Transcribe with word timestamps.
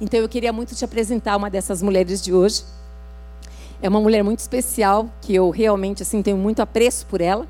Então 0.00 0.18
eu 0.18 0.28
queria 0.28 0.52
muito 0.52 0.74
te 0.74 0.84
apresentar 0.84 1.36
uma 1.36 1.50
dessas 1.50 1.82
mulheres 1.82 2.22
de 2.22 2.32
hoje. 2.32 2.64
É 3.82 3.88
uma 3.88 4.00
mulher 4.00 4.22
muito 4.22 4.38
especial, 4.38 5.08
que 5.20 5.34
eu 5.34 5.50
realmente 5.50 6.02
assim 6.02 6.22
tenho 6.22 6.36
muito 6.36 6.60
apreço 6.60 7.06
por 7.06 7.20
ela, 7.20 7.46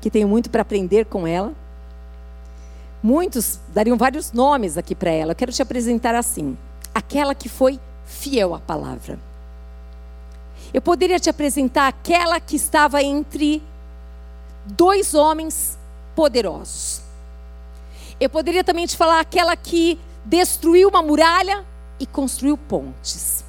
que 0.00 0.10
tenho 0.10 0.28
muito 0.28 0.50
para 0.50 0.62
aprender 0.62 1.06
com 1.06 1.26
ela. 1.26 1.52
Muitos 3.02 3.58
dariam 3.74 3.96
vários 3.96 4.32
nomes 4.32 4.78
aqui 4.78 4.94
para 4.94 5.10
ela. 5.10 5.32
Eu 5.32 5.36
quero 5.36 5.52
te 5.52 5.62
apresentar 5.62 6.14
assim: 6.14 6.56
aquela 6.94 7.34
que 7.34 7.48
foi 7.48 7.80
fiel 8.04 8.54
à 8.54 8.60
palavra. 8.60 9.18
Eu 10.72 10.82
poderia 10.82 11.18
te 11.18 11.30
apresentar 11.30 11.88
aquela 11.88 12.40
que 12.40 12.56
estava 12.56 13.02
entre 13.02 13.62
dois 14.64 15.14
homens 15.14 15.78
poderosos. 16.14 17.00
Eu 18.18 18.30
poderia 18.30 18.64
também 18.64 18.86
te 18.86 18.96
falar 18.96 19.20
aquela 19.20 19.54
que 19.56 19.98
destruiu 20.26 20.88
uma 20.88 21.02
muralha 21.02 21.64
e 22.00 22.04
construiu 22.04 22.58
pontes. 22.58 23.44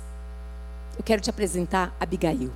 Eu 0.96 1.04
quero 1.04 1.22
te 1.22 1.30
apresentar 1.30 1.94
Abigail. 2.00 2.52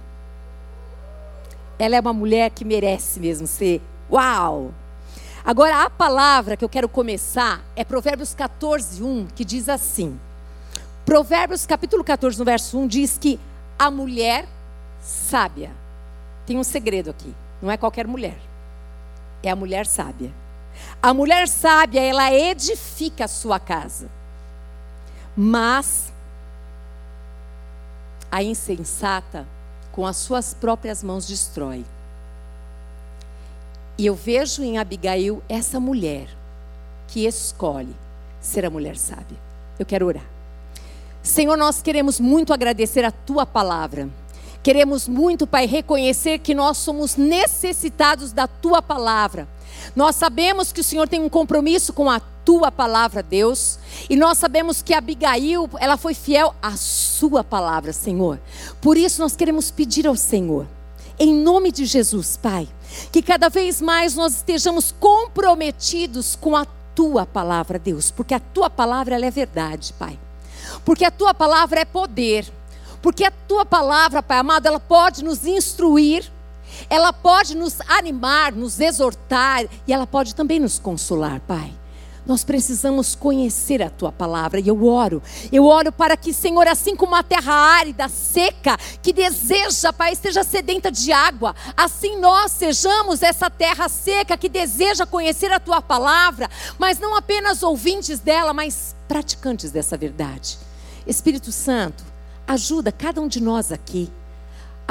Ela 1.78 1.96
é 1.96 2.00
uma 2.00 2.14
mulher 2.14 2.52
que 2.52 2.64
merece 2.64 3.20
mesmo 3.20 3.48
ser. 3.48 3.82
Uau! 4.10 4.72
Agora, 5.44 5.84
a 5.84 5.90
palavra 5.90 6.56
que 6.56 6.64
eu 6.64 6.70
quero 6.70 6.88
começar 6.88 7.62
é 7.76 7.84
Provérbios 7.84 8.36
14, 8.36 9.04
1, 9.04 9.28
que 9.36 9.44
diz 9.44 9.68
assim. 9.68 10.20
Provérbios 11.04 11.66
capítulo 11.66 12.04
14, 12.04 12.38
no 12.38 12.46
verso 12.46 12.78
1, 12.78 12.88
diz 12.88 13.18
que 13.18 13.40
a 13.78 13.90
mulher 13.90 14.48
sábia. 15.02 15.72
Tem 16.46 16.60
um 16.60 16.64
segredo 16.64 17.10
aqui. 17.10 17.34
Não 17.60 17.72
é 17.72 17.78
qualquer 17.78 18.06
mulher. 18.06 18.38
É 19.42 19.50
a 19.50 19.56
mulher 19.56 19.88
sábia. 19.88 20.32
A 21.02 21.14
mulher 21.14 21.48
sábia, 21.48 22.02
ela 22.02 22.32
edifica 22.32 23.26
a 23.26 23.28
sua 23.28 23.60
casa. 23.60 24.08
Mas 25.36 26.12
a 28.32 28.44
insensata, 28.44 29.48
com 29.92 30.06
as 30.06 30.18
suas 30.18 30.54
próprias 30.54 31.02
mãos, 31.02 31.26
destrói. 31.26 31.84
E 33.98 34.06
eu 34.06 34.16
vejo 34.16 34.64
em 34.64 34.78
Abigail 34.78 35.42
essa 35.50 35.80
mulher 35.80 36.28
que 37.08 37.26
escolhe 37.26 37.96
ser 38.40 38.66
a 38.66 38.70
mulher 38.70 38.96
sábia. 38.96 39.38
Eu 39.78 39.86
quero 39.86 40.06
orar. 40.06 40.26
Senhor, 41.24 41.58
nós 41.58 41.82
queremos 41.82 42.20
muito 42.20 42.54
agradecer 42.54 43.04
a 43.04 43.12
tua 43.12 43.46
palavra. 43.46 44.10
Queremos 44.64 45.08
muito, 45.08 45.46
Pai, 45.48 45.66
reconhecer 45.66 46.40
que 46.40 46.54
nós 46.54 46.78
somos 46.78 47.16
necessitados 47.16 48.32
da 48.32 48.48
tua 48.48 48.82
palavra. 48.82 49.48
Nós 49.96 50.16
sabemos 50.16 50.72
que 50.72 50.82
o 50.82 50.84
Senhor 50.84 51.08
tem 51.08 51.22
um 51.22 51.30
compromisso 51.30 51.94
com 51.94 52.10
a 52.10 52.20
tua 52.20 52.72
palavra, 52.72 53.22
Deus, 53.22 53.78
e 54.10 54.16
nós 54.16 54.38
sabemos 54.38 54.82
que 54.82 54.94
Abigail, 54.94 55.70
ela 55.80 55.98
foi 55.98 56.14
fiel 56.14 56.56
à 56.62 56.76
sua 56.76 57.44
palavra, 57.44 57.94
Senhor. 57.94 58.40
Por 58.82 58.98
isso 58.98 59.22
nós 59.22 59.36
queremos 59.36 59.70
pedir 59.70 60.08
ao 60.08 60.16
Senhor, 60.16 60.66
em 61.20 61.34
nome 61.34 61.72
de 61.72 61.86
Jesus, 61.86 62.38
Pai, 62.38 62.68
que 63.12 63.22
cada 63.22 63.50
vez 63.50 63.82
mais 63.82 64.16
nós 64.16 64.38
estejamos 64.38 64.92
comprometidos 65.00 66.36
com 66.36 66.56
a 66.56 66.66
tua 66.96 67.26
palavra, 67.26 67.78
Deus, 67.78 68.10
porque 68.12 68.34
a 68.34 68.40
tua 68.40 68.70
palavra 68.70 69.16
ela 69.16 69.26
é 69.26 69.32
verdade, 69.32 69.94
Pai. 69.94 70.18
Porque 70.86 71.06
a 71.06 71.12
tua 71.12 71.34
palavra 71.34 71.82
é 71.82 71.86
poder. 71.86 72.52
Porque 73.02 73.24
a 73.24 73.32
tua 73.32 73.66
palavra, 73.66 74.22
Pai 74.22 74.38
amado, 74.38 74.68
ela 74.68 74.80
pode 74.80 75.24
nos 75.24 75.46
instruir, 75.46 76.32
ela 76.92 77.14
pode 77.14 77.56
nos 77.56 77.80
animar, 77.88 78.52
nos 78.52 78.82
exortar 78.82 79.64
e 79.88 79.94
ela 79.94 80.06
pode 80.06 80.36
também 80.36 80.60
nos 80.60 80.78
consolar, 80.78 81.40
Pai. 81.40 81.74
Nós 82.26 82.44
precisamos 82.44 83.16
conhecer 83.16 83.82
a 83.82 83.90
tua 83.90 84.12
palavra 84.12 84.60
e 84.60 84.68
eu 84.68 84.86
oro. 84.86 85.24
Eu 85.54 85.66
oro 85.66 85.90
para 85.94 86.18
que, 86.18 86.34
Senhor, 86.34 86.68
assim 86.68 86.94
como 86.94 87.16
a 87.16 87.24
terra 87.24 87.54
árida, 87.54 88.10
seca, 88.10 88.78
que 89.02 89.14
deseja, 89.14 89.94
Pai, 89.94 90.12
esteja 90.12 90.44
sedenta 90.44 90.92
de 90.92 91.14
água, 91.14 91.56
assim 91.78 92.20
nós 92.20 92.52
sejamos 92.52 93.24
essa 93.24 93.50
terra 93.50 93.88
seca 93.88 94.38
que 94.38 94.50
deseja 94.50 95.06
conhecer 95.06 95.52
a 95.54 95.62
tua 95.62 95.82
palavra, 95.82 96.50
mas 96.78 97.00
não 97.00 97.16
apenas 97.16 97.64
ouvintes 97.64 98.20
dela, 98.20 98.54
mas 98.54 98.98
praticantes 99.08 99.72
dessa 99.72 99.96
verdade. 99.96 100.60
Espírito 101.08 101.54
Santo, 101.54 102.04
ajuda 102.46 102.92
cada 102.92 103.22
um 103.22 103.30
de 103.30 103.42
nós 103.42 103.72
aqui 103.72 104.12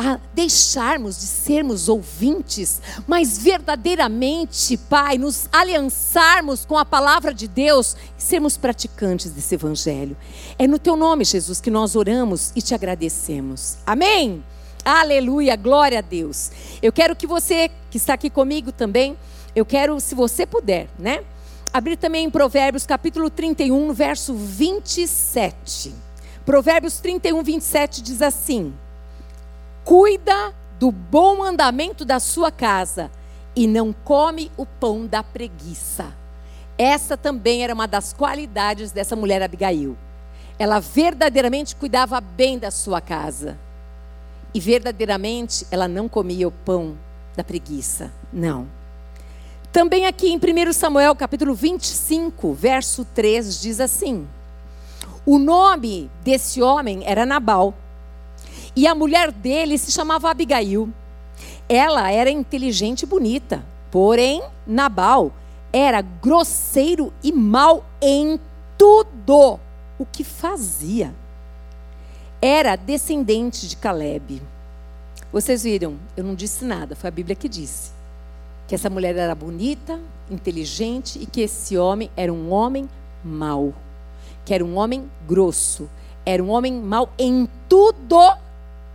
a 0.01 0.19
deixarmos 0.33 1.21
de 1.21 1.27
sermos 1.27 1.89
ouvintes, 1.89 2.81
mas 3.07 3.37
verdadeiramente, 3.37 4.79
Pai, 4.79 5.19
nos 5.19 5.47
aliançarmos 5.53 6.65
com 6.65 6.79
a 6.79 6.87
palavra 6.87 7.35
de 7.35 7.47
Deus 7.47 7.95
e 8.19 8.23
sermos 8.23 8.57
praticantes 8.57 9.31
desse 9.31 9.55
evangelho. 9.55 10.17
É 10.59 10.67
no 10.67 10.79
teu 10.79 10.97
nome, 10.97 11.25
Jesus, 11.25 11.61
que 11.61 11.71
nós 11.71 11.97
oramos 11.97 12.51
e 12.57 12.63
te 12.63 12.75
agradecemos. 12.75 13.77
Amém. 13.87 14.43
Aleluia, 14.83 15.55
glória 15.55 15.99
a 15.99 16.03
Deus. 16.03 16.51
Eu 16.81 16.93
quero 16.93 17.15
que 17.15 17.27
você 17.27 17.71
que 17.91 17.99
está 17.99 18.15
aqui 18.15 18.31
comigo 18.31 18.73
também, 18.73 19.19
eu 19.55 19.67
quero, 19.67 20.01
se 20.01 20.15
você 20.15 20.47
puder, 20.47 20.89
né? 20.99 21.23
Abrir 21.73 21.99
também 21.99 22.25
em 22.25 22.31
Provérbios 22.31 22.87
capítulo 22.87 23.29
31, 23.29 23.93
verso 23.93 24.35
27. 24.35 25.93
Provérbios 26.47 26.99
31, 27.01 27.43
27 27.43 28.03
diz 28.03 28.23
assim: 28.23 28.73
Cuida 29.91 30.55
do 30.79 30.93
bom 30.93 31.43
andamento 31.43 32.05
da 32.05 32.21
sua 32.21 32.53
casa 32.53 33.11
e 33.57 33.67
não 33.67 33.93
come 33.93 34.49
o 34.57 34.65
pão 34.65 35.05
da 35.05 35.21
preguiça. 35.21 36.15
Essa 36.79 37.17
também 37.17 37.65
era 37.65 37.75
uma 37.75 37.89
das 37.89 38.13
qualidades 38.13 38.93
dessa 38.93 39.17
mulher 39.17 39.43
Abigail. 39.43 39.99
Ela 40.61 40.79
verdadeiramente 40.79 41.75
cuidava 41.75 42.21
bem 42.21 42.57
da 42.57 42.71
sua 42.71 43.01
casa. 43.01 43.59
E 44.55 44.61
verdadeiramente 44.61 45.67
ela 45.73 45.89
não 45.89 46.09
comia 46.09 46.47
o 46.47 46.53
pão 46.53 46.97
da 47.37 47.43
preguiça. 47.43 48.13
Não. 48.33 48.69
Também 49.73 50.07
aqui 50.07 50.29
em 50.29 50.37
1 50.37 50.73
Samuel, 50.73 51.17
capítulo 51.17 51.53
25, 51.53 52.55
verso 52.55 53.05
3, 53.07 53.61
diz 53.61 53.81
assim: 53.81 54.25
O 55.27 55.37
nome 55.37 56.09
desse 56.23 56.63
homem 56.63 57.03
era 57.05 57.27
Nabal 57.27 57.75
e 58.75 58.87
a 58.87 58.95
mulher 58.95 59.31
dele 59.33 59.77
se 59.79 59.91
chamava 59.91 60.31
Abigail. 60.31 60.89
Ela 61.69 62.11
era 62.11 62.31
inteligente 62.31 63.03
e 63.03 63.07
bonita, 63.07 63.65
porém 63.91 64.43
Nabal 64.67 65.33
era 65.73 66.01
grosseiro 66.03 67.13
e 67.23 67.33
mau 67.33 67.85
em 68.01 68.41
tudo 68.77 69.59
o 69.99 70.07
que 70.07 70.25
fazia. 70.25 71.15
Era 72.43 72.75
descendente 72.77 73.69
de 73.69 73.77
Caleb. 73.77 74.43
Vocês 75.33 75.63
viram, 75.63 75.97
eu 76.17 76.25
não 76.25 76.35
disse 76.35 76.65
nada, 76.65 76.97
foi 76.97 77.09
a 77.09 77.13
Bíblia 77.13 77.37
que 77.37 77.49
disse. 77.49 77.93
Que 78.67 78.75
essa 78.75 78.91
mulher 78.91 79.15
era 79.17 79.35
bonita, 79.35 80.01
inteligente 80.31 81.19
e 81.21 81.27
que 81.27 81.43
esse 81.43 81.77
homem 81.77 82.11
era 82.17 82.33
um 82.33 82.51
homem 82.51 82.89
mau. 83.23 83.75
Que 84.45 84.55
era 84.55 84.65
um 84.65 84.77
homem 84.77 85.09
grosso. 85.29 85.89
Era 86.25 86.43
um 86.43 86.51
homem 86.51 86.73
mau 86.73 87.11
em 87.19 87.49
tudo 87.69 88.19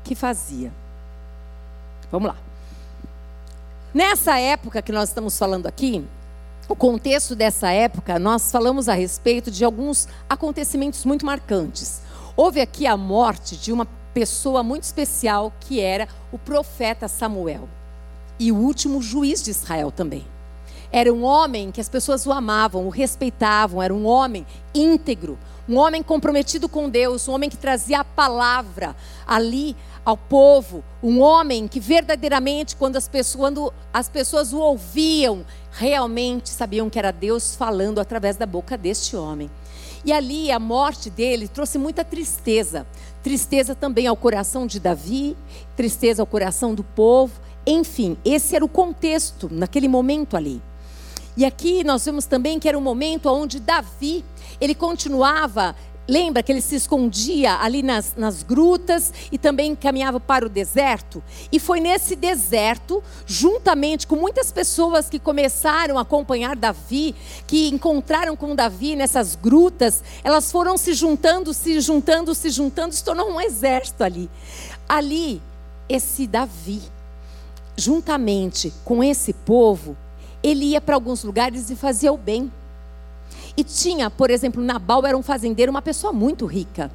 que 0.05 0.15
fazia. 0.15 0.71
Vamos 2.09 2.29
lá. 2.29 2.37
Nessa 3.93 4.39
época 4.39 4.81
que 4.81 4.91
nós 4.91 5.09
estamos 5.09 5.37
falando 5.37 5.67
aqui, 5.67 6.05
o 6.69 6.75
contexto 6.75 7.35
dessa 7.35 7.71
época, 7.71 8.17
nós 8.17 8.51
falamos 8.51 8.87
a 8.87 8.93
respeito 8.93 9.51
de 9.51 9.65
alguns 9.65 10.07
acontecimentos 10.29 11.03
muito 11.05 11.25
marcantes. 11.25 12.01
Houve 12.37 12.61
aqui 12.61 12.87
a 12.87 12.95
morte 12.95 13.57
de 13.57 13.71
uma 13.73 13.87
pessoa 14.13 14.63
muito 14.63 14.83
especial 14.83 15.51
que 15.59 15.79
era 15.79 16.07
o 16.31 16.37
profeta 16.37 17.07
Samuel 17.07 17.67
e 18.39 18.51
o 18.51 18.55
último 18.55 19.01
juiz 19.01 19.41
de 19.43 19.51
Israel 19.51 19.91
também. 19.91 20.25
Era 20.91 21.11
um 21.11 21.23
homem 21.23 21.71
que 21.71 21.81
as 21.81 21.89
pessoas 21.89 22.25
o 22.25 22.31
amavam, 22.31 22.85
o 22.85 22.89
respeitavam, 22.89 23.81
era 23.81 23.93
um 23.93 24.05
homem 24.05 24.45
íntegro, 24.73 25.37
um 25.67 25.77
homem 25.77 26.03
comprometido 26.03 26.69
com 26.69 26.89
Deus, 26.89 27.27
um 27.27 27.33
homem 27.33 27.49
que 27.49 27.57
trazia 27.57 28.01
a 28.01 28.03
palavra 28.03 28.95
ali 29.25 29.75
ao 30.05 30.15
povo, 30.15 30.83
um 31.01 31.19
homem 31.19 31.67
que 31.67 31.79
verdadeiramente, 31.79 32.75
quando 32.75 32.95
as 32.95 33.07
pessoas, 33.07 33.35
quando 33.41 33.73
as 33.91 34.07
pessoas 34.07 34.53
o 34.53 34.59
ouviam, 34.59 35.43
realmente 35.71 36.49
sabiam 36.49 36.89
que 36.89 36.99
era 36.99 37.11
Deus 37.11 37.55
falando 37.55 37.99
através 37.99 38.37
da 38.37 38.45
boca 38.45 38.77
deste 38.77 39.15
homem. 39.15 39.49
E 40.05 40.13
ali 40.13 40.51
a 40.51 40.59
morte 40.59 41.09
dele 41.09 41.47
trouxe 41.47 41.79
muita 41.79 42.05
tristeza. 42.05 42.85
Tristeza 43.23 43.73
também 43.73 44.05
ao 44.05 44.15
coração 44.15 44.67
de 44.67 44.79
Davi, 44.79 45.35
tristeza 45.75 46.21
ao 46.21 46.27
coração 46.27 46.75
do 46.75 46.83
povo. 46.83 47.41
Enfim, 47.65 48.15
esse 48.23 48.55
era 48.55 48.63
o 48.63 48.69
contexto 48.69 49.49
naquele 49.51 49.87
momento 49.87 50.37
ali. 50.37 50.61
E 51.35 51.43
aqui 51.43 51.83
nós 51.83 52.05
vemos 52.05 52.25
também 52.25 52.59
que 52.59 52.69
era 52.69 52.77
um 52.77 52.81
momento 52.81 53.27
onde 53.27 53.59
Davi, 53.59 54.23
ele 54.61 54.75
continuava 54.75 55.75
Lembra 56.07 56.43
que 56.43 56.51
ele 56.51 56.61
se 56.61 56.75
escondia 56.75 57.55
ali 57.55 57.81
nas, 57.81 58.13
nas 58.15 58.43
grutas 58.43 59.11
e 59.31 59.39
também 59.39 59.75
caminhava 59.75 60.19
para 60.19 60.45
o 60.45 60.49
deserto? 60.49 61.23
E 61.51 61.59
foi 61.59 61.79
nesse 61.79 62.15
deserto, 62.15 63.03
juntamente 63.25 64.05
com 64.05 64.15
muitas 64.15 64.51
pessoas 64.51 65.09
que 65.09 65.17
começaram 65.17 65.97
a 65.97 66.01
acompanhar 66.01 66.55
Davi, 66.55 67.15
que 67.47 67.69
encontraram 67.69 68.35
com 68.35 68.55
Davi 68.55 68.95
nessas 68.95 69.35
grutas, 69.35 70.03
elas 70.23 70.51
foram 70.51 70.77
se 70.77 70.93
juntando, 70.93 71.53
se 71.53 71.81
juntando, 71.81 72.35
se 72.35 72.51
juntando, 72.51 72.93
se 72.93 73.03
tornou 73.03 73.31
um 73.31 73.41
exército 73.41 74.03
ali. 74.03 74.29
Ali, 74.87 75.41
esse 75.89 76.27
Davi, 76.27 76.81
juntamente 77.75 78.71
com 78.83 79.03
esse 79.03 79.33
povo, 79.33 79.97
ele 80.43 80.65
ia 80.65 80.81
para 80.81 80.93
alguns 80.93 81.23
lugares 81.23 81.71
e 81.71 81.75
fazia 81.75 82.13
o 82.13 82.17
bem. 82.17 82.51
E 83.57 83.63
tinha, 83.63 84.09
por 84.09 84.29
exemplo, 84.29 84.61
Nabal 84.61 85.05
era 85.05 85.17
um 85.17 85.23
fazendeiro, 85.23 85.71
uma 85.71 85.81
pessoa 85.81 86.11
muito 86.11 86.45
rica. 86.45 86.91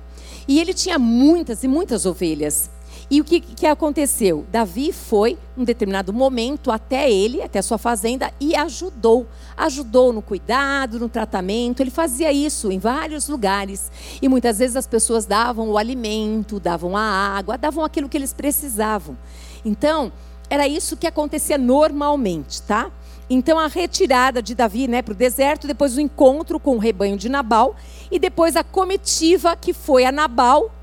E 0.46 0.60
ele 0.60 0.74
tinha 0.74 0.98
muitas 0.98 1.62
e 1.64 1.68
muitas 1.68 2.06
ovelhas. 2.06 2.70
E 3.10 3.20
o 3.20 3.24
que, 3.24 3.40
que 3.40 3.66
aconteceu? 3.66 4.46
Davi 4.52 4.92
foi, 4.92 5.36
num 5.56 5.64
determinado 5.64 6.12
momento, 6.12 6.70
até 6.70 7.10
ele, 7.10 7.42
até 7.42 7.58
a 7.58 7.62
sua 7.62 7.78
fazenda, 7.78 8.32
e 8.38 8.54
ajudou. 8.54 9.26
Ajudou 9.56 10.12
no 10.12 10.22
cuidado, 10.22 10.98
no 11.00 11.08
tratamento. 11.08 11.80
Ele 11.80 11.90
fazia 11.90 12.32
isso 12.32 12.70
em 12.70 12.78
vários 12.78 13.28
lugares. 13.28 13.90
E 14.22 14.28
muitas 14.28 14.58
vezes 14.58 14.76
as 14.76 14.86
pessoas 14.86 15.26
davam 15.26 15.70
o 15.70 15.78
alimento, 15.78 16.60
davam 16.60 16.96
a 16.96 17.02
água, 17.02 17.58
davam 17.58 17.84
aquilo 17.84 18.08
que 18.08 18.16
eles 18.16 18.32
precisavam. 18.32 19.18
Então, 19.64 20.12
era 20.48 20.68
isso 20.68 20.96
que 20.96 21.06
acontecia 21.06 21.58
normalmente, 21.58 22.62
tá? 22.62 22.90
Então 23.32 23.60
a 23.60 23.68
retirada 23.68 24.42
de 24.42 24.56
Davi 24.56 24.88
né, 24.88 25.02
para 25.02 25.12
o 25.12 25.16
deserto, 25.16 25.68
depois 25.68 25.96
o 25.96 26.00
encontro 26.00 26.58
com 26.58 26.74
o 26.74 26.80
rebanho 26.80 27.16
de 27.16 27.28
Nabal, 27.28 27.76
e 28.10 28.18
depois 28.18 28.56
a 28.56 28.64
comitiva 28.64 29.54
que 29.54 29.72
foi 29.72 30.04
a 30.04 30.10
Nabal. 30.10 30.74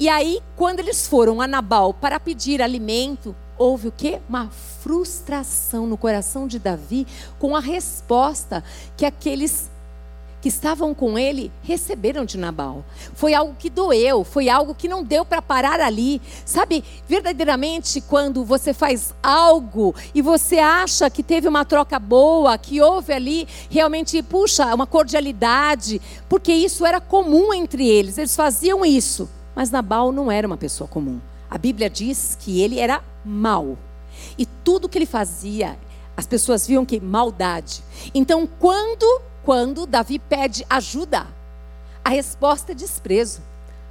E 0.00 0.08
aí, 0.08 0.40
quando 0.56 0.80
eles 0.80 1.06
foram 1.06 1.40
a 1.40 1.46
Nabal 1.46 1.94
para 1.94 2.18
pedir 2.18 2.60
alimento, 2.60 3.36
houve 3.56 3.86
o 3.86 3.92
quê? 3.92 4.18
Uma 4.28 4.50
frustração 4.82 5.86
no 5.86 5.96
coração 5.96 6.48
de 6.48 6.58
Davi 6.58 7.06
com 7.38 7.54
a 7.54 7.60
resposta 7.60 8.64
que 8.96 9.06
aqueles 9.06 9.70
que 10.42 10.48
estavam 10.48 10.92
com 10.92 11.16
ele 11.16 11.52
receberam 11.62 12.24
de 12.24 12.36
Nabal. 12.36 12.84
Foi 13.14 13.32
algo 13.32 13.54
que 13.56 13.70
doeu, 13.70 14.24
foi 14.24 14.48
algo 14.48 14.74
que 14.74 14.88
não 14.88 15.04
deu 15.04 15.24
para 15.24 15.40
parar 15.40 15.80
ali. 15.80 16.20
Sabe, 16.44 16.82
verdadeiramente, 17.08 18.00
quando 18.00 18.44
você 18.44 18.74
faz 18.74 19.14
algo 19.22 19.94
e 20.12 20.20
você 20.20 20.58
acha 20.58 21.08
que 21.08 21.22
teve 21.22 21.46
uma 21.46 21.64
troca 21.64 21.96
boa, 21.96 22.58
que 22.58 22.80
houve 22.80 23.12
ali 23.12 23.46
realmente, 23.70 24.20
puxa, 24.20 24.74
uma 24.74 24.86
cordialidade, 24.86 26.02
porque 26.28 26.52
isso 26.52 26.84
era 26.84 27.00
comum 27.00 27.54
entre 27.54 27.88
eles, 27.88 28.18
eles 28.18 28.34
faziam 28.34 28.84
isso. 28.84 29.30
Mas 29.54 29.70
Nabal 29.70 30.10
não 30.10 30.30
era 30.30 30.46
uma 30.46 30.56
pessoa 30.56 30.88
comum. 30.88 31.20
A 31.48 31.56
Bíblia 31.56 31.88
diz 31.88 32.36
que 32.40 32.60
ele 32.60 32.80
era 32.80 33.00
mau. 33.24 33.78
E 34.36 34.44
tudo 34.44 34.88
que 34.88 34.98
ele 34.98 35.06
fazia, 35.06 35.78
as 36.16 36.26
pessoas 36.26 36.66
viam 36.66 36.84
que 36.84 36.98
maldade. 36.98 37.80
Então, 38.12 38.48
quando 38.58 39.22
quando 39.44 39.86
Davi 39.86 40.18
pede 40.18 40.64
ajuda, 40.68 41.26
a 42.04 42.10
resposta 42.10 42.72
é 42.72 42.74
desprezo. 42.74 43.40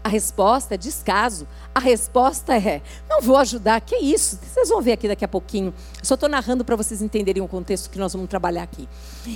A 0.04 0.10
resposta 0.10 0.74
é 0.74 0.78
descaso. 0.78 1.48
A 1.76 1.80
resposta 1.80 2.56
é: 2.56 2.82
não 3.08 3.22
vou 3.22 3.38
ajudar. 3.38 3.80
Que 3.82 3.96
isso? 3.98 4.40
Vocês 4.42 4.70
vão 4.70 4.82
ver 4.82 4.94
aqui 4.94 5.08
daqui 5.08 5.24
a 5.24 5.28
pouquinho. 5.28 5.74
Só 6.02 6.16
estou 6.16 6.28
narrando 6.28 6.66
para 6.66 6.76
vocês 6.76 7.02
entenderem 7.02 7.44
o 7.44 7.48
contexto 7.48 7.90
que 7.90 8.00
nós 8.00 8.12
vamos 8.12 8.28
trabalhar 8.28 8.64
aqui. 8.64 8.90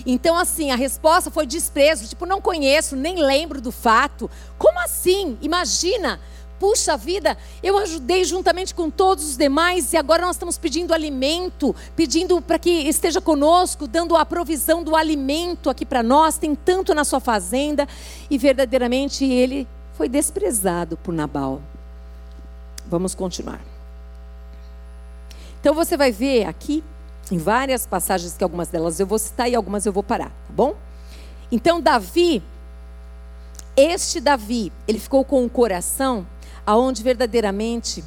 Então, 0.05 0.35
assim, 0.35 0.71
a 0.71 0.75
resposta 0.75 1.29
foi 1.29 1.45
desprezo. 1.45 2.07
Tipo, 2.07 2.25
não 2.25 2.41
conheço, 2.41 2.95
nem 2.95 3.21
lembro 3.23 3.61
do 3.61 3.71
fato. 3.71 4.29
Como 4.57 4.79
assim? 4.79 5.37
Imagina 5.39 6.19
Puxa 6.59 6.95
vida, 6.95 7.37
eu 7.61 7.77
ajudei 7.77 8.23
juntamente 8.23 8.73
com 8.73 8.89
todos 8.89 9.25
os 9.25 9.37
demais 9.37 9.91
e 9.91 9.97
agora 9.97 10.25
nós 10.25 10.37
estamos 10.37 10.57
pedindo 10.57 10.93
alimento, 10.93 11.75
pedindo 11.95 12.41
para 12.41 12.57
que 12.57 12.69
esteja 12.69 13.19
conosco, 13.19 13.87
dando 13.87 14.15
a 14.15 14.25
provisão 14.25 14.81
do 14.81 14.95
alimento 14.95 15.69
aqui 15.69 15.85
para 15.85 16.01
nós, 16.01 16.37
tem 16.37 16.55
tanto 16.55 16.93
na 16.93 17.03
sua 17.03 17.19
fazenda 17.19 17.85
e 18.29 18.37
verdadeiramente 18.37 19.25
ele 19.25 19.67
foi 19.93 20.07
desprezado 20.07 20.95
por 20.97 21.13
Nabal. 21.13 21.61
Vamos 22.87 23.13
continuar. 23.13 23.61
Então 25.59 25.73
você 25.73 25.97
vai 25.97 26.11
ver 26.11 26.45
aqui 26.45 26.83
em 27.31 27.37
várias 27.37 27.85
passagens 27.85 28.37
que 28.37 28.43
algumas 28.43 28.69
delas 28.69 28.99
eu 28.99 29.07
vou 29.07 29.19
citar 29.19 29.49
e 29.49 29.55
algumas 29.55 29.85
eu 29.85 29.91
vou 29.91 30.03
parar, 30.03 30.29
tá 30.29 30.53
bom? 30.53 30.75
Então 31.51 31.81
Davi, 31.81 32.41
este 33.75 34.21
Davi, 34.21 34.71
ele 34.87 34.99
ficou 34.99 35.25
com 35.25 35.43
o 35.43 35.49
coração 35.49 36.25
aonde 36.65 37.03
verdadeiramente 37.03 38.03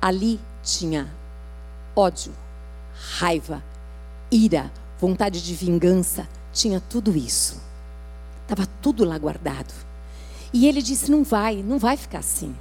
ali 0.00 0.40
tinha 0.62 1.10
ódio, 1.94 2.32
raiva, 3.18 3.62
ira, 4.30 4.70
vontade 5.00 5.42
de 5.42 5.54
vingança, 5.54 6.28
tinha 6.52 6.80
tudo 6.80 7.16
isso. 7.16 7.60
Estava 8.42 8.66
tudo 8.80 9.04
lá 9.04 9.18
guardado. 9.18 9.72
E 10.52 10.66
ele 10.66 10.80
disse: 10.80 11.10
não 11.10 11.24
vai, 11.24 11.62
não 11.62 11.78
vai 11.78 11.96
ficar 11.96 12.18
assim. 12.18 12.54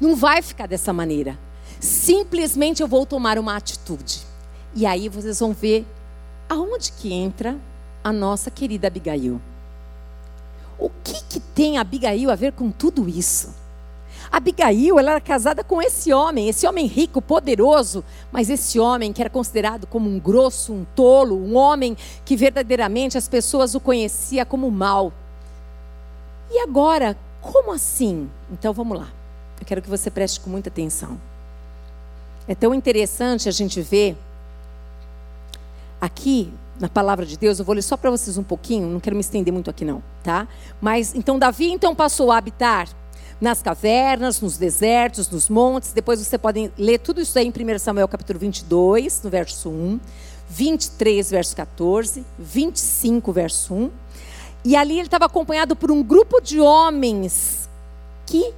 Não 0.00 0.16
vai 0.16 0.42
ficar 0.42 0.66
dessa 0.66 0.92
maneira. 0.92 1.38
Simplesmente 1.78 2.82
eu 2.82 2.88
vou 2.88 3.06
tomar 3.06 3.38
uma 3.38 3.56
atitude. 3.56 4.22
E 4.74 4.86
aí 4.86 5.08
vocês 5.08 5.38
vão 5.40 5.52
ver 5.52 5.86
aonde 6.48 6.92
que 6.92 7.12
entra 7.12 7.56
a 8.02 8.12
nossa 8.12 8.50
querida 8.50 8.86
Abigail. 8.86 9.40
O 10.78 10.90
que, 11.04 11.19
que 11.30 11.38
tem 11.38 11.78
Abigail 11.78 12.28
a 12.28 12.34
ver 12.34 12.52
com 12.52 12.70
tudo 12.72 13.08
isso? 13.08 13.54
Abigail, 14.32 14.98
ela 14.98 15.12
era 15.12 15.20
casada 15.20 15.62
com 15.62 15.80
esse 15.80 16.12
homem, 16.12 16.48
esse 16.48 16.66
homem 16.66 16.86
rico, 16.86 17.22
poderoso, 17.22 18.04
mas 18.30 18.50
esse 18.50 18.78
homem 18.78 19.12
que 19.12 19.22
era 19.22 19.30
considerado 19.30 19.86
como 19.86 20.10
um 20.10 20.18
grosso, 20.18 20.72
um 20.72 20.84
tolo, 20.94 21.36
um 21.36 21.56
homem 21.56 21.96
que 22.24 22.36
verdadeiramente 22.36 23.16
as 23.16 23.28
pessoas 23.28 23.74
o 23.74 23.80
conheciam 23.80 24.44
como 24.44 24.70
mal. 24.70 25.12
E 26.50 26.58
agora, 26.58 27.16
como 27.40 27.72
assim? 27.72 28.28
Então 28.52 28.72
vamos 28.72 28.98
lá. 28.98 29.08
Eu 29.60 29.66
quero 29.66 29.82
que 29.82 29.88
você 29.88 30.10
preste 30.10 30.40
com 30.40 30.50
muita 30.50 30.68
atenção. 30.68 31.20
É 32.48 32.54
tão 32.56 32.74
interessante 32.74 33.48
a 33.48 33.52
gente 33.52 33.80
ver 33.80 34.16
aqui 36.00 36.52
na 36.80 36.88
palavra 36.88 37.26
de 37.26 37.36
Deus, 37.36 37.58
eu 37.58 37.64
vou 37.64 37.74
ler 37.74 37.82
só 37.82 37.96
para 37.96 38.10
vocês 38.10 38.38
um 38.38 38.42
pouquinho, 38.42 38.88
não 38.88 38.98
quero 38.98 39.14
me 39.14 39.20
estender 39.20 39.52
muito 39.52 39.68
aqui 39.68 39.84
não, 39.84 40.02
tá? 40.22 40.48
Mas 40.80 41.14
então 41.14 41.38
Davi 41.38 41.70
então 41.70 41.94
passou 41.94 42.32
a 42.32 42.38
habitar 42.38 42.88
nas 43.38 43.62
cavernas, 43.62 44.40
nos 44.40 44.56
desertos, 44.56 45.28
nos 45.30 45.48
montes. 45.48 45.92
Depois 45.92 46.20
você 46.20 46.38
pode 46.38 46.72
ler 46.76 46.98
tudo 46.98 47.20
isso 47.20 47.38
aí 47.38 47.46
em 47.46 47.50
1 47.50 47.78
Samuel 47.78 48.08
capítulo 48.08 48.38
22, 48.38 49.22
no 49.22 49.30
verso 49.30 49.68
1, 49.68 50.00
23, 50.48 51.30
verso 51.30 51.54
14, 51.54 52.24
25, 52.38 53.32
verso 53.32 53.74
1. 53.74 53.90
E 54.64 54.76
ali 54.76 54.94
ele 54.94 55.02
estava 55.02 55.26
acompanhado 55.26 55.76
por 55.76 55.90
um 55.90 56.02
grupo 56.02 56.40
de 56.40 56.60
homens 56.60 57.68
que 58.26 58.52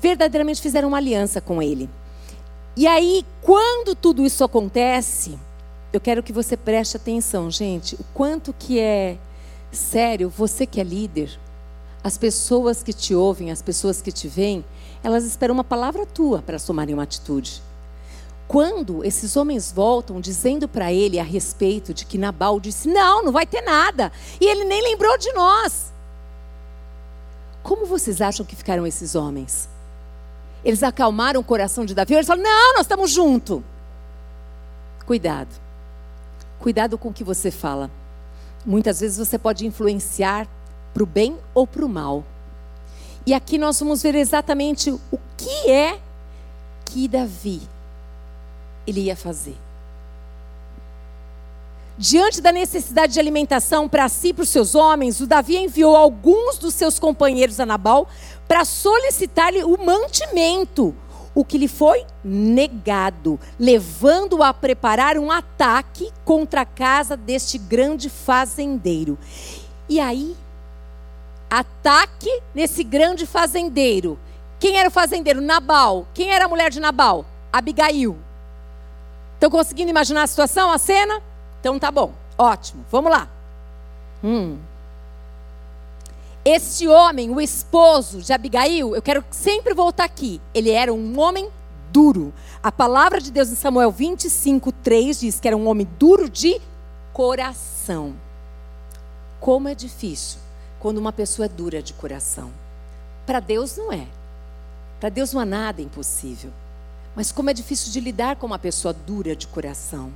verdadeiramente 0.00 0.60
fizeram 0.60 0.88
uma 0.88 0.98
aliança 0.98 1.40
com 1.40 1.62
ele. 1.62 1.88
E 2.76 2.86
aí, 2.86 3.24
quando 3.40 3.94
tudo 3.94 4.26
isso 4.26 4.44
acontece, 4.44 5.38
eu 5.92 6.00
quero 6.00 6.22
que 6.22 6.32
você 6.32 6.56
preste 6.56 6.96
atenção, 6.96 7.50
gente, 7.50 7.94
o 7.94 8.04
quanto 8.12 8.52
que 8.52 8.78
é 8.78 9.18
sério, 9.70 10.28
você 10.28 10.66
que 10.66 10.80
é 10.80 10.84
líder, 10.84 11.38
as 12.02 12.18
pessoas 12.18 12.82
que 12.82 12.92
te 12.92 13.14
ouvem, 13.14 13.50
as 13.50 13.62
pessoas 13.62 14.00
que 14.00 14.12
te 14.12 14.28
veem, 14.28 14.64
elas 15.02 15.24
esperam 15.24 15.54
uma 15.54 15.64
palavra 15.64 16.06
tua 16.06 16.42
para 16.42 16.58
tomarem 16.58 16.94
uma 16.94 17.02
atitude. 17.02 17.62
Quando 18.46 19.04
esses 19.04 19.36
homens 19.36 19.72
voltam 19.72 20.20
dizendo 20.20 20.68
para 20.68 20.92
ele 20.92 21.18
a 21.18 21.24
respeito 21.24 21.92
de 21.92 22.04
que 22.06 22.16
Nabal 22.16 22.60
disse: 22.60 22.88
Não, 22.88 23.24
não 23.24 23.32
vai 23.32 23.44
ter 23.44 23.60
nada, 23.60 24.12
e 24.40 24.46
ele 24.46 24.64
nem 24.64 24.82
lembrou 24.82 25.18
de 25.18 25.32
nós. 25.32 25.92
Como 27.62 27.86
vocês 27.86 28.20
acham 28.20 28.46
que 28.46 28.54
ficaram 28.54 28.86
esses 28.86 29.16
homens? 29.16 29.68
Eles 30.64 30.84
acalmaram 30.84 31.40
o 31.40 31.44
coração 31.44 31.84
de 31.84 31.94
Davi, 31.94 32.14
eles 32.14 32.26
falaram: 32.26 32.48
Não, 32.48 32.74
nós 32.74 32.82
estamos 32.82 33.10
juntos. 33.10 33.62
Cuidado. 35.04 35.65
Cuidado 36.58 36.96
com 36.98 37.08
o 37.08 37.12
que 37.12 37.24
você 37.24 37.50
fala. 37.50 37.90
Muitas 38.64 39.00
vezes 39.00 39.18
você 39.18 39.38
pode 39.38 39.66
influenciar 39.66 40.48
para 40.92 41.02
o 41.02 41.06
bem 41.06 41.36
ou 41.54 41.66
para 41.66 41.84
o 41.84 41.88
mal. 41.88 42.24
E 43.26 43.34
aqui 43.34 43.58
nós 43.58 43.78
vamos 43.78 44.02
ver 44.02 44.14
exatamente 44.14 44.90
o 44.90 45.18
que 45.36 45.70
é 45.70 45.98
que 46.84 47.08
Davi 47.08 47.60
ele 48.86 49.02
ia 49.02 49.16
fazer. 49.16 49.56
Diante 51.98 52.42
da 52.42 52.52
necessidade 52.52 53.14
de 53.14 53.20
alimentação 53.20 53.88
para 53.88 54.08
si 54.08 54.28
e 54.28 54.32
para 54.34 54.42
os 54.42 54.50
seus 54.50 54.74
homens, 54.74 55.20
o 55.20 55.26
Davi 55.26 55.56
enviou 55.56 55.96
alguns 55.96 56.58
dos 56.58 56.74
seus 56.74 56.98
companheiros 56.98 57.58
a 57.58 57.64
Nabal 57.64 58.06
para 58.46 58.64
solicitar-lhe 58.64 59.64
o 59.64 59.78
mantimento, 59.82 60.94
o 61.36 61.44
que 61.44 61.58
lhe 61.58 61.68
foi 61.68 62.06
negado, 62.24 63.38
levando-o 63.60 64.42
a 64.42 64.54
preparar 64.54 65.18
um 65.18 65.30
ataque 65.30 66.10
contra 66.24 66.62
a 66.62 66.64
casa 66.64 67.14
deste 67.14 67.58
grande 67.58 68.08
fazendeiro. 68.08 69.18
E 69.86 70.00
aí, 70.00 70.34
ataque 71.50 72.40
nesse 72.54 72.82
grande 72.82 73.26
fazendeiro. 73.26 74.18
Quem 74.58 74.78
era 74.78 74.88
o 74.88 74.90
fazendeiro? 74.90 75.42
Nabal. 75.42 76.08
Quem 76.14 76.30
era 76.30 76.46
a 76.46 76.48
mulher 76.48 76.70
de 76.70 76.80
Nabal? 76.80 77.26
Abigail. 77.52 78.16
Estão 79.34 79.50
conseguindo 79.50 79.90
imaginar 79.90 80.22
a 80.22 80.26
situação, 80.26 80.72
a 80.72 80.78
cena? 80.78 81.20
Então 81.60 81.78
tá 81.78 81.90
bom, 81.90 82.14
ótimo. 82.38 82.82
Vamos 82.90 83.10
lá. 83.10 83.28
Hum. 84.24 84.56
Este 86.48 86.86
homem, 86.86 87.28
o 87.28 87.40
esposo 87.40 88.22
de 88.22 88.32
Abigail, 88.32 88.94
eu 88.94 89.02
quero 89.02 89.24
sempre 89.32 89.74
voltar 89.74 90.04
aqui. 90.04 90.40
Ele 90.54 90.70
era 90.70 90.94
um 90.94 91.18
homem 91.18 91.50
duro. 91.90 92.32
A 92.62 92.70
palavra 92.70 93.20
de 93.20 93.32
Deus 93.32 93.50
em 93.50 93.56
Samuel 93.56 93.90
25, 93.90 94.70
3 94.70 95.18
diz 95.18 95.40
que 95.40 95.48
era 95.48 95.56
um 95.56 95.66
homem 95.66 95.88
duro 95.98 96.30
de 96.30 96.60
coração. 97.12 98.14
Como 99.40 99.66
é 99.66 99.74
difícil 99.74 100.38
quando 100.78 100.98
uma 100.98 101.12
pessoa 101.12 101.46
é 101.46 101.48
dura 101.48 101.82
de 101.82 101.92
coração. 101.92 102.52
Para 103.26 103.40
Deus 103.40 103.76
não 103.76 103.92
é. 103.92 104.06
Para 105.00 105.08
Deus 105.08 105.32
não 105.32 105.40
há 105.40 105.44
nada 105.44 105.82
impossível. 105.82 106.52
Mas 107.16 107.32
como 107.32 107.50
é 107.50 107.52
difícil 107.52 107.90
de 107.90 107.98
lidar 107.98 108.36
com 108.36 108.46
uma 108.46 108.58
pessoa 108.58 108.94
dura 108.94 109.34
de 109.34 109.48
coração. 109.48 110.12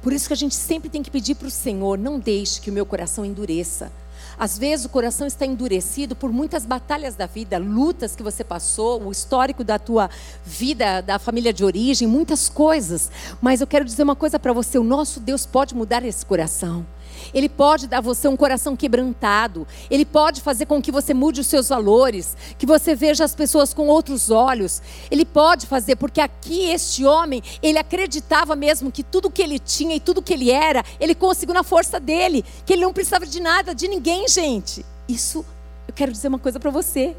Por 0.00 0.12
isso 0.12 0.28
que 0.28 0.32
a 0.32 0.36
gente 0.36 0.54
sempre 0.54 0.88
tem 0.88 1.02
que 1.02 1.10
pedir 1.10 1.34
para 1.34 1.48
o 1.48 1.50
Senhor: 1.50 1.98
não 1.98 2.20
deixe 2.20 2.60
que 2.60 2.70
o 2.70 2.72
meu 2.72 2.86
coração 2.86 3.24
endureça. 3.24 3.90
Às 4.38 4.58
vezes 4.58 4.86
o 4.86 4.88
coração 4.88 5.26
está 5.26 5.46
endurecido 5.46 6.14
por 6.16 6.32
muitas 6.32 6.64
batalhas 6.64 7.14
da 7.14 7.26
vida, 7.26 7.58
lutas 7.58 8.16
que 8.16 8.22
você 8.22 8.42
passou, 8.42 9.02
o 9.02 9.12
histórico 9.12 9.62
da 9.62 9.78
tua 9.78 10.10
vida, 10.44 11.00
da 11.00 11.18
família 11.18 11.52
de 11.52 11.64
origem, 11.64 12.08
muitas 12.08 12.48
coisas. 12.48 13.10
Mas 13.40 13.60
eu 13.60 13.66
quero 13.66 13.84
dizer 13.84 14.02
uma 14.02 14.16
coisa 14.16 14.38
para 14.38 14.52
você: 14.52 14.78
o 14.78 14.84
nosso 14.84 15.20
Deus 15.20 15.46
pode 15.46 15.74
mudar 15.74 16.04
esse 16.04 16.24
coração. 16.24 16.86
Ele 17.34 17.48
pode 17.48 17.86
dar 17.86 17.98
a 17.98 18.00
você 18.00 18.28
um 18.28 18.36
coração 18.36 18.76
quebrantado. 18.76 19.66
Ele 19.90 20.04
pode 20.04 20.40
fazer 20.40 20.66
com 20.66 20.82
que 20.82 20.92
você 20.92 21.14
mude 21.14 21.40
os 21.40 21.46
seus 21.46 21.68
valores, 21.68 22.36
que 22.58 22.66
você 22.66 22.94
veja 22.94 23.24
as 23.24 23.34
pessoas 23.34 23.72
com 23.72 23.88
outros 23.88 24.30
olhos. 24.30 24.82
Ele 25.10 25.24
pode 25.24 25.66
fazer, 25.66 25.96
porque 25.96 26.20
aqui 26.20 26.70
este 26.70 27.04
homem, 27.04 27.42
ele 27.62 27.78
acreditava 27.78 28.54
mesmo 28.54 28.92
que 28.92 29.02
tudo 29.02 29.30
que 29.30 29.42
ele 29.42 29.58
tinha 29.58 29.96
e 29.96 30.00
tudo 30.00 30.22
que 30.22 30.32
ele 30.32 30.50
era, 30.50 30.84
ele 31.00 31.14
conseguiu 31.14 31.54
na 31.54 31.62
força 31.62 31.98
dele, 31.98 32.44
que 32.66 32.72
ele 32.72 32.82
não 32.82 32.92
precisava 32.92 33.26
de 33.26 33.40
nada, 33.40 33.74
de 33.74 33.88
ninguém, 33.88 34.28
gente. 34.28 34.84
Isso, 35.08 35.44
eu 35.86 35.94
quero 35.94 36.12
dizer 36.12 36.28
uma 36.28 36.38
coisa 36.38 36.60
para 36.60 36.70
você. 36.70 37.16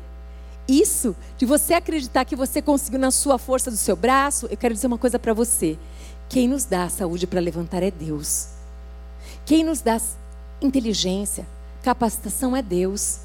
Isso, 0.67 1.15
de 1.38 1.46
você 1.46 1.74
acreditar 1.74 2.24
que 2.24 2.36
você 2.36 2.62
conseguiu 2.62 3.00
na 3.00 3.12
sua 3.12 3.38
força 3.38 3.70
do 3.70 3.75
seu 3.75 3.96
braço, 3.96 4.48
eu 4.50 4.55
quero 4.55 4.74
dizer 4.74 4.88
uma 4.88 4.98
coisa 4.98 5.20
para 5.20 5.34
você. 5.34 5.77
Quem 6.29 6.48
nos 6.48 6.65
dá 6.65 6.86
a 6.86 6.89
saúde 6.89 7.27
para 7.27 7.41
levantar 7.41 7.84
é 7.84 7.91
Deus. 7.91 8.52
Quem 9.45 9.62
nos 9.63 9.81
dá 9.81 10.00
inteligência, 10.62 11.45
capacitação 11.83 12.55
é 12.55 12.62
Deus. 12.62 13.19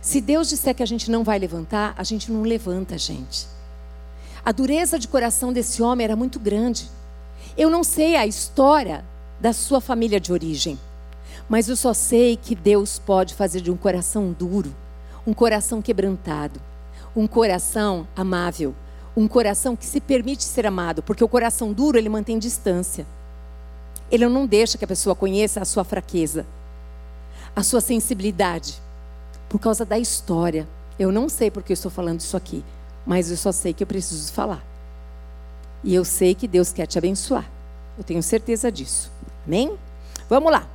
Se 0.00 0.20
Deus 0.20 0.48
disser 0.48 0.72
que 0.72 0.84
a 0.84 0.86
gente 0.86 1.10
não 1.10 1.24
vai 1.24 1.36
levantar, 1.36 1.94
a 1.98 2.04
gente 2.04 2.30
não 2.30 2.42
levanta, 2.42 2.96
gente. 2.96 3.48
A 4.44 4.52
dureza 4.52 5.00
de 5.00 5.08
coração 5.08 5.52
desse 5.52 5.82
homem 5.82 6.04
era 6.04 6.14
muito 6.14 6.38
grande. 6.38 6.88
Eu 7.58 7.68
não 7.68 7.82
sei 7.82 8.14
a 8.14 8.24
história 8.24 9.04
da 9.40 9.52
sua 9.52 9.80
família 9.80 10.20
de 10.20 10.32
origem, 10.32 10.78
mas 11.48 11.68
eu 11.68 11.74
só 11.74 11.92
sei 11.92 12.36
que 12.36 12.54
Deus 12.54 13.00
pode 13.00 13.34
fazer 13.34 13.60
de 13.60 13.70
um 13.70 13.76
coração 13.76 14.30
duro, 14.32 14.72
um 15.26 15.34
coração 15.34 15.82
quebrantado, 15.82 16.62
um 17.16 17.26
coração 17.26 18.06
amável, 18.14 18.76
um 19.16 19.26
coração 19.26 19.74
que 19.74 19.84
se 19.84 20.00
permite 20.00 20.44
ser 20.44 20.66
amado, 20.66 21.02
porque 21.02 21.24
o 21.24 21.28
coração 21.28 21.72
duro 21.72 21.98
ele 21.98 22.08
mantém 22.08 22.38
distância. 22.38 23.04
Ele 24.10 24.28
não 24.28 24.46
deixa 24.46 24.78
que 24.78 24.84
a 24.84 24.88
pessoa 24.88 25.14
conheça 25.14 25.60
a 25.60 25.64
sua 25.64 25.84
fraqueza, 25.84 26.46
a 27.54 27.62
sua 27.62 27.80
sensibilidade, 27.80 28.80
por 29.48 29.58
causa 29.58 29.84
da 29.84 29.98
história. 29.98 30.68
Eu 30.98 31.10
não 31.12 31.28
sei 31.28 31.50
porque 31.50 31.72
eu 31.72 31.74
estou 31.74 31.90
falando 31.90 32.20
isso 32.20 32.36
aqui, 32.36 32.64
mas 33.04 33.30
eu 33.30 33.36
só 33.36 33.52
sei 33.52 33.72
que 33.72 33.82
eu 33.82 33.86
preciso 33.86 34.32
falar. 34.32 34.64
E 35.82 35.94
eu 35.94 36.04
sei 36.04 36.34
que 36.34 36.48
Deus 36.48 36.72
quer 36.72 36.86
te 36.86 36.98
abençoar. 36.98 37.44
Eu 37.96 38.04
tenho 38.04 38.22
certeza 38.22 38.70
disso. 38.70 39.10
Amém? 39.46 39.76
Vamos 40.28 40.50
lá. 40.50 40.66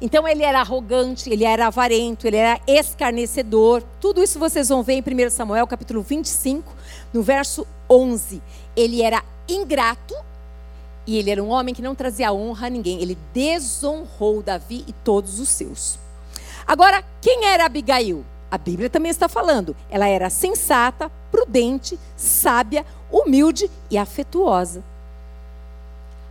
Então 0.00 0.28
ele 0.28 0.44
era 0.44 0.60
arrogante, 0.60 1.28
ele 1.28 1.44
era 1.44 1.66
avarento, 1.66 2.26
ele 2.26 2.36
era 2.36 2.60
escarnecedor. 2.66 3.82
Tudo 4.00 4.22
isso 4.22 4.38
vocês 4.38 4.68
vão 4.68 4.82
ver 4.82 4.94
em 4.94 5.26
1 5.26 5.30
Samuel 5.30 5.66
capítulo 5.66 6.02
25, 6.02 6.72
no 7.12 7.22
verso 7.22 7.66
11. 7.90 8.40
Ele 8.76 9.02
era 9.02 9.22
ingrato, 9.48 10.14
e 11.08 11.16
ele 11.16 11.30
era 11.30 11.42
um 11.42 11.48
homem 11.48 11.74
que 11.74 11.80
não 11.80 11.94
trazia 11.94 12.30
honra 12.30 12.66
a 12.66 12.70
ninguém. 12.70 13.00
Ele 13.00 13.16
desonrou 13.32 14.42
Davi 14.42 14.84
e 14.86 14.92
todos 14.92 15.40
os 15.40 15.48
seus. 15.48 15.98
Agora, 16.66 17.02
quem 17.18 17.46
era 17.46 17.64
Abigail? 17.64 18.26
A 18.50 18.58
Bíblia 18.58 18.90
também 18.90 19.10
está 19.10 19.26
falando. 19.26 19.74
Ela 19.88 20.06
era 20.06 20.28
sensata, 20.28 21.10
prudente, 21.30 21.98
sábia, 22.14 22.84
humilde 23.10 23.70
e 23.90 23.96
afetuosa. 23.96 24.84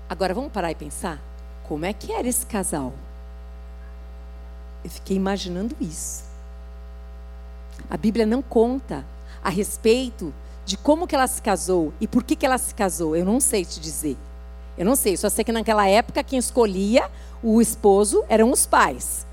Agora 0.07 0.35
vamos 0.35 0.51
parar 0.51 0.69
e 0.69 0.75
pensar? 0.75 1.19
Como 1.67 1.83
é 1.83 1.91
que 1.91 2.11
era 2.11 2.27
esse 2.27 2.45
casal? 2.45 2.93
Eu 4.83 4.91
fiquei 4.91 5.17
imaginando 5.17 5.75
isso. 5.81 6.23
A 7.89 7.97
Bíblia 7.97 8.27
não 8.27 8.43
conta 8.43 9.03
a 9.43 9.49
respeito 9.49 10.31
de 10.67 10.77
como 10.77 11.07
que 11.07 11.15
ela 11.15 11.25
se 11.25 11.41
casou 11.41 11.91
e 11.99 12.07
por 12.07 12.23
que, 12.23 12.35
que 12.35 12.45
ela 12.45 12.59
se 12.59 12.75
casou. 12.75 13.15
Eu 13.15 13.25
não 13.25 13.39
sei 13.39 13.65
te 13.65 13.79
dizer. 13.79 14.15
Eu 14.77 14.85
não 14.85 14.95
sei, 14.95 15.17
só 15.17 15.29
sei 15.29 15.43
que 15.43 15.51
naquela 15.51 15.87
época 15.87 16.23
quem 16.23 16.37
escolhia 16.37 17.09
o 17.41 17.61
esposo 17.61 18.23
eram 18.29 18.51
os 18.51 18.65
pais. 18.65 19.25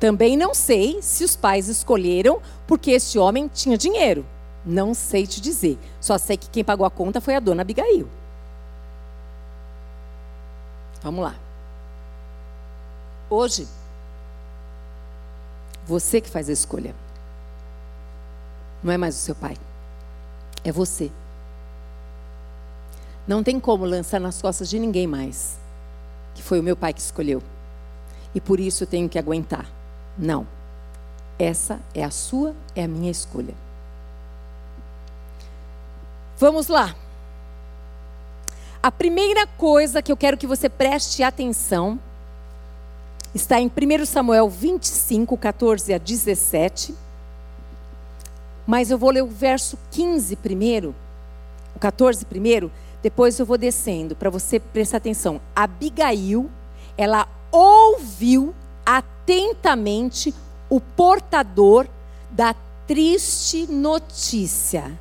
Também 0.00 0.36
não 0.36 0.54
sei 0.54 1.00
se 1.02 1.24
os 1.24 1.36
pais 1.36 1.68
escolheram 1.68 2.40
porque 2.66 2.90
esse 2.90 3.18
homem 3.18 3.48
tinha 3.48 3.76
dinheiro. 3.76 4.24
Não 4.64 4.94
sei 4.94 5.26
te 5.26 5.40
dizer. 5.40 5.78
Só 6.00 6.18
sei 6.18 6.36
que 6.36 6.50
quem 6.50 6.64
pagou 6.64 6.86
a 6.86 6.90
conta 6.90 7.20
foi 7.20 7.34
a 7.34 7.40
dona 7.40 7.62
Abigail. 7.62 8.08
Vamos 11.02 11.24
lá. 11.24 11.34
Hoje, 13.30 13.66
você 15.86 16.20
que 16.20 16.30
faz 16.30 16.48
a 16.48 16.52
escolha. 16.52 16.94
Não 18.82 18.92
é 18.92 18.96
mais 18.96 19.16
o 19.16 19.18
seu 19.18 19.34
pai. 19.34 19.56
É 20.64 20.70
você. 20.70 21.10
Não 23.28 23.42
tem 23.42 23.60
como 23.60 23.84
lançar 23.84 24.18
nas 24.18 24.40
costas 24.40 24.70
de 24.70 24.78
ninguém 24.78 25.06
mais. 25.06 25.58
Que 26.34 26.42
foi 26.42 26.58
o 26.58 26.62
meu 26.62 26.74
pai 26.74 26.94
que 26.94 27.00
escolheu. 27.00 27.42
E 28.34 28.40
por 28.40 28.58
isso 28.58 28.84
eu 28.84 28.86
tenho 28.86 29.06
que 29.06 29.18
aguentar. 29.18 29.66
Não. 30.16 30.46
Essa 31.38 31.78
é 31.94 32.02
a 32.02 32.10
sua, 32.10 32.54
é 32.74 32.84
a 32.84 32.88
minha 32.88 33.10
escolha. 33.10 33.54
Vamos 36.38 36.68
lá. 36.68 36.96
A 38.82 38.90
primeira 38.90 39.46
coisa 39.46 40.00
que 40.00 40.10
eu 40.10 40.16
quero 40.16 40.38
que 40.38 40.46
você 40.46 40.68
preste 40.68 41.22
atenção 41.22 41.98
está 43.34 43.60
em 43.60 43.66
1 43.66 44.06
Samuel 44.06 44.48
25, 44.48 45.36
14 45.36 45.92
a 45.92 45.98
17. 45.98 46.94
Mas 48.66 48.90
eu 48.90 48.96
vou 48.96 49.10
ler 49.10 49.22
o 49.22 49.26
verso 49.26 49.76
15 49.90 50.36
primeiro, 50.36 50.94
o 51.74 51.78
14 51.78 52.24
primeiro, 52.24 52.70
depois 53.02 53.38
eu 53.38 53.46
vou 53.46 53.56
descendo 53.56 54.16
para 54.16 54.30
você 54.30 54.58
prestar 54.58 54.98
atenção. 54.98 55.40
Abigail, 55.54 56.50
ela 56.96 57.28
ouviu 57.50 58.54
atentamente 58.84 60.34
o 60.68 60.80
portador 60.80 61.86
da 62.30 62.54
triste 62.86 63.66
notícia, 63.66 64.98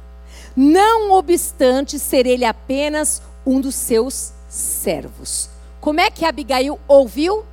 não 0.55 1.11
obstante 1.11 1.97
ser 1.97 2.25
ele 2.25 2.45
apenas 2.45 3.21
um 3.45 3.61
dos 3.61 3.75
seus 3.75 4.33
servos. 4.49 5.49
Como 5.79 6.01
é 6.01 6.11
que 6.11 6.25
Abigail 6.25 6.79
ouviu? 6.87 7.45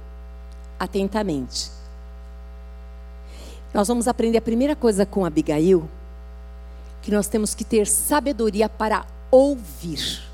Atentamente. 0.78 1.70
Nós 3.72 3.88
vamos 3.88 4.06
aprender 4.08 4.38
a 4.38 4.42
primeira 4.42 4.76
coisa 4.76 5.06
com 5.06 5.24
Abigail, 5.24 5.88
que 7.02 7.10
nós 7.10 7.28
temos 7.28 7.54
que 7.54 7.64
ter 7.64 7.86
sabedoria 7.86 8.68
para 8.68 9.04
ouvir. 9.30 10.33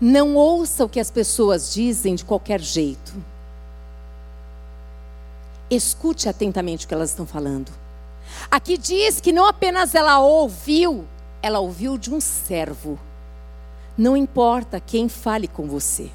Não 0.00 0.36
ouça 0.36 0.84
o 0.84 0.88
que 0.88 1.00
as 1.00 1.10
pessoas 1.10 1.72
dizem 1.74 2.14
de 2.14 2.24
qualquer 2.24 2.60
jeito. 2.60 3.12
Escute 5.68 6.28
atentamente 6.28 6.86
o 6.86 6.88
que 6.88 6.94
elas 6.94 7.10
estão 7.10 7.26
falando. 7.26 7.72
Aqui 8.50 8.78
diz 8.78 9.20
que 9.20 9.32
não 9.32 9.46
apenas 9.46 9.94
ela 9.94 10.20
ouviu, 10.20 11.04
ela 11.42 11.58
ouviu 11.58 11.98
de 11.98 12.14
um 12.14 12.20
servo. 12.20 12.98
Não 13.96 14.16
importa 14.16 14.78
quem 14.78 15.08
fale 15.08 15.48
com 15.48 15.66
você. 15.66 16.10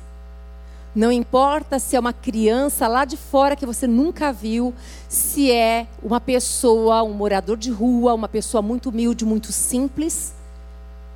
Não 0.95 1.11
importa 1.11 1.77
se 1.77 1.95
é 1.95 1.99
uma 1.99 2.13
criança 2.13 2.87
lá 2.87 3.03
de 3.03 3.17
fora 3.17 3.55
que 3.55 3.65
você 3.65 3.87
nunca 3.87 4.31
viu, 4.31 4.73
se 5.09 5.51
é 5.51 5.87
uma 6.01 6.21
pessoa, 6.21 7.03
um 7.03 7.13
morador 7.13 7.57
de 7.57 7.71
rua, 7.71 8.13
uma 8.13 8.29
pessoa 8.29 8.61
muito 8.61 8.89
humilde, 8.89 9.25
muito 9.25 9.51
simples. 9.51 10.33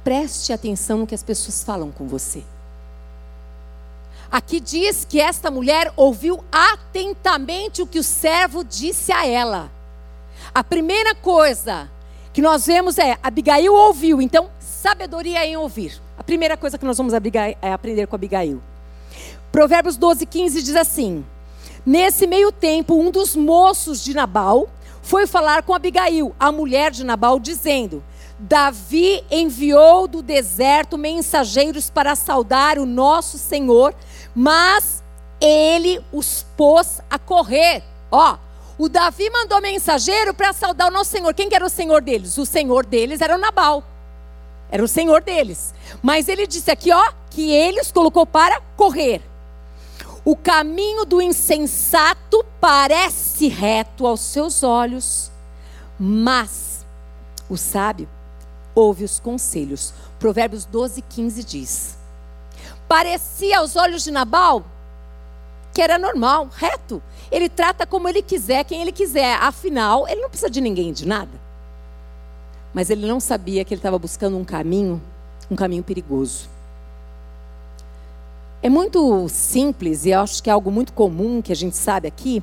Preste 0.04 0.52
atenção 0.52 0.98
no 0.98 1.08
que 1.08 1.16
as 1.16 1.24
pessoas 1.24 1.64
falam 1.64 1.92
com 1.92 2.08
você. 2.08 2.44
Aqui 4.32 4.60
diz 4.60 5.06
que 5.06 5.22
esta 5.22 5.50
mulher 5.50 5.92
ouviu 5.96 6.44
atentamente 6.52 7.82
o 7.82 7.88
que 7.88 8.00
o 8.00 8.04
servo 8.04 8.64
disse 8.64 9.12
a 9.12 9.26
ela. 9.26 9.72
A 10.54 10.64
primeira 10.64 11.16
coisa 11.16 11.90
que 12.34 12.42
nós 12.42 12.66
vemos 12.66 12.98
é 12.98 13.18
Abigail 13.24 13.74
ouviu, 13.74 14.22
então 14.22 14.50
sabedoria 14.60 15.46
em 15.46 15.56
ouvir. 15.58 16.02
A 16.18 16.24
primeira 16.24 16.58
coisa 16.58 16.78
que 16.78 16.86
nós 16.86 16.98
vamos 16.98 17.14
é 17.14 17.72
aprender 17.72 18.06
com 18.08 18.16
Abigail. 18.16 18.62
Provérbios 19.52 19.98
12, 19.98 20.26
15 20.26 20.62
diz 20.62 20.76
assim: 20.76 21.26
Nesse 21.86 22.28
meio 22.28 22.52
tempo, 22.52 23.00
um 23.00 23.10
dos 23.10 23.36
moços 23.36 24.04
de 24.04 24.14
Nabal 24.14 24.70
foi 25.02 25.26
falar 25.26 25.64
com 25.64 25.74
Abigail, 25.74 26.36
a 26.38 26.52
mulher 26.52 26.92
de 26.92 27.06
Nabal, 27.06 27.40
dizendo: 27.40 28.04
Davi 28.38 29.24
enviou 29.32 30.08
do 30.08 30.22
deserto 30.22 30.98
mensageiros 30.98 31.90
para 31.90 32.16
saudar 32.16 32.78
o 32.78 32.86
nosso 32.86 33.38
Senhor, 33.38 33.96
mas 34.38 35.04
ele 35.42 36.00
os 36.14 36.46
pôs 36.56 37.02
a 37.10 37.18
correr. 37.18 37.84
Ó, 38.12 38.38
o 38.78 38.88
Davi 38.88 39.32
mandou 39.32 39.60
mensageiro 39.60 40.32
para 40.32 40.54
saudar 40.54 40.90
o 40.90 40.94
nosso 40.94 41.10
Senhor. 41.10 41.34
Quem 41.34 41.50
que 41.50 41.56
era 41.56 41.66
o 41.66 41.70
Senhor 41.70 42.04
deles? 42.04 42.38
O 42.38 42.46
Senhor 42.46 42.86
deles 42.86 43.20
era 43.20 43.36
o 43.36 43.40
Nabal. 43.40 43.84
Era 44.70 44.84
o 44.84 44.88
Senhor 44.88 45.24
deles. 45.24 45.74
Mas 46.04 46.30
ele 46.30 46.46
disse 46.46 46.70
aqui, 46.70 46.94
ó, 46.94 47.12
que 47.32 47.52
ele 47.52 47.82
os 47.82 47.92
colocou 47.92 48.28
para 48.28 48.62
correr. 48.76 49.24
O 50.24 50.36
caminho 50.36 51.04
do 51.04 51.20
insensato 51.20 52.46
parece 52.62 53.48
reto 53.48 54.06
aos 54.06 54.20
seus 54.20 54.62
olhos, 54.62 55.32
mas 56.00 56.86
o 57.50 57.58
sábio 57.58 58.08
ouve 58.76 59.04
os 59.04 59.20
conselhos. 59.20 59.96
Provérbios 60.20 60.64
12, 60.64 61.02
15 61.02 61.44
diz: 61.44 61.97
Parecia 62.88 63.60
aos 63.60 63.76
olhos 63.76 64.04
de 64.04 64.12
Nabal 64.12 64.64
que 65.78 65.82
era 65.84 66.00
normal, 66.00 66.50
reto. 66.52 67.00
Ele 67.32 67.48
trata 67.48 67.86
como 67.86 68.10
ele 68.10 68.24
quiser, 68.24 68.64
quem 68.64 68.82
ele 68.82 68.92
quiser. 68.92 69.36
Afinal, 69.36 70.08
ele 70.08 70.22
não 70.22 70.28
precisa 70.28 70.50
de 70.50 70.60
ninguém, 70.60 70.92
de 70.92 71.08
nada. 71.08 71.30
Mas 72.74 72.90
ele 72.90 73.06
não 73.06 73.20
sabia 73.20 73.64
que 73.64 73.76
ele 73.76 73.80
estava 73.80 74.00
buscando 74.00 74.36
um 74.40 74.44
caminho, 74.44 75.00
um 75.52 75.56
caminho 75.56 75.84
perigoso. 75.84 76.50
É 78.60 78.70
muito 78.70 79.30
simples 79.30 80.04
e 80.06 80.10
eu 80.10 80.22
acho 80.22 80.42
que 80.42 80.50
é 80.50 80.54
algo 80.54 80.72
muito 80.72 80.94
comum 80.94 81.44
que 81.44 81.52
a 81.52 81.56
gente 81.56 81.76
sabe 81.76 82.08
aqui, 82.08 82.42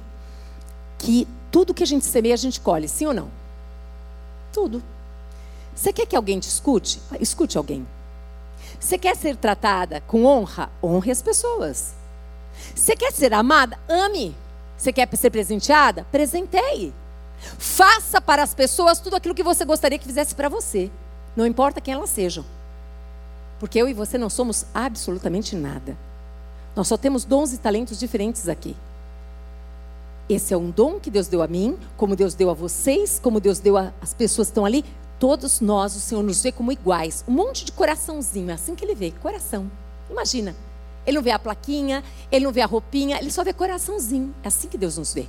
que 0.97 1.27
tudo 1.51 1.75
que 1.75 1.83
a 1.83 1.87
gente 1.87 2.05
semeia 2.05 2.35
a 2.35 2.39
gente 2.39 2.61
colhe, 2.61 2.87
sim 2.87 3.07
ou 3.07 3.13
não? 3.13 3.29
Tudo. 4.53 4.81
Você 5.75 5.93
quer 5.93 6.07
que 6.07 6.15
alguém 6.15 6.39
te 6.39 6.49
escute? 6.49 7.01
Escute 7.19 7.59
alguém. 7.59 7.85
Você 8.85 8.99
quer 8.99 9.17
ser 9.17 9.35
tratada 9.35 10.03
com 10.03 10.27
honra? 10.27 10.71
Honre 10.83 11.11
as 11.11 11.23
pessoas. 11.23 11.95
Você 12.75 12.95
quer 12.95 13.13
ser 13.13 13.33
amada? 13.33 13.79
Ame. 13.89 14.37
Você 14.77 14.93
quer 14.93 15.09
ser 15.17 15.31
presenteada? 15.31 16.07
Presenteie. 16.13 16.93
Faça 17.59 18.21
para 18.21 18.43
as 18.43 18.53
pessoas 18.53 19.01
tudo 19.01 19.17
aquilo 19.17 19.35
que 19.35 19.43
você 19.43 19.65
gostaria 19.65 19.99
que 19.99 20.07
fizesse 20.07 20.35
para 20.35 20.51
você. 20.51 20.91
Não 21.35 21.47
importa 21.47 21.81
quem 21.81 21.95
elas 21.95 22.11
sejam. 22.11 22.45
Porque 23.59 23.81
eu 23.81 23.89
e 23.89 23.95
você 23.95 24.19
não 24.19 24.29
somos 24.29 24.67
absolutamente 24.75 25.57
nada. 25.57 25.97
Nós 26.77 26.87
só 26.87 26.99
temos 26.99 27.25
dons 27.25 27.55
e 27.55 27.59
talentos 27.59 27.99
diferentes 27.99 28.51
aqui. 28.51 28.77
Esse 30.29 30.53
é 30.53 30.59
um 30.59 30.71
dom 30.71 31.01
que 31.01 31.11
Deus 31.11 31.27
deu 31.27 31.41
a 31.41 31.49
mim, 31.49 31.79
como 31.97 32.15
Deus 32.15 32.35
deu 32.35 32.51
a 32.51 32.55
vocês, 32.55 33.19
como 33.19 33.41
Deus 33.41 33.61
deu 33.61 33.79
às 33.79 34.13
pessoas 34.13 34.49
que 34.49 34.53
estão 34.53 34.67
ali. 34.67 34.85
Todos 35.19 35.61
nós, 35.61 35.97
o 35.97 36.01
Senhor 36.01 36.23
nos 36.23 36.43
vê 36.43 36.53
como 36.53 36.73
iguais. 36.73 37.25
Um 37.27 37.33
monte 37.33 37.65
de 37.65 37.73
coraçãozinho, 37.73 38.51
é 38.51 38.55
assim 38.55 38.75
que 38.75 38.85
ele 38.85 38.95
vê, 38.95 39.11
coração. 39.11 39.71
Imagina. 40.11 40.55
Ele 41.07 41.17
não 41.17 41.23
vê 41.23 41.31
a 41.31 41.39
plaquinha, 41.39 42.03
ele 42.33 42.45
não 42.45 42.53
vê 42.53 42.63
a 42.63 42.67
roupinha, 42.67 43.19
ele 43.19 43.31
só 43.31 43.45
vê 43.45 43.53
coraçãozinho. 43.53 44.35
É 44.43 44.49
assim 44.49 44.69
que 44.69 44.79
Deus 44.79 44.97
nos 44.97 45.13
vê. 45.13 45.27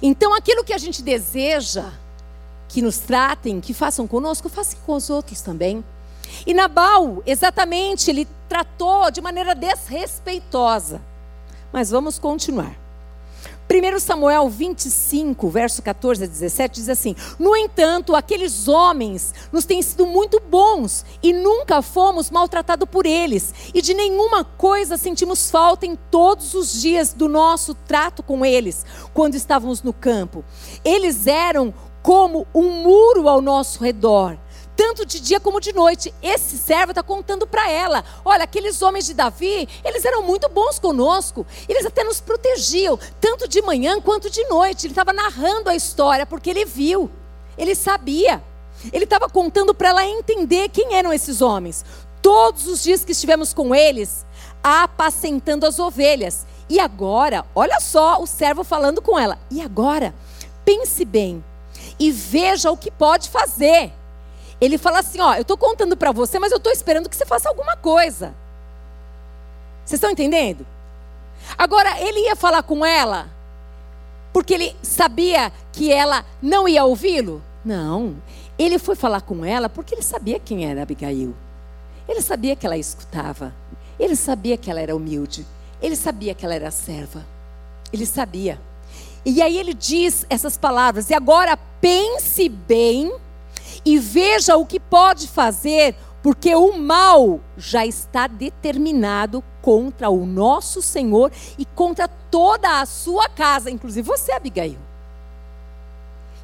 Então, 0.00 0.32
aquilo 0.34 0.64
que 0.64 0.72
a 0.72 0.78
gente 0.78 1.02
deseja 1.02 1.92
que 2.68 2.80
nos 2.80 2.98
tratem, 2.98 3.60
que 3.60 3.74
façam 3.74 4.06
conosco, 4.06 4.48
façam 4.48 4.78
com 4.86 4.94
os 4.94 5.10
outros 5.10 5.40
também. 5.40 5.84
E 6.46 6.54
Nabal, 6.54 7.22
exatamente, 7.26 8.10
ele 8.10 8.26
tratou 8.48 9.10
de 9.10 9.20
maneira 9.20 9.54
desrespeitosa. 9.54 11.00
Mas 11.72 11.90
vamos 11.90 12.18
continuar. 12.18 12.81
1 13.72 14.00
Samuel 14.00 14.50
25, 14.50 15.48
verso 15.48 15.80
14 15.82 16.24
a 16.24 16.26
17 16.26 16.74
diz 16.74 16.88
assim: 16.90 17.16
No 17.38 17.56
entanto, 17.56 18.14
aqueles 18.14 18.68
homens 18.68 19.32
nos 19.50 19.64
têm 19.64 19.80
sido 19.80 20.04
muito 20.04 20.38
bons 20.40 21.06
e 21.22 21.32
nunca 21.32 21.80
fomos 21.80 22.30
maltratados 22.30 22.86
por 22.86 23.06
eles, 23.06 23.54
e 23.72 23.80
de 23.80 23.94
nenhuma 23.94 24.44
coisa 24.44 24.98
sentimos 24.98 25.50
falta 25.50 25.86
em 25.86 25.96
todos 26.10 26.52
os 26.52 26.82
dias 26.82 27.14
do 27.14 27.28
nosso 27.28 27.74
trato 27.74 28.22
com 28.22 28.44
eles, 28.44 28.84
quando 29.14 29.36
estávamos 29.36 29.82
no 29.82 29.92
campo. 29.92 30.44
Eles 30.84 31.26
eram 31.26 31.72
como 32.02 32.46
um 32.54 32.82
muro 32.82 33.26
ao 33.26 33.40
nosso 33.40 33.82
redor 33.82 34.36
tanto 34.76 35.04
de 35.04 35.20
dia 35.20 35.40
como 35.40 35.60
de 35.60 35.72
noite. 35.72 36.12
Esse 36.22 36.56
servo 36.58 36.92
está 36.92 37.02
contando 37.02 37.46
para 37.46 37.70
ela: 37.70 38.04
olha, 38.24 38.44
aqueles 38.44 38.80
homens 38.82 39.06
de 39.06 39.14
Davi, 39.14 39.68
eles 39.84 40.04
eram 40.04 40.22
muito 40.22 40.48
bons 40.48 40.78
conosco, 40.78 41.46
eles 41.68 41.86
até 41.86 42.04
nos 42.04 42.20
protegiam, 42.20 42.98
tanto 43.20 43.48
de 43.48 43.62
manhã 43.62 44.00
quanto 44.00 44.30
de 44.30 44.44
noite. 44.44 44.86
Ele 44.86 44.92
estava 44.92 45.12
narrando 45.12 45.70
a 45.70 45.74
história 45.74 46.26
porque 46.26 46.50
ele 46.50 46.64
viu, 46.64 47.10
ele 47.56 47.74
sabia. 47.74 48.42
Ele 48.92 49.04
estava 49.04 49.28
contando 49.28 49.72
para 49.72 49.90
ela 49.90 50.04
entender 50.04 50.68
quem 50.68 50.94
eram 50.94 51.12
esses 51.12 51.40
homens. 51.40 51.84
Todos 52.20 52.66
os 52.66 52.82
dias 52.82 53.04
que 53.04 53.12
estivemos 53.12 53.52
com 53.52 53.72
eles, 53.72 54.26
apacentando 54.62 55.66
as 55.66 55.78
ovelhas. 55.78 56.46
E 56.68 56.80
agora, 56.80 57.44
olha 57.54 57.78
só 57.80 58.20
o 58.20 58.26
servo 58.26 58.64
falando 58.64 59.02
com 59.02 59.18
ela. 59.18 59.38
E 59.50 59.60
agora, 59.60 60.14
pense 60.64 61.04
bem 61.04 61.44
e 61.98 62.10
veja 62.10 62.70
o 62.70 62.76
que 62.76 62.90
pode 62.90 63.28
fazer. 63.28 63.92
Ele 64.62 64.78
fala 64.78 65.00
assim: 65.00 65.20
ó, 65.20 65.34
eu 65.34 65.42
estou 65.42 65.56
contando 65.58 65.96
para 65.96 66.12
você, 66.12 66.38
mas 66.38 66.52
eu 66.52 66.58
estou 66.58 66.72
esperando 66.72 67.08
que 67.08 67.16
você 67.16 67.26
faça 67.26 67.48
alguma 67.48 67.76
coisa. 67.76 68.32
Vocês 69.84 69.98
estão 69.98 70.08
entendendo? 70.08 70.64
Agora, 71.58 72.00
ele 72.00 72.20
ia 72.20 72.36
falar 72.36 72.62
com 72.62 72.86
ela 72.86 73.28
porque 74.32 74.54
ele 74.54 74.76
sabia 74.80 75.52
que 75.72 75.92
ela 75.92 76.24
não 76.40 76.68
ia 76.68 76.84
ouvi-lo? 76.84 77.42
Não. 77.64 78.14
Ele 78.56 78.78
foi 78.78 78.94
falar 78.94 79.22
com 79.22 79.44
ela 79.44 79.68
porque 79.68 79.96
ele 79.96 80.02
sabia 80.02 80.38
quem 80.38 80.64
era 80.64 80.82
Abigail. 80.82 81.34
Ele 82.08 82.22
sabia 82.22 82.54
que 82.54 82.64
ela 82.64 82.78
escutava. 82.78 83.52
Ele 83.98 84.14
sabia 84.14 84.56
que 84.56 84.70
ela 84.70 84.80
era 84.80 84.94
humilde. 84.94 85.44
Ele 85.82 85.96
sabia 85.96 86.36
que 86.36 86.44
ela 86.44 86.54
era 86.54 86.70
serva. 86.70 87.26
Ele 87.92 88.06
sabia. 88.06 88.60
E 89.24 89.42
aí 89.42 89.58
ele 89.58 89.74
diz 89.74 90.24
essas 90.30 90.56
palavras: 90.56 91.10
e 91.10 91.14
agora 91.14 91.58
pense 91.80 92.48
bem 92.48 93.12
e 93.84 93.98
veja 93.98 94.56
o 94.56 94.66
que 94.66 94.78
pode 94.78 95.28
fazer, 95.28 95.94
porque 96.22 96.54
o 96.54 96.78
mal 96.78 97.40
já 97.56 97.84
está 97.84 98.26
determinado 98.26 99.42
contra 99.60 100.08
o 100.08 100.24
nosso 100.24 100.80
Senhor 100.80 101.32
e 101.58 101.64
contra 101.64 102.06
toda 102.06 102.80
a 102.80 102.86
sua 102.86 103.28
casa, 103.28 103.70
inclusive 103.70 104.06
você, 104.06 104.32
Abigail. 104.32 104.78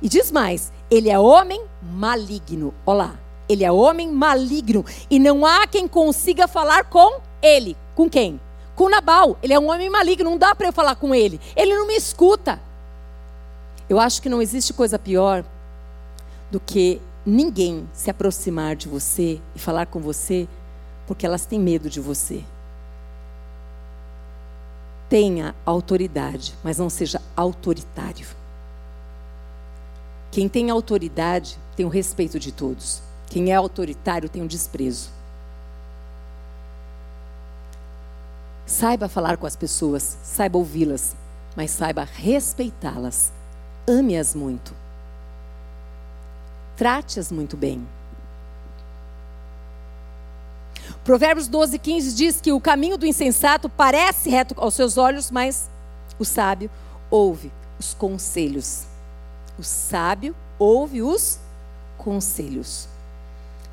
E 0.00 0.08
diz 0.08 0.30
mais: 0.30 0.72
ele 0.90 1.10
é 1.10 1.18
homem 1.18 1.62
maligno. 1.82 2.72
Olá, 2.84 3.14
ele 3.48 3.64
é 3.64 3.70
homem 3.70 4.10
maligno 4.10 4.84
e 5.10 5.18
não 5.18 5.44
há 5.44 5.66
quem 5.66 5.86
consiga 5.88 6.48
falar 6.48 6.84
com 6.84 7.20
ele. 7.42 7.76
Com 7.94 8.08
quem? 8.08 8.40
Com 8.74 8.88
Nabal. 8.88 9.36
Ele 9.42 9.52
é 9.52 9.58
um 9.58 9.70
homem 9.70 9.90
maligno, 9.90 10.30
não 10.30 10.38
dá 10.38 10.54
para 10.54 10.68
eu 10.68 10.72
falar 10.72 10.96
com 10.96 11.14
ele. 11.14 11.40
Ele 11.56 11.74
não 11.74 11.86
me 11.86 11.96
escuta. 11.96 12.60
Eu 13.88 13.98
acho 13.98 14.20
que 14.22 14.28
não 14.28 14.42
existe 14.42 14.72
coisa 14.72 14.98
pior 14.98 15.44
do 16.50 16.60
que 16.60 17.00
ninguém 17.28 17.86
se 17.92 18.10
aproximar 18.10 18.74
de 18.74 18.88
você 18.88 19.38
e 19.54 19.58
falar 19.58 19.86
com 19.86 20.00
você 20.00 20.48
porque 21.06 21.26
elas 21.26 21.44
têm 21.44 21.60
medo 21.60 21.90
de 21.90 22.00
você. 22.00 22.42
Tenha 25.10 25.54
autoridade, 25.64 26.54
mas 26.64 26.78
não 26.78 26.88
seja 26.88 27.20
autoritário. 27.36 28.26
Quem 30.30 30.48
tem 30.48 30.70
autoridade 30.70 31.58
tem 31.76 31.84
o 31.84 31.90
respeito 31.90 32.38
de 32.38 32.50
todos. 32.50 33.02
Quem 33.26 33.50
é 33.50 33.54
autoritário 33.54 34.28
tem 34.28 34.42
o 34.42 34.48
desprezo. 34.48 35.10
Saiba 38.66 39.08
falar 39.08 39.36
com 39.36 39.46
as 39.46 39.56
pessoas, 39.56 40.18
saiba 40.22 40.58
ouvi-las, 40.58 41.16
mas 41.56 41.70
saiba 41.70 42.04
respeitá-las. 42.04 43.32
Ame-as 43.86 44.34
muito. 44.34 44.77
Trate-as 46.78 47.32
muito 47.32 47.56
bem. 47.56 47.84
Provérbios 51.02 51.48
12, 51.48 51.76
15 51.76 52.14
diz 52.14 52.40
que 52.40 52.52
o 52.52 52.60
caminho 52.60 52.96
do 52.96 53.04
insensato 53.04 53.68
parece 53.68 54.30
reto 54.30 54.54
aos 54.56 54.74
seus 54.74 54.96
olhos, 54.96 55.28
mas 55.28 55.68
o 56.20 56.24
sábio 56.24 56.70
ouve 57.10 57.50
os 57.80 57.94
conselhos. 57.94 58.84
O 59.58 59.64
sábio 59.64 60.36
ouve 60.56 61.02
os 61.02 61.40
conselhos. 61.96 62.86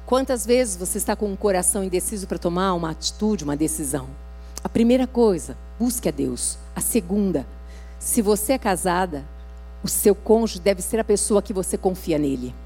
Quantas 0.08 0.44
vezes 0.44 0.76
você 0.76 0.98
está 0.98 1.16
com 1.16 1.32
um 1.32 1.36
coração 1.36 1.84
indeciso 1.84 2.26
para 2.26 2.40
tomar 2.40 2.74
uma 2.74 2.90
atitude, 2.90 3.44
uma 3.44 3.56
decisão? 3.56 4.10
A 4.64 4.70
primeira 4.70 5.06
coisa, 5.06 5.56
busque 5.80 6.10
a 6.10 6.12
Deus. 6.12 6.58
A 6.76 6.82
segunda, 6.82 7.46
se 8.00 8.24
você 8.24 8.54
é 8.54 8.58
casada, 8.58 9.24
o 9.84 9.88
seu 9.88 10.16
cônjuge 10.16 10.60
deve 10.60 10.82
ser 10.82 11.00
a 11.00 11.04
pessoa 11.04 11.40
que 11.40 11.54
você 11.54 11.78
confia 11.78 12.18
nele. 12.18 12.65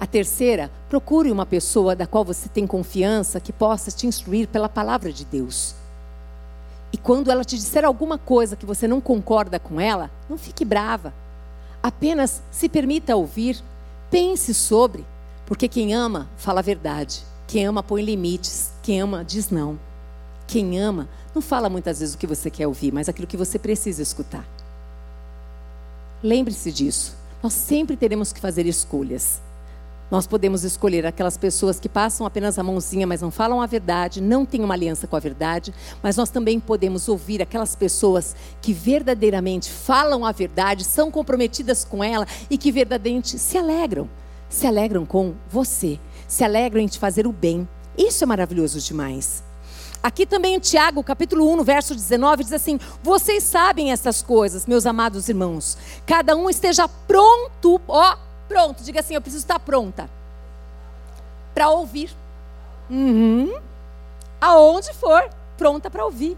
A 0.00 0.06
terceira, 0.06 0.70
procure 0.88 1.30
uma 1.30 1.44
pessoa 1.44 1.96
da 1.96 2.06
qual 2.06 2.24
você 2.24 2.48
tem 2.48 2.66
confiança 2.66 3.40
que 3.40 3.52
possa 3.52 3.90
te 3.90 4.06
instruir 4.06 4.46
pela 4.46 4.68
palavra 4.68 5.12
de 5.12 5.24
Deus. 5.24 5.74
E 6.92 6.96
quando 6.96 7.30
ela 7.30 7.44
te 7.44 7.56
disser 7.56 7.84
alguma 7.84 8.16
coisa 8.16 8.56
que 8.56 8.64
você 8.64 8.86
não 8.86 9.00
concorda 9.00 9.58
com 9.58 9.80
ela, 9.80 10.10
não 10.28 10.38
fique 10.38 10.64
brava. 10.64 11.12
Apenas 11.82 12.40
se 12.50 12.68
permita 12.68 13.16
ouvir, 13.16 13.62
pense 14.10 14.54
sobre, 14.54 15.04
porque 15.46 15.68
quem 15.68 15.92
ama 15.94 16.28
fala 16.36 16.60
a 16.60 16.62
verdade. 16.62 17.22
Quem 17.46 17.66
ama 17.66 17.82
põe 17.82 18.02
limites, 18.02 18.70
quem 18.82 19.00
ama 19.00 19.24
diz 19.24 19.50
não. 19.50 19.78
Quem 20.46 20.80
ama 20.80 21.08
não 21.34 21.42
fala 21.42 21.68
muitas 21.68 22.00
vezes 22.00 22.14
o 22.14 22.18
que 22.18 22.26
você 22.26 22.50
quer 22.50 22.66
ouvir, 22.66 22.92
mas 22.92 23.08
aquilo 23.08 23.26
que 23.26 23.36
você 23.36 23.58
precisa 23.58 24.02
escutar. 24.02 24.46
Lembre-se 26.22 26.72
disso. 26.72 27.16
Nós 27.42 27.52
sempre 27.52 27.96
teremos 27.96 28.32
que 28.32 28.40
fazer 28.40 28.66
escolhas. 28.66 29.40
Nós 30.10 30.26
podemos 30.26 30.64
escolher 30.64 31.04
aquelas 31.04 31.36
pessoas 31.36 31.78
que 31.78 31.88
passam 31.88 32.26
apenas 32.26 32.58
a 32.58 32.62
mãozinha, 32.62 33.06
mas 33.06 33.20
não 33.20 33.30
falam 33.30 33.60
a 33.60 33.66
verdade, 33.66 34.22
não 34.22 34.46
têm 34.46 34.64
uma 34.64 34.72
aliança 34.72 35.06
com 35.06 35.16
a 35.16 35.20
verdade, 35.20 35.74
mas 36.02 36.16
nós 36.16 36.30
também 36.30 36.58
podemos 36.58 37.08
ouvir 37.08 37.42
aquelas 37.42 37.76
pessoas 37.76 38.34
que 38.62 38.72
verdadeiramente 38.72 39.70
falam 39.70 40.24
a 40.24 40.32
verdade, 40.32 40.84
são 40.84 41.10
comprometidas 41.10 41.84
com 41.84 42.02
ela 42.02 42.26
e 42.48 42.56
que 42.56 42.72
verdadeiramente 42.72 43.38
se 43.38 43.58
alegram. 43.58 44.08
Se 44.48 44.66
alegram 44.66 45.04
com 45.04 45.34
você, 45.50 46.00
se 46.26 46.42
alegram 46.42 46.80
em 46.80 46.86
te 46.86 46.98
fazer 46.98 47.26
o 47.26 47.32
bem. 47.32 47.68
Isso 47.96 48.24
é 48.24 48.26
maravilhoso 48.26 48.80
demais. 48.80 49.42
Aqui 50.02 50.24
também 50.24 50.54
em 50.54 50.60
Tiago, 50.60 51.02
capítulo 51.02 51.52
1, 51.52 51.64
verso 51.64 51.94
19, 51.94 52.44
diz 52.44 52.52
assim: 52.52 52.78
Vocês 53.02 53.42
sabem 53.42 53.90
essas 53.90 54.22
coisas, 54.22 54.64
meus 54.64 54.86
amados 54.86 55.28
irmãos. 55.28 55.76
Cada 56.06 56.36
um 56.36 56.48
esteja 56.48 56.88
pronto, 56.88 57.80
ó, 57.88 58.16
pronto. 58.48 58.82
Diga 58.82 59.00
assim: 59.00 59.14
Eu 59.14 59.20
preciso 59.20 59.44
estar 59.44 59.60
pronta 59.60 60.08
para 61.54 61.68
ouvir. 61.68 62.10
Uhum. 62.88 63.60
Aonde 64.40 64.92
for, 64.94 65.28
pronta 65.56 65.90
para 65.90 66.04
ouvir. 66.04 66.36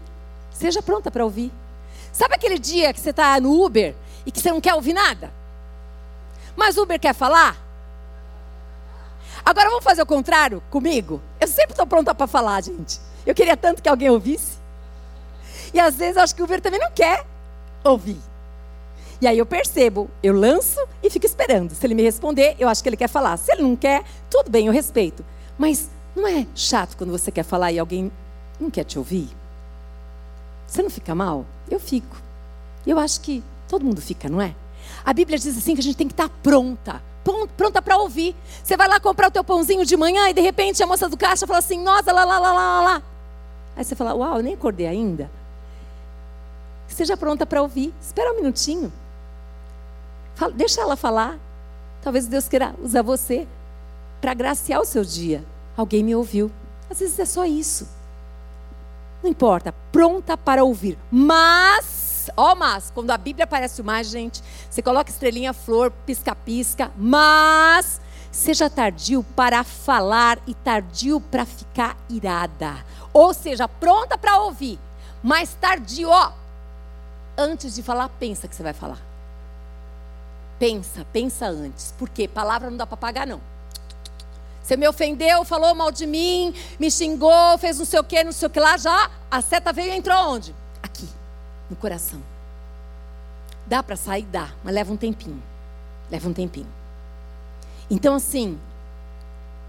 Seja 0.51 0.81
pronta 0.81 1.09
para 1.09 1.23
ouvir. 1.23 1.51
Sabe 2.11 2.35
aquele 2.35 2.59
dia 2.59 2.93
que 2.93 2.99
você 2.99 3.11
está 3.11 3.39
no 3.39 3.63
Uber 3.63 3.95
e 4.25 4.31
que 4.31 4.39
você 4.41 4.51
não 4.51 4.59
quer 4.59 4.73
ouvir 4.73 4.93
nada? 4.93 5.31
Mas 6.55 6.77
o 6.77 6.83
Uber 6.83 6.99
quer 6.99 7.15
falar? 7.15 7.57
Agora 9.45 9.69
vamos 9.69 9.83
fazer 9.83 10.01
o 10.01 10.05
contrário 10.05 10.61
comigo? 10.69 11.21
Eu 11.39 11.47
sempre 11.47 11.71
estou 11.71 11.87
pronta 11.87 12.13
para 12.13 12.27
falar, 12.27 12.61
gente. 12.61 12.99
Eu 13.25 13.33
queria 13.33 13.55
tanto 13.55 13.81
que 13.81 13.89
alguém 13.89 14.09
ouvisse. 14.09 14.59
E 15.73 15.79
às 15.79 15.95
vezes 15.95 16.17
acho 16.17 16.35
que 16.35 16.41
o 16.41 16.45
Uber 16.45 16.61
também 16.61 16.79
não 16.79 16.91
quer 16.91 17.25
ouvir. 17.83 18.19
E 19.21 19.27
aí 19.27 19.37
eu 19.37 19.45
percebo, 19.45 20.09
eu 20.23 20.33
lanço 20.33 20.79
e 21.03 21.09
fico 21.09 21.25
esperando. 21.25 21.75
Se 21.75 21.85
ele 21.85 21.93
me 21.93 22.01
responder, 22.01 22.55
eu 22.57 22.67
acho 22.67 22.81
que 22.81 22.89
ele 22.89 22.97
quer 22.97 23.07
falar. 23.07 23.37
Se 23.37 23.51
ele 23.53 23.61
não 23.61 23.75
quer, 23.75 24.03
tudo 24.29 24.49
bem, 24.49 24.65
eu 24.65 24.73
respeito. 24.73 25.23
Mas 25.57 25.89
não 26.15 26.27
é 26.27 26.47
chato 26.55 26.97
quando 26.97 27.11
você 27.11 27.31
quer 27.31 27.43
falar 27.43 27.71
e 27.71 27.77
alguém 27.77 28.11
não 28.59 28.71
quer 28.71 28.83
te 28.83 28.97
ouvir? 28.97 29.29
Você 30.65 30.81
não 30.81 30.89
fica 30.89 31.13
mal? 31.13 31.45
Eu 31.69 31.79
fico. 31.79 32.17
Eu 32.85 32.97
acho 32.97 33.21
que 33.21 33.43
todo 33.67 33.85
mundo 33.85 34.01
fica, 34.01 34.27
não 34.27 34.41
é? 34.41 34.55
A 35.05 35.13
Bíblia 35.13 35.37
diz 35.37 35.55
assim 35.55 35.75
que 35.75 35.81
a 35.81 35.83
gente 35.83 35.97
tem 35.97 36.07
que 36.07 36.13
estar 36.13 36.29
pronta 36.41 37.01
pronta 37.55 37.81
para 37.81 37.97
ouvir. 37.97 38.35
Você 38.63 38.75
vai 38.75 38.87
lá 38.87 38.99
comprar 38.99 39.27
o 39.27 39.31
teu 39.31 39.43
pãozinho 39.43 39.85
de 39.85 39.95
manhã 39.95 40.29
e 40.29 40.33
de 40.33 40.41
repente 40.41 40.81
a 40.81 40.87
moça 40.87 41.07
do 41.07 41.15
caixa 41.15 41.45
fala 41.45 41.59
assim: 41.59 41.79
"Nossa, 41.79 42.11
lá 42.11 42.25
lá 42.25 42.39
lá 42.39 42.53
lá 42.53 42.81
lá". 42.81 43.03
Aí 43.75 43.83
você 43.83 43.95
fala: 43.95 44.13
"Uau, 44.13 44.37
eu 44.37 44.43
nem 44.43 44.53
acordei 44.55 44.87
ainda". 44.87 45.29
Esteja 46.87 47.15
pronta 47.15 47.45
para 47.45 47.61
ouvir. 47.61 47.93
Espera 48.01 48.33
um 48.33 48.37
minutinho. 48.37 48.91
Fala, 50.35 50.51
deixa 50.51 50.81
ela 50.81 50.95
falar. 50.95 51.37
Talvez 52.01 52.27
Deus 52.27 52.47
queira 52.47 52.73
usar 52.81 53.01
você 53.01 53.47
para 54.19 54.33
graciar 54.33 54.81
o 54.81 54.85
seu 54.85 55.03
dia. 55.03 55.43
Alguém 55.77 56.03
me 56.03 56.15
ouviu. 56.15 56.51
Às 56.89 56.99
vezes 56.99 57.19
é 57.19 57.25
só 57.25 57.45
isso. 57.45 57.87
Não 59.21 59.29
importa, 59.29 59.73
pronta 59.91 60.35
para 60.35 60.63
ouvir. 60.63 60.97
Mas 61.11 62.11
ó, 62.35 62.55
mas, 62.55 62.91
quando 62.93 63.11
a 63.11 63.17
Bíblia 63.17 63.45
aparece 63.45 63.81
mais, 63.81 64.07
gente, 64.07 64.43
você 64.69 64.81
coloca 64.81 65.09
estrelinha, 65.09 65.53
flor, 65.53 65.91
pisca-pisca, 66.05 66.91
mas 66.95 68.01
seja 68.31 68.69
tardio 68.69 69.23
para 69.35 69.63
falar 69.63 70.39
e 70.47 70.53
tardio 70.53 71.19
para 71.19 71.45
ficar 71.45 71.97
irada. 72.09 72.85
Ou 73.13 73.33
seja, 73.33 73.67
pronta 73.67 74.17
para 74.17 74.37
ouvir, 74.39 74.79
mas 75.23 75.53
tardio, 75.59 76.09
ó. 76.09 76.31
Antes 77.37 77.75
de 77.75 77.83
falar, 77.83 78.09
pensa 78.09 78.47
que 78.47 78.55
você 78.55 78.63
vai 78.63 78.73
falar. 78.73 78.99
Pensa, 80.61 81.03
pensa 81.11 81.47
antes. 81.47 81.91
Porque 81.97 82.27
palavra 82.27 82.69
não 82.69 82.77
dá 82.77 82.85
para 82.85 82.95
pagar, 82.95 83.25
não. 83.25 83.41
Você 84.61 84.77
me 84.77 84.87
ofendeu, 84.87 85.43
falou 85.43 85.73
mal 85.73 85.91
de 85.91 86.05
mim, 86.05 86.53
me 86.79 86.91
xingou, 86.91 87.57
fez 87.57 87.79
não 87.79 87.85
sei 87.85 87.99
o 87.99 88.03
que, 88.03 88.23
não 88.23 88.31
sei 88.31 88.45
o 88.47 88.49
que 88.51 88.59
lá, 88.59 88.77
já 88.77 89.09
a 89.31 89.41
seta 89.41 89.73
veio 89.73 89.91
e 89.91 89.97
entrou 89.97 90.15
onde? 90.29 90.53
Aqui 90.83 91.09
no 91.67 91.75
coração. 91.75 92.21
Dá 93.65 93.81
para 93.81 93.95
sair? 93.95 94.21
Dá, 94.31 94.51
mas 94.63 94.75
leva 94.75 94.93
um 94.93 94.97
tempinho. 94.97 95.41
Leva 96.11 96.29
um 96.29 96.33
tempinho. 96.33 96.67
Então, 97.89 98.13
assim, 98.13 98.59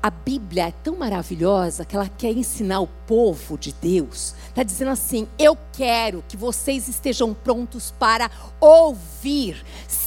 a 0.02 0.10
Bíblia 0.10 0.68
é 0.68 0.72
tão 0.82 0.96
maravilhosa 0.96 1.84
que 1.84 1.94
ela 1.94 2.10
quer 2.18 2.32
ensinar 2.32 2.80
o 2.80 2.88
povo 3.06 3.56
de 3.56 3.72
Deus. 3.72 4.34
Está 4.48 4.62
dizendo 4.62 4.90
assim: 4.90 5.28
eu 5.38 5.56
quero 5.72 6.22
que 6.28 6.36
vocês 6.36 6.88
estejam 6.88 7.32
prontos 7.32 7.94
para 7.98 8.30
ouvir. 8.60 9.64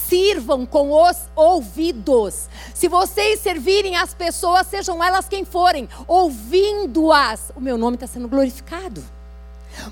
Sirvam 0.07 0.65
com 0.65 0.91
os 0.91 1.17
ouvidos. 1.35 2.47
Se 2.73 2.87
vocês 2.87 3.39
servirem 3.39 3.95
as 3.95 4.13
pessoas, 4.13 4.67
sejam 4.67 5.03
elas 5.03 5.27
quem 5.27 5.45
forem, 5.45 5.89
ouvindo-as, 6.07 7.51
o 7.55 7.61
meu 7.61 7.77
nome 7.77 7.95
está 7.95 8.07
sendo 8.07 8.27
glorificado. 8.27 9.03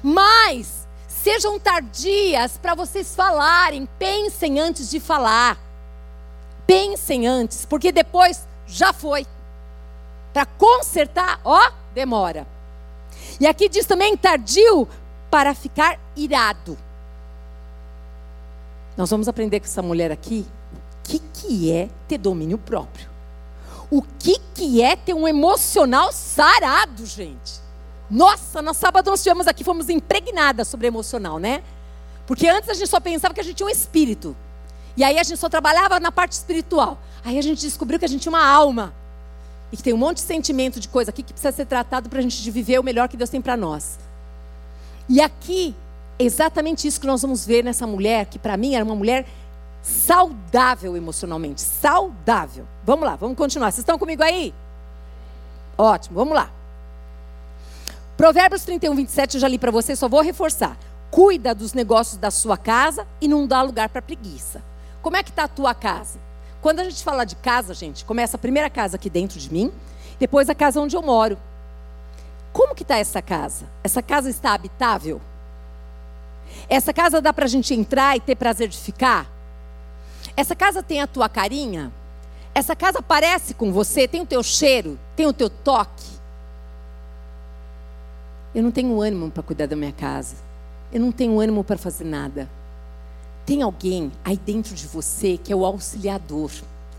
Mas 0.02 0.84
Sejam 1.24 1.58
tardias 1.58 2.58
para 2.58 2.76
vocês 2.76 3.16
falarem, 3.16 3.88
pensem 3.98 4.60
antes 4.60 4.90
de 4.90 5.00
falar. 5.00 5.58
Pensem 6.68 7.26
antes, 7.26 7.66
porque 7.66 7.94
depois 7.94 8.46
já 8.68 8.92
foi. 8.92 9.26
Para 10.34 10.46
consertar, 10.46 11.40
ó, 11.46 11.72
demora. 11.94 12.46
E 13.40 13.48
aqui 13.48 13.70
diz 13.70 13.86
também 13.86 14.18
tardio 14.18 14.86
para 15.32 15.56
ficar 15.56 15.98
irado. 16.14 16.78
Nós 18.96 19.10
vamos 19.10 19.28
aprender 19.28 19.60
com 19.60 19.66
essa 19.66 19.82
mulher 19.82 20.12
aqui 20.12 20.46
o 20.74 21.04
que, 21.04 21.20
que 21.34 21.72
é 21.72 21.90
ter 22.08 22.18
domínio 22.18 22.58
próprio. 22.58 23.10
O 23.90 24.02
que, 24.02 24.40
que 24.54 24.82
é 24.82 24.96
ter 24.96 25.14
um 25.14 25.28
emocional 25.28 26.12
sarado, 26.12 27.06
gente. 27.06 27.62
Nossa, 28.10 28.62
no 28.62 28.74
sábado 28.74 29.10
nós 29.10 29.24
tivemos 29.24 29.48
aqui, 29.48 29.64
fomos 29.64 29.90
impregnadas 29.90 30.68
sobre 30.68 30.88
emocional, 30.88 31.40
né? 31.40 31.64
Porque 32.26 32.48
antes 32.48 32.70
a 32.70 32.74
gente 32.74 32.88
só 32.88 33.00
pensava 33.00 33.34
que 33.34 33.40
a 33.40 33.44
gente 33.44 33.56
tinha 33.56 33.68
um 33.68 33.72
espírito. 33.72 34.36
E 34.96 35.04
aí 35.04 35.18
a 35.18 35.24
gente 35.24 35.40
só 35.40 35.50
trabalhava 35.50 36.00
na 36.00 36.12
parte 36.12 36.34
espiritual. 36.34 37.00
Aí 37.24 37.38
a 37.38 37.42
gente 37.42 37.62
descobriu 37.62 38.00
que 38.00 38.06
a 38.06 38.08
gente 38.08 38.22
tinha 38.22 38.32
uma 38.32 38.46
alma. 38.46 38.94
E 39.72 39.78
que 39.78 39.84
tem 39.84 39.94
um 39.94 39.98
monte 39.98 40.18
de 40.18 40.24
sentimento 40.24 40.80
de 40.80 40.88
coisa 40.88 41.10
aqui 41.10 41.24
que 41.24 41.34
precisa 41.34 41.52
ser 41.52 41.66
tratado 41.66 42.10
para 42.10 42.20
a 42.20 42.22
gente 42.22 42.50
viver 42.52 42.80
o 42.80 42.84
melhor 42.84 43.10
que 43.10 43.18
Deus 43.18 43.30
tem 43.30 43.42
para 43.42 43.58
nós. 43.58 43.98
E 45.10 45.20
aqui, 45.20 45.76
exatamente 46.18 46.88
isso 46.88 47.00
que 47.00 47.08
nós 47.08 47.22
vamos 47.22 47.46
ver 47.46 47.64
nessa 47.64 47.88
mulher, 47.88 48.26
que 48.26 48.40
para 48.40 48.58
mim 48.58 48.76
era 48.76 48.84
uma 48.84 48.96
mulher 48.96 49.26
saudável 49.82 50.96
emocionalmente. 50.96 51.62
Saudável. 51.62 52.66
Vamos 52.84 53.06
lá, 53.06 53.16
vamos 53.16 53.38
continuar. 53.38 53.72
Vocês 53.72 53.80
estão 53.80 54.00
comigo 54.00 54.24
aí? 54.24 54.54
Ótimo, 55.78 56.16
vamos 56.16 56.34
lá. 56.34 56.50
Provérbios 58.16 58.64
31, 58.64 58.96
27 58.96 59.36
eu 59.36 59.42
já 59.42 59.48
li 59.48 59.58
para 59.58 59.72
você, 59.72 59.96
só 59.96 60.08
vou 60.08 60.22
reforçar. 60.22 60.78
Cuida 61.12 61.54
dos 61.54 61.74
negócios 61.74 62.18
da 62.18 62.32
sua 62.32 62.58
casa 62.58 63.06
e 63.20 63.28
não 63.28 63.46
dá 63.46 63.62
lugar 63.62 63.90
para 63.90 64.02
preguiça. 64.02 64.64
Como 65.02 65.18
é 65.18 65.24
que 65.24 65.30
está 65.30 65.44
a 65.44 65.48
tua 65.48 65.74
casa? 65.74 66.20
Quando 66.62 66.80
a 66.80 66.84
gente 66.86 67.04
fala 67.04 67.26
de 67.26 67.36
casa, 67.36 67.74
gente, 67.74 68.06
começa 68.06 68.38
a 68.38 68.40
primeira 68.40 68.70
casa 68.70 68.96
aqui 68.96 69.10
dentro 69.10 69.38
de 69.38 69.52
mim, 69.52 69.72
depois 70.18 70.50
a 70.50 70.56
casa 70.56 70.80
onde 70.80 70.96
eu 70.96 71.02
moro. 71.02 71.38
Como 72.54 72.74
que 72.74 72.84
está 72.84 72.98
essa 72.98 73.22
casa? 73.22 73.66
Essa 73.84 74.02
casa 74.02 74.30
está 74.30 74.54
habitável? 74.54 75.20
Essa 76.70 76.94
casa 76.94 77.22
dá 77.22 77.34
para 77.34 77.46
a 77.46 77.48
gente 77.50 77.74
entrar 77.74 78.16
e 78.18 78.20
ter 78.20 78.36
prazer 78.36 78.68
de 78.68 78.78
ficar? 78.78 79.30
Essa 80.36 80.56
casa 80.56 80.82
tem 80.82 81.02
a 81.02 81.08
tua 81.08 81.30
carinha? 81.30 81.92
Essa 82.56 82.76
casa 82.76 83.02
parece 83.02 83.54
com 83.54 83.72
você? 83.72 84.08
Tem 84.08 84.22
o 84.22 84.26
teu 84.26 84.44
cheiro? 84.44 85.00
Tem 85.16 85.26
o 85.26 85.34
teu 85.34 85.50
toque? 85.50 86.14
Eu 88.54 88.62
não 88.62 88.72
tenho 88.72 89.02
ânimo 89.02 89.32
para 89.32 89.42
cuidar 89.42 89.66
da 89.66 89.76
minha 89.76 89.92
casa. 89.92 90.36
Eu 90.92 91.00
não 91.00 91.12
tenho 91.12 91.40
ânimo 91.40 91.64
para 91.64 91.78
fazer 91.78 92.04
nada. 92.04 92.48
Tem 93.46 93.62
alguém 93.62 94.12
aí 94.24 94.38
dentro 94.38 94.76
de 94.76 94.88
você 94.88 95.38
que 95.38 95.52
é 95.52 95.56
o 95.56 95.66
auxiliador. 95.66 96.52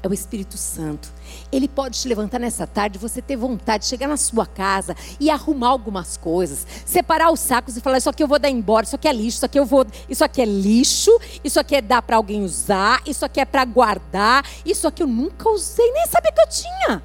É 0.04 0.08
o 0.08 0.12
Espírito 0.12 0.58
Santo. 0.58 1.10
Ele 1.50 1.66
pode 1.66 1.98
te 1.98 2.06
levantar 2.06 2.38
nessa 2.38 2.66
tarde, 2.66 2.98
você 2.98 3.22
ter 3.22 3.36
vontade 3.36 3.84
de 3.84 3.88
chegar 3.88 4.06
na 4.06 4.18
sua 4.18 4.44
casa 4.44 4.94
e 5.18 5.30
arrumar 5.30 5.68
algumas 5.68 6.18
coisas, 6.18 6.66
separar 6.84 7.32
os 7.32 7.40
sacos 7.40 7.74
e 7.76 7.80
falar: 7.80 7.96
Isso 7.96 8.10
aqui 8.10 8.22
eu 8.22 8.28
vou 8.28 8.38
dar 8.38 8.50
embora, 8.50 8.84
isso 8.84 8.96
aqui 8.96 9.08
é 9.08 9.12
lixo, 9.12 9.38
isso 9.38 9.46
aqui 9.46 9.58
eu 9.58 9.64
vou. 9.64 9.86
Isso 10.06 10.22
aqui 10.22 10.42
é 10.42 10.44
lixo, 10.44 11.18
isso 11.42 11.58
aqui 11.58 11.76
é 11.76 11.80
dar 11.80 12.02
para 12.02 12.16
alguém 12.16 12.44
usar, 12.44 13.02
isso 13.06 13.24
aqui 13.24 13.40
é 13.40 13.46
para 13.46 13.64
guardar, 13.64 14.46
isso 14.64 14.86
aqui 14.86 15.02
eu 15.02 15.06
nunca 15.06 15.48
usei, 15.48 15.90
nem 15.92 16.06
sabia 16.06 16.32
que 16.32 16.40
eu 16.40 16.48
tinha. 16.48 17.02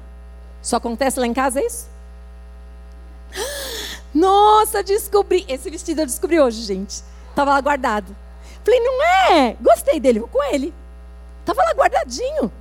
Só 0.60 0.76
acontece 0.76 1.18
lá 1.18 1.26
em 1.26 1.32
casa 1.32 1.58
é 1.58 1.66
isso? 1.66 1.88
Nossa, 4.12 4.82
descobri. 4.82 5.46
Esse 5.48 5.70
vestido 5.70 6.02
eu 6.02 6.06
descobri 6.06 6.38
hoje, 6.38 6.60
gente. 6.62 7.02
Estava 7.30 7.52
lá 7.52 7.60
guardado. 7.62 8.14
Falei, 8.62 8.80
não 8.80 9.02
é? 9.02 9.56
Gostei 9.58 9.98
dele, 9.98 10.18
vou 10.18 10.28
com 10.28 10.42
ele. 10.52 10.74
Estava 11.40 11.62
lá 11.62 11.72
guardadinho. 11.72 12.52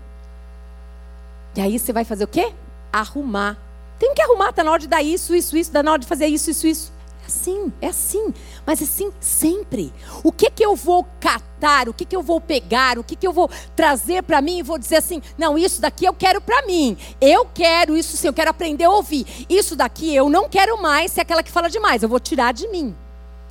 E 1.56 1.62
aí 1.62 1.78
você 1.78 1.92
vai 1.92 2.04
fazer 2.04 2.24
o 2.24 2.28
quê? 2.28 2.54
Arrumar. 2.92 3.58
Tem 3.98 4.14
que 4.14 4.22
arrumar, 4.22 4.50
está 4.50 4.64
na 4.64 4.72
hora 4.72 4.80
de 4.80 4.88
dar 4.88 5.04
isso, 5.04 5.36
isso, 5.36 5.58
isso, 5.58 5.70
está 5.70 5.84
na 5.84 5.92
hora 5.92 6.00
de 6.00 6.08
fazer 6.08 6.28
isso, 6.28 6.50
isso, 6.50 6.68
isso. 6.68 6.94
É 7.22 7.26
assim, 7.26 7.74
é 7.82 7.88
assim. 7.88 8.34
Mas 8.66 8.82
assim, 8.82 9.12
sempre. 9.20 9.94
O 10.24 10.32
que 10.32 10.50
que 10.50 10.66
eu 10.66 10.76
vou 10.76 11.06
catar, 11.20 11.90
o 11.90 11.94
que 11.94 12.06
que 12.06 12.16
eu 12.16 12.24
vou 12.24 12.40
pegar, 12.40 12.98
o 12.98 13.04
que 13.04 13.16
que 13.16 13.28
eu 13.28 13.34
vou 13.34 13.50
trazer 13.76 14.24
para 14.24 14.42
mim 14.42 14.60
e 14.60 14.64
vou 14.64 14.80
dizer 14.80 14.96
assim, 14.96 15.22
não, 15.38 15.58
isso 15.58 15.82
daqui 15.82 16.06
eu 16.06 16.14
quero 16.14 16.40
para 16.40 16.66
mim. 16.66 16.98
Eu 17.20 17.46
quero 17.46 17.96
isso 17.98 18.16
sim, 18.16 18.28
eu 18.28 18.34
quero 18.34 18.50
aprender 18.50 18.86
a 18.86 18.92
ouvir. 18.92 19.46
Isso 19.50 19.76
daqui 19.76 20.16
eu 20.16 20.30
não 20.30 20.48
quero 20.48 20.82
mais 20.82 21.12
ser 21.12 21.22
aquela 21.22 21.44
que 21.44 21.52
fala 21.52 21.70
demais, 21.70 22.02
eu 22.02 22.10
vou 22.10 22.20
tirar 22.20 22.54
de 22.54 22.68
mim. 22.70 22.96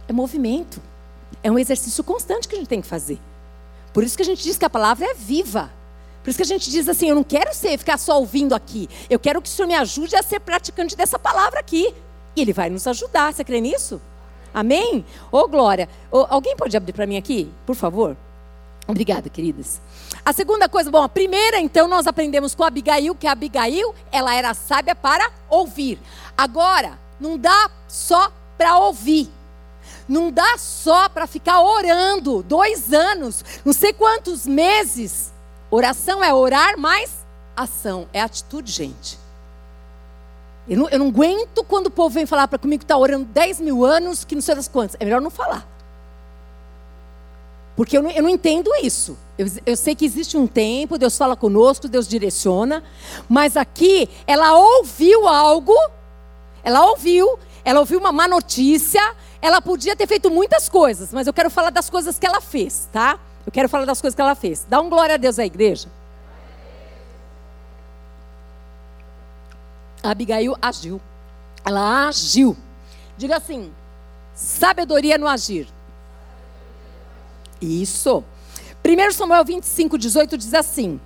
É 0.09 0.13
movimento. 0.13 0.81
É 1.43 1.51
um 1.51 1.59
exercício 1.59 2.03
constante 2.03 2.49
que 2.49 2.57
a 2.57 2.59
gente 2.59 2.69
tem 2.69 2.81
que 2.81 2.87
fazer. 2.87 3.21
Por 3.93 4.03
isso 4.03 4.17
que 4.17 4.23
a 4.23 4.27
gente 4.27 4.43
diz 4.43 4.57
que 4.57 4.65
a 4.65 4.71
palavra 4.71 5.07
é 5.07 5.15
viva. 5.15 5.71
Por 6.29 6.33
isso 6.33 6.37
que 6.37 6.43
a 6.43 6.59
gente 6.59 6.71
diz 6.71 6.87
assim: 6.87 7.09
eu 7.09 7.15
não 7.15 7.25
quero 7.25 7.55
ser, 7.55 7.79
ficar 7.79 7.97
só 7.97 8.19
ouvindo 8.19 8.55
aqui. 8.55 8.87
Eu 9.09 9.19
quero 9.19 9.41
que 9.41 9.49
o 9.49 9.51
Senhor 9.51 9.67
me 9.67 9.75
ajude 9.75 10.15
a 10.15 10.23
ser 10.23 10.41
praticante 10.41 10.95
dessa 10.95 11.19
palavra 11.19 11.59
aqui. 11.59 11.95
E 12.37 12.43
Ele 12.43 12.53
vai 12.53 12.69
nos 12.69 12.87
ajudar. 12.87 13.33
Você 13.33 13.43
crê 13.43 13.63
nisso? 13.63 13.99
Amém? 14.53 15.07
Ô, 15.33 15.39
oh, 15.39 15.49
Glória. 15.49 15.89
Oh, 16.13 16.27
alguém 16.29 16.55
pode 16.55 16.77
abrir 16.77 16.93
para 16.93 17.07
mim 17.07 17.17
aqui, 17.17 17.51
por 17.65 17.75
favor? 17.75 18.15
Obrigada, 18.87 19.31
queridas. 19.31 19.81
A 20.23 20.35
segunda 20.35 20.69
coisa, 20.69 20.91
bom, 20.91 21.03
a 21.03 21.09
primeira, 21.09 21.61
então, 21.61 21.89
nós 21.89 22.07
aprendemos 22.07 22.55
com 22.55 22.63
Abigail, 22.63 23.15
que 23.15 23.27
Abigail, 23.27 23.95
ela 24.13 24.35
era 24.35 24.53
sábia 24.53 24.95
para 24.95 25.31
ouvir. 25.49 25.99
Agora, 26.37 26.99
não 27.19 27.39
dá 27.39 27.71
só 27.89 28.31
para 28.59 28.77
ouvir. 28.77 29.31
Não 30.07 30.31
dá 30.31 30.59
só 30.59 31.09
para 31.09 31.27
ficar 31.27 31.63
orando 31.63 32.43
dois 32.43 32.93
anos, 32.93 33.43
não 33.65 33.73
sei 33.73 33.95
quantos 33.95 34.47
meses. 34.47 35.33
Oração 35.71 36.25
é 36.25 36.33
orar 36.33 36.79
mais 36.79 37.11
ação, 37.57 38.09
é 38.13 38.21
atitude, 38.21 38.73
gente. 38.73 39.19
Eu 40.69 40.79
não, 40.79 40.89
eu 40.91 40.99
não 40.99 41.09
aguento 41.09 41.65
quando 41.65 41.87
o 41.87 41.91
povo 41.91 42.11
vem 42.11 42.27
falar 42.27 42.47
para 42.47 42.59
comigo 42.59 42.81
que 42.81 42.85
está 42.85 42.97
orando 42.97 43.25
10 43.27 43.61
mil 43.61 43.85
anos, 43.85 44.25
que 44.25 44.35
não 44.35 44.43
sei 44.43 44.55
das 44.55 44.69
quantas. 44.69 44.97
É 45.01 45.05
melhor 45.05 45.21
não 45.21 45.31
falar. 45.31 45.67
Porque 47.75 47.97
eu 47.97 48.03
não, 48.03 48.11
eu 48.11 48.23
não 48.23 48.29
entendo 48.29 48.71
isso. 48.83 49.17
Eu, 49.39 49.47
eu, 49.65 49.77
sei 49.77 49.95
que 49.95 50.05
existe 50.05 50.37
um 50.37 50.47
tempo, 50.47 50.99
Deus 50.99 51.17
fala 51.17 51.37
conosco, 51.37 51.89
Deus 51.89 52.09
direciona. 52.09 52.83
Mas 53.29 53.57
aqui, 53.57 54.09
ela 54.27 54.53
ouviu 54.59 55.29
algo, 55.29 55.75
ela 56.63 56.85
ouviu, 56.91 57.39
ela 57.65 57.81
ouviu 57.81 57.99
uma 57.99 58.11
má 58.11 58.27
notícia, 58.27 59.01
ela 59.41 59.63
podia 59.63 59.95
ter 59.95 60.07
feito 60.07 60.31
muitas 60.31 60.69
coisas, 60.69 61.13
mas 61.13 61.27
eu 61.27 61.33
quero 61.33 61.49
falar 61.51 61.71
das 61.71 61.89
coisas 61.89 62.19
que 62.19 62.27
ela 62.27 62.41
fez, 62.41 62.89
tá? 62.93 63.19
Eu 63.49 63.51
quero 63.51 63.67
falar 63.67 63.87
das 63.87 63.99
coisas 63.99 64.15
que 64.15 64.21
ela 64.21 64.35
fez. 64.35 64.67
Dá 64.69 64.79
um 64.79 64.91
glória 64.91 65.15
a 65.15 65.17
Deus 65.17 65.39
à 65.39 65.47
igreja. 65.47 65.89
A 70.03 70.11
Abigail 70.11 70.55
agiu. 70.61 71.01
Ela 71.65 72.09
agiu. 72.09 72.55
Diga 73.17 73.39
assim: 73.39 73.73
sabedoria 74.35 75.17
no 75.17 75.27
agir. 75.27 75.67
Isso. 77.59 78.23
1 78.85 79.13
Samuel 79.13 79.47
25, 79.47 79.97
18 79.97 80.37
diz 80.37 80.53
assim: 80.53 81.01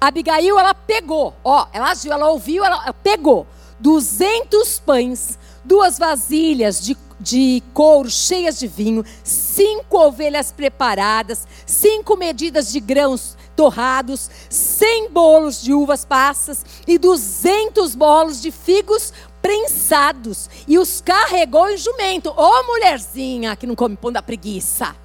Abigail, 0.00 0.58
ela 0.58 0.74
pegou, 0.74 1.32
ó, 1.44 1.68
ela 1.72 1.92
agiu, 1.92 2.12
ela 2.12 2.28
ouviu, 2.28 2.64
ela 2.64 2.92
pegou 2.92 3.46
200 3.78 4.80
pães, 4.80 5.38
duas 5.64 5.98
vasilhas 5.98 6.80
de 6.80 6.96
de 7.18 7.62
couro 7.72 8.10
cheias 8.10 8.58
de 8.58 8.66
vinho, 8.66 9.04
cinco 9.22 9.98
ovelhas 9.98 10.52
preparadas, 10.52 11.46
cinco 11.64 12.16
medidas 12.16 12.70
de 12.70 12.80
grãos 12.80 13.36
torrados, 13.56 14.30
cem 14.50 15.08
bolos 15.08 15.62
de 15.62 15.72
uvas 15.72 16.04
passas 16.04 16.64
e 16.86 16.98
duzentos 16.98 17.94
bolos 17.94 18.42
de 18.42 18.50
figos 18.50 19.12
prensados, 19.40 20.48
e 20.66 20.78
os 20.78 21.00
carregou 21.00 21.68
em 21.68 21.76
jumento. 21.76 22.30
Ô 22.30 22.34
oh, 22.36 22.66
mulherzinha 22.66 23.54
que 23.56 23.66
não 23.66 23.74
come 23.74 23.96
pão 23.96 24.10
da 24.10 24.22
preguiça. 24.22 24.96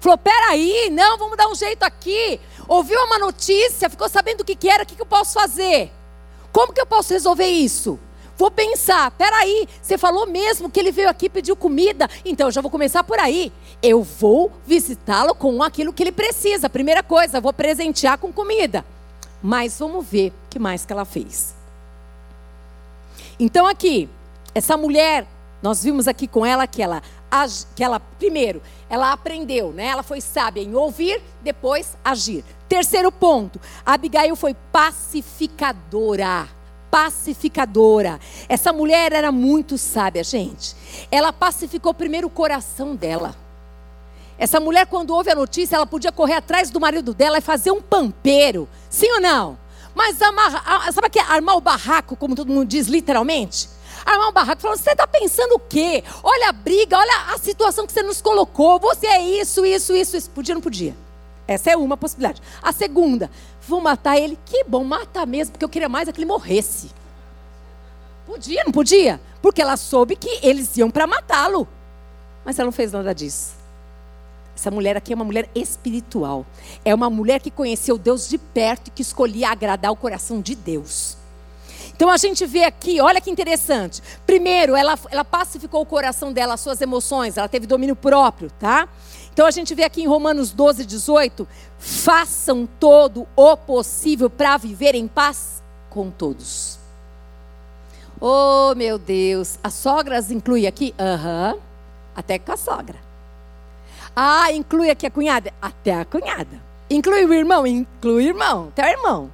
Falou: 0.00 0.16
peraí, 0.16 0.88
não, 0.90 1.18
vamos 1.18 1.36
dar 1.36 1.48
um 1.48 1.54
jeito 1.54 1.82
aqui. 1.82 2.40
Ouviu 2.66 2.98
uma 3.04 3.18
notícia, 3.18 3.90
ficou 3.90 4.08
sabendo 4.08 4.40
o 4.40 4.44
que, 4.44 4.56
que 4.56 4.68
era, 4.68 4.84
o 4.84 4.86
que, 4.86 4.94
que 4.94 5.02
eu 5.02 5.06
posso 5.06 5.34
fazer? 5.34 5.92
Como 6.52 6.72
que 6.72 6.80
eu 6.80 6.86
posso 6.86 7.12
resolver 7.12 7.48
isso? 7.48 7.98
Vou 8.40 8.50
pensar, 8.50 9.10
peraí, 9.10 9.68
você 9.82 9.98
falou 9.98 10.26
mesmo 10.26 10.70
que 10.70 10.80
ele 10.80 10.90
veio 10.90 11.10
aqui 11.10 11.26
e 11.26 11.28
pediu 11.28 11.54
comida, 11.54 12.08
então 12.24 12.46
eu 12.46 12.50
já 12.50 12.62
vou 12.62 12.70
começar 12.70 13.04
por 13.04 13.18
aí. 13.18 13.52
Eu 13.82 14.02
vou 14.02 14.50
visitá-lo 14.66 15.34
com 15.34 15.62
aquilo 15.62 15.92
que 15.92 16.02
ele 16.02 16.10
precisa. 16.10 16.70
Primeira 16.70 17.02
coisa, 17.02 17.38
vou 17.38 17.52
presentear 17.52 18.16
com 18.16 18.32
comida. 18.32 18.82
Mas 19.42 19.78
vamos 19.78 20.06
ver 20.06 20.30
o 20.30 20.48
que 20.48 20.58
mais 20.58 20.86
que 20.86 20.92
ela 20.94 21.04
fez. 21.04 21.54
Então 23.38 23.66
aqui, 23.66 24.08
essa 24.54 24.74
mulher, 24.74 25.26
nós 25.62 25.84
vimos 25.84 26.08
aqui 26.08 26.26
com 26.26 26.46
ela 26.46 26.66
que 26.66 26.82
ela, 26.82 27.02
que 27.76 27.84
ela 27.84 28.00
primeiro, 28.00 28.62
ela 28.88 29.12
aprendeu, 29.12 29.70
né? 29.70 29.88
Ela 29.88 30.02
foi 30.02 30.22
sábia 30.22 30.62
em 30.62 30.74
ouvir, 30.74 31.20
depois 31.42 31.94
agir. 32.02 32.42
Terceiro 32.66 33.12
ponto, 33.12 33.60
Abigail 33.84 34.34
foi 34.34 34.56
pacificadora 34.72 36.48
pacificadora. 36.90 38.18
Essa 38.48 38.72
mulher 38.72 39.12
era 39.12 39.30
muito 39.30 39.78
sábia, 39.78 40.24
gente. 40.24 40.74
Ela 41.10 41.32
pacificou 41.32 41.94
primeiro 41.94 42.26
o 42.26 42.30
coração 42.30 42.96
dela. 42.96 43.36
Essa 44.38 44.58
mulher, 44.58 44.86
quando 44.86 45.14
ouve 45.14 45.30
a 45.30 45.34
notícia, 45.34 45.76
ela 45.76 45.86
podia 45.86 46.10
correr 46.10 46.34
atrás 46.34 46.70
do 46.70 46.80
marido 46.80 47.12
dela 47.12 47.38
e 47.38 47.42
fazer 47.42 47.70
um 47.70 47.80
pampeiro. 47.82 48.68
Sim 48.88 49.10
ou 49.12 49.20
não? 49.20 49.58
Mas 49.94 50.20
amarra, 50.22 50.90
sabe 50.92 51.10
que 51.10 51.18
é 51.18 51.22
armar 51.22 51.56
o 51.56 51.60
barraco, 51.60 52.16
como 52.16 52.34
todo 52.34 52.50
mundo 52.50 52.66
diz 52.66 52.86
literalmente? 52.86 53.68
Armar 54.06 54.28
um 54.28 54.32
barraco 54.32 54.62
falando, 54.62 54.78
você 54.78 54.92
está 54.92 55.06
pensando 55.06 55.56
o 55.56 55.58
quê? 55.58 56.02
Olha 56.22 56.48
a 56.48 56.52
briga, 56.52 56.96
olha 56.96 57.34
a 57.34 57.38
situação 57.38 57.86
que 57.86 57.92
você 57.92 58.02
nos 58.02 58.22
colocou. 58.22 58.78
Você 58.80 59.06
é 59.06 59.20
isso, 59.20 59.64
isso, 59.66 59.94
isso, 59.94 60.16
isso. 60.16 60.30
Podia 60.30 60.54
ou 60.54 60.56
não 60.56 60.62
podia? 60.62 60.96
Essa 61.46 61.72
é 61.72 61.76
uma 61.76 61.96
possibilidade. 61.96 62.40
A 62.62 62.72
segunda, 62.72 63.30
vou 63.70 63.80
matar 63.80 64.18
ele. 64.18 64.38
Que 64.44 64.64
bom, 64.64 64.84
mata 64.84 65.24
mesmo, 65.24 65.52
porque 65.52 65.64
eu 65.64 65.68
queria 65.68 65.88
mais 65.88 66.08
é 66.08 66.12
que 66.12 66.18
ele 66.18 66.26
morresse. 66.26 66.90
Podia, 68.26 68.64
não 68.64 68.72
podia? 68.72 69.20
Porque 69.40 69.62
ela 69.62 69.76
soube 69.76 70.16
que 70.16 70.40
eles 70.42 70.76
iam 70.76 70.90
para 70.90 71.06
matá-lo. 71.06 71.66
Mas 72.44 72.58
ela 72.58 72.66
não 72.66 72.72
fez 72.72 72.92
nada 72.92 73.14
disso. 73.14 73.54
Essa 74.54 74.70
mulher 74.70 74.96
aqui 74.96 75.12
é 75.12 75.16
uma 75.16 75.24
mulher 75.24 75.48
espiritual. 75.54 76.44
É 76.84 76.94
uma 76.94 77.08
mulher 77.08 77.40
que 77.40 77.50
conheceu 77.50 77.96
Deus 77.96 78.28
de 78.28 78.36
perto 78.36 78.88
e 78.88 78.90
que 78.90 79.00
escolhia 79.02 79.48
agradar 79.48 79.90
o 79.90 79.96
coração 79.96 80.40
de 80.40 80.54
Deus. 80.54 81.16
Então 81.94 82.10
a 82.10 82.16
gente 82.16 82.46
vê 82.46 82.64
aqui, 82.64 83.00
olha 83.00 83.20
que 83.20 83.30
interessante. 83.30 84.02
Primeiro, 84.26 84.74
ela, 84.74 84.98
ela 85.10 85.24
pacificou 85.24 85.82
o 85.82 85.86
coração 85.86 86.32
dela, 86.32 86.54
as 86.54 86.60
suas 86.60 86.80
emoções, 86.80 87.36
ela 87.36 87.48
teve 87.48 87.66
domínio 87.66 87.96
próprio, 87.96 88.50
tá? 88.58 88.88
Então 89.32 89.46
a 89.46 89.50
gente 89.50 89.74
vê 89.74 89.84
aqui 89.84 90.02
em 90.02 90.06
Romanos 90.06 90.52
12, 90.52 90.84
18: 90.84 91.46
façam 91.78 92.68
todo 92.78 93.26
o 93.36 93.56
possível 93.56 94.28
para 94.28 94.56
viver 94.56 94.94
em 94.94 95.06
paz 95.06 95.62
com 95.88 96.10
todos. 96.10 96.78
Oh, 98.20 98.74
meu 98.76 98.98
Deus, 98.98 99.58
as 99.62 99.72
sogras 99.72 100.30
inclui 100.30 100.66
aqui? 100.66 100.94
Aham, 100.98 101.54
uhum. 101.54 101.60
até 102.14 102.38
com 102.38 102.52
a 102.52 102.56
sogra. 102.56 102.96
Ah, 104.14 104.52
inclui 104.52 104.90
aqui 104.90 105.06
a 105.06 105.10
cunhada? 105.10 105.52
Até 105.62 105.94
a 105.94 106.04
cunhada. 106.04 106.60
Inclui 106.90 107.24
o 107.24 107.32
irmão? 107.32 107.66
Inclui 107.66 108.24
o 108.24 108.28
irmão, 108.28 108.68
até 108.68 108.84
o 108.84 108.90
irmão. 108.90 109.32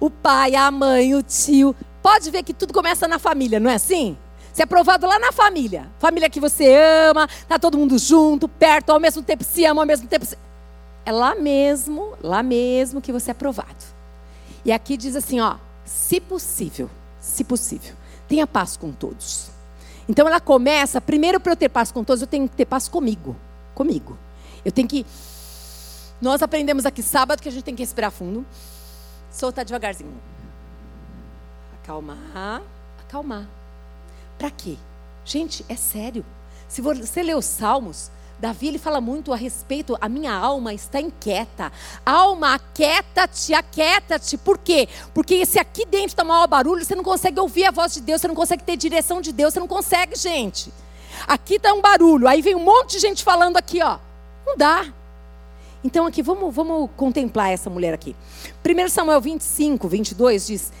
O 0.00 0.08
pai, 0.08 0.54
a 0.54 0.70
mãe, 0.70 1.14
o 1.14 1.22
tio. 1.22 1.76
Pode 2.02 2.30
ver 2.30 2.42
que 2.42 2.54
tudo 2.54 2.72
começa 2.72 3.06
na 3.06 3.18
família, 3.18 3.60
não 3.60 3.70
é 3.70 3.74
assim? 3.74 4.16
Ser 4.52 4.64
aprovado 4.64 5.06
lá 5.06 5.18
na 5.18 5.32
família. 5.32 5.90
Família 5.98 6.28
que 6.28 6.40
você 6.40 6.76
ama, 7.08 7.28
tá 7.48 7.58
todo 7.58 7.78
mundo 7.78 7.98
junto, 7.98 8.46
perto, 8.48 8.90
ao 8.90 9.00
mesmo 9.00 9.22
tempo 9.22 9.44
se 9.44 9.64
ama, 9.64 9.82
ao 9.82 9.86
mesmo 9.86 10.06
tempo 10.06 10.26
se... 10.26 10.36
É 11.04 11.10
lá 11.10 11.34
mesmo, 11.34 12.14
lá 12.22 12.42
mesmo 12.42 13.00
que 13.00 13.10
você 13.10 13.30
é 13.30 13.32
aprovado. 13.32 13.84
E 14.64 14.70
aqui 14.70 14.96
diz 14.96 15.16
assim, 15.16 15.40
ó, 15.40 15.56
se 15.84 16.20
possível, 16.20 16.88
se 17.18 17.42
possível, 17.42 17.94
tenha 18.28 18.46
paz 18.46 18.76
com 18.76 18.92
todos. 18.92 19.50
Então 20.08 20.28
ela 20.28 20.40
começa, 20.40 21.00
primeiro 21.00 21.40
para 21.40 21.52
eu 21.52 21.56
ter 21.56 21.68
paz 21.68 21.90
com 21.90 22.04
todos, 22.04 22.20
eu 22.20 22.28
tenho 22.28 22.48
que 22.48 22.54
ter 22.54 22.66
paz 22.66 22.86
comigo, 22.88 23.34
comigo. 23.74 24.16
Eu 24.64 24.70
tenho 24.70 24.86
que 24.86 25.04
nós 26.22 26.40
aprendemos 26.40 26.86
aqui 26.86 27.02
sábado 27.02 27.42
que 27.42 27.48
a 27.48 27.52
gente 27.52 27.64
tem 27.64 27.74
que 27.74 27.82
respirar 27.82 28.12
fundo. 28.12 28.46
Soltar 29.28 29.64
devagarzinho. 29.64 30.14
Acalmar, 31.82 32.62
acalmar. 33.00 33.48
Para 34.42 34.50
quê? 34.50 34.74
Gente, 35.24 35.64
é 35.68 35.76
sério. 35.76 36.26
Se 36.66 36.82
você 36.82 37.22
ler 37.22 37.36
os 37.36 37.44
Salmos, 37.44 38.10
Davi 38.40 38.66
ele 38.66 38.78
fala 38.78 39.00
muito 39.00 39.32
a 39.32 39.36
respeito, 39.36 39.96
a 40.00 40.08
minha 40.08 40.34
alma 40.34 40.74
está 40.74 41.00
inquieta. 41.00 41.70
Alma, 42.04 42.54
aquieta-te, 42.54 43.54
aquieta-te. 43.54 44.36
Por 44.36 44.58
quê? 44.58 44.88
Porque 45.14 45.46
se 45.46 45.60
aqui 45.60 45.86
dentro 45.86 46.08
está 46.08 46.24
maior 46.24 46.48
barulho, 46.48 46.84
você 46.84 46.96
não 46.96 47.04
consegue 47.04 47.38
ouvir 47.38 47.66
a 47.66 47.70
voz 47.70 47.94
de 47.94 48.00
Deus, 48.00 48.20
você 48.20 48.26
não 48.26 48.34
consegue 48.34 48.64
ter 48.64 48.76
direção 48.76 49.20
de 49.20 49.30
Deus, 49.30 49.54
você 49.54 49.60
não 49.60 49.68
consegue, 49.68 50.16
gente. 50.16 50.72
Aqui 51.28 51.54
está 51.54 51.72
um 51.72 51.80
barulho, 51.80 52.26
aí 52.26 52.42
vem 52.42 52.56
um 52.56 52.64
monte 52.64 52.94
de 52.94 52.98
gente 52.98 53.22
falando 53.22 53.56
aqui, 53.56 53.80
ó. 53.80 54.00
Não 54.44 54.56
dá. 54.56 54.92
Então 55.84 56.04
aqui, 56.04 56.20
vamos, 56.20 56.52
vamos 56.52 56.90
contemplar 56.96 57.52
essa 57.52 57.70
mulher 57.70 57.94
aqui. 57.94 58.16
1 58.66 58.88
Samuel 58.88 59.20
25, 59.20 59.86
22 59.86 60.46
diz 60.48 60.72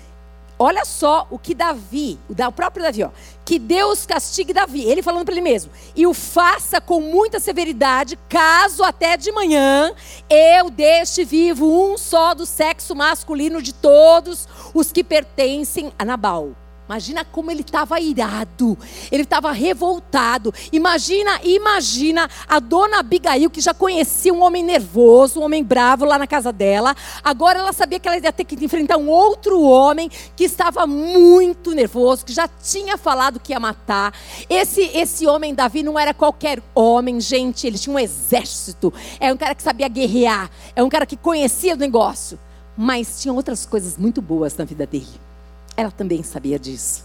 Olha 0.64 0.84
só 0.84 1.26
o 1.28 1.40
que 1.40 1.56
Davi, 1.56 2.20
o 2.28 2.52
próprio 2.52 2.84
Davi, 2.84 3.02
ó, 3.02 3.10
que 3.44 3.58
Deus 3.58 4.06
castigue 4.06 4.52
Davi, 4.52 4.84
ele 4.84 5.02
falando 5.02 5.24
para 5.24 5.34
ele 5.34 5.40
mesmo, 5.40 5.72
e 5.96 6.06
o 6.06 6.14
faça 6.14 6.80
com 6.80 7.00
muita 7.00 7.40
severidade, 7.40 8.16
caso 8.28 8.84
até 8.84 9.16
de 9.16 9.32
manhã 9.32 9.92
eu 10.30 10.70
deixe 10.70 11.24
vivo 11.24 11.66
um 11.66 11.98
só 11.98 12.32
do 12.32 12.46
sexo 12.46 12.94
masculino 12.94 13.60
de 13.60 13.74
todos 13.74 14.46
os 14.72 14.92
que 14.92 15.02
pertencem 15.02 15.92
a 15.98 16.04
Nabal. 16.04 16.52
Imagina 16.92 17.24
como 17.24 17.50
ele 17.50 17.62
estava 17.62 17.98
irado, 17.98 18.76
ele 19.10 19.22
estava 19.22 19.50
revoltado. 19.50 20.52
Imagina, 20.70 21.40
imagina 21.42 22.28
a 22.46 22.60
dona 22.60 22.98
Abigail, 22.98 23.48
que 23.48 23.62
já 23.62 23.72
conhecia 23.72 24.30
um 24.30 24.42
homem 24.42 24.62
nervoso, 24.62 25.40
um 25.40 25.44
homem 25.44 25.64
bravo 25.64 26.04
lá 26.04 26.18
na 26.18 26.26
casa 26.26 26.52
dela. 26.52 26.94
Agora 27.24 27.60
ela 27.60 27.72
sabia 27.72 27.98
que 27.98 28.06
ela 28.06 28.18
ia 28.18 28.30
ter 28.30 28.44
que 28.44 28.62
enfrentar 28.62 28.98
um 28.98 29.08
outro 29.08 29.62
homem 29.62 30.10
que 30.36 30.44
estava 30.44 30.86
muito 30.86 31.70
nervoso, 31.70 32.26
que 32.26 32.32
já 32.34 32.46
tinha 32.46 32.98
falado 32.98 33.40
que 33.40 33.54
ia 33.54 33.58
matar. 33.58 34.12
Esse, 34.50 34.82
esse 34.92 35.26
homem, 35.26 35.54
Davi, 35.54 35.82
não 35.82 35.98
era 35.98 36.12
qualquer 36.12 36.62
homem, 36.74 37.22
gente, 37.22 37.66
ele 37.66 37.78
tinha 37.78 37.96
um 37.96 37.98
exército. 37.98 38.92
É 39.18 39.32
um 39.32 39.36
cara 39.38 39.54
que 39.54 39.62
sabia 39.62 39.88
guerrear, 39.88 40.50
é 40.76 40.82
um 40.82 40.90
cara 40.90 41.06
que 41.06 41.16
conhecia 41.16 41.72
o 41.72 41.78
negócio. 41.78 42.38
Mas 42.76 43.22
tinha 43.22 43.32
outras 43.32 43.64
coisas 43.64 43.96
muito 43.96 44.20
boas 44.20 44.54
na 44.58 44.66
vida 44.66 44.86
dele. 44.86 45.31
Ela 45.76 45.90
também 45.90 46.22
sabia 46.22 46.58
disso. 46.58 47.04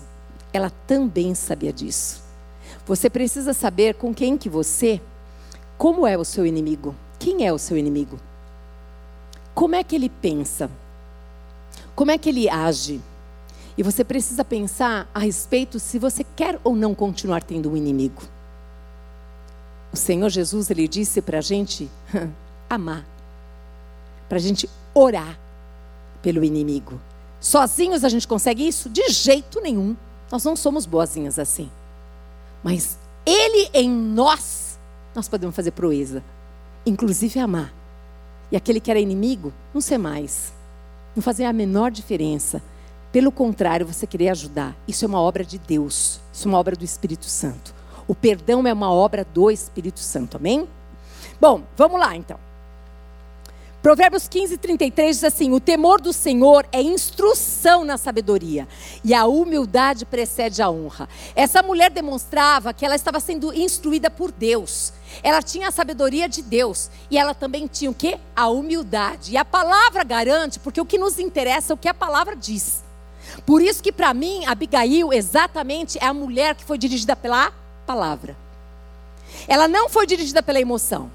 Ela 0.52 0.70
também 0.86 1.34
sabia 1.36 1.72
disso. 1.72 2.22
Você 2.86 3.10
precisa 3.10 3.54
saber 3.54 3.96
com 3.96 4.14
quem 4.14 4.38
que 4.38 4.50
você, 4.50 5.02
como 5.78 6.08
é 6.08 6.18
o 6.18 6.26
seu 6.26 6.46
inimigo? 6.46 6.96
Quem 7.20 7.46
é 7.46 7.52
o 7.52 7.58
seu 7.58 7.78
inimigo? 7.78 8.20
Como 9.54 9.76
é 9.76 9.84
que 9.84 9.96
ele 9.96 10.10
pensa? 10.10 10.70
Como 11.96 12.12
é 12.12 12.18
que 12.18 12.30
ele 12.30 12.50
age? 12.50 13.02
E 13.78 13.84
você 13.84 14.04
precisa 14.04 14.44
pensar 14.44 15.10
a 15.14 15.20
respeito 15.20 15.80
se 15.80 16.00
você 16.00 16.24
quer 16.24 16.60
ou 16.64 16.76
não 16.76 16.96
continuar 16.96 17.44
tendo 17.44 17.72
um 17.72 17.78
inimigo. 17.78 18.24
O 19.92 19.98
Senhor 19.98 20.30
Jesus, 20.30 20.70
ele 20.70 20.88
disse 20.88 21.22
para 21.22 21.40
a 21.40 21.42
gente 21.42 21.90
amar, 22.70 23.06
para 24.28 24.38
a 24.38 24.42
gente 24.42 24.70
orar 24.94 25.40
pelo 26.22 26.44
inimigo. 26.44 27.00
Sozinhos 27.40 28.04
a 28.04 28.10
gente 28.10 28.28
consegue 28.28 28.68
isso? 28.68 28.90
De 28.90 29.10
jeito 29.10 29.62
nenhum. 29.62 29.96
Nós 30.32 30.44
não 30.44 30.56
somos 30.56 30.86
boazinhas 30.86 31.40
assim. 31.40 31.70
Mas 32.64 32.98
Ele 33.26 33.70
em 33.74 33.90
nós, 33.90 34.78
nós 35.16 35.28
podemos 35.28 35.56
fazer 35.56 35.72
proeza. 35.72 36.24
Inclusive 36.86 37.40
amar. 37.40 37.74
E 38.52 38.56
aquele 38.58 38.80
que 38.80 38.90
era 38.90 39.00
inimigo, 39.00 39.54
não 39.74 39.82
ser 39.82 39.98
mais. 39.98 40.54
Não 41.16 41.22
fazer 41.22 41.46
a 41.46 41.54
menor 41.54 41.92
diferença. 41.92 42.62
Pelo 43.12 43.32
contrário, 43.32 43.86
você 43.86 44.06
querer 44.06 44.30
ajudar. 44.30 44.76
Isso 44.88 45.06
é 45.06 45.08
uma 45.08 45.20
obra 45.20 45.44
de 45.44 45.58
Deus. 45.58 46.20
Isso 46.32 46.48
é 46.48 46.50
uma 46.50 46.58
obra 46.58 46.76
do 46.76 46.86
Espírito 46.86 47.26
Santo. 47.26 47.74
O 48.08 48.16
perdão 48.16 48.66
é 48.66 48.74
uma 48.74 48.92
obra 48.92 49.26
do 49.26 49.52
Espírito 49.52 50.00
Santo. 50.00 50.38
Amém? 50.38 50.68
Bom, 51.40 51.64
vamos 51.76 52.00
lá 52.00 52.16
então. 52.16 52.40
Provérbios 53.88 54.28
15, 54.28 54.58
33 54.58 55.16
diz 55.16 55.24
assim: 55.24 55.54
O 55.54 55.62
temor 55.62 56.02
do 56.02 56.12
Senhor 56.12 56.68
é 56.74 56.82
instrução 56.82 57.86
na 57.86 57.98
sabedoria, 57.98 58.68
e 59.02 59.14
a 59.14 59.26
humildade 59.26 60.06
precede 60.06 60.62
a 60.62 60.70
honra. 60.70 61.08
Essa 61.34 61.64
mulher 61.64 61.90
demonstrava 61.90 62.74
que 62.74 62.86
ela 62.86 62.98
estava 62.98 63.22
sendo 63.22 63.54
instruída 63.54 64.10
por 64.10 64.30
Deus. 64.30 64.92
Ela 65.24 65.42
tinha 65.42 65.70
a 65.70 65.72
sabedoria 65.72 66.28
de 66.28 66.42
Deus 66.42 66.92
e 67.10 67.18
ela 67.18 67.34
também 67.34 67.66
tinha 67.66 67.90
o 67.90 67.94
que? 67.94 68.18
A 68.36 68.50
humildade. 68.50 69.32
E 69.32 69.38
a 69.38 69.46
palavra 69.46 70.04
garante, 70.04 70.60
porque 70.60 70.82
o 70.82 70.86
que 70.86 70.98
nos 70.98 71.18
interessa 71.18 71.72
é 71.72 71.74
o 71.74 71.78
que 71.78 71.88
a 71.88 71.94
palavra 71.94 72.36
diz. 72.36 72.84
Por 73.46 73.62
isso 73.62 73.82
que 73.82 73.94
para 73.94 74.14
mim, 74.14 74.46
Abigail 74.48 75.14
exatamente 75.14 75.98
é 75.98 76.06
a 76.06 76.14
mulher 76.14 76.56
que 76.56 76.66
foi 76.66 76.78
dirigida 76.78 77.16
pela 77.16 77.54
palavra. 77.86 78.36
Ela 79.48 79.66
não 79.66 79.88
foi 79.88 80.06
dirigida 80.06 80.44
pela 80.44 80.60
emoção. 80.60 81.10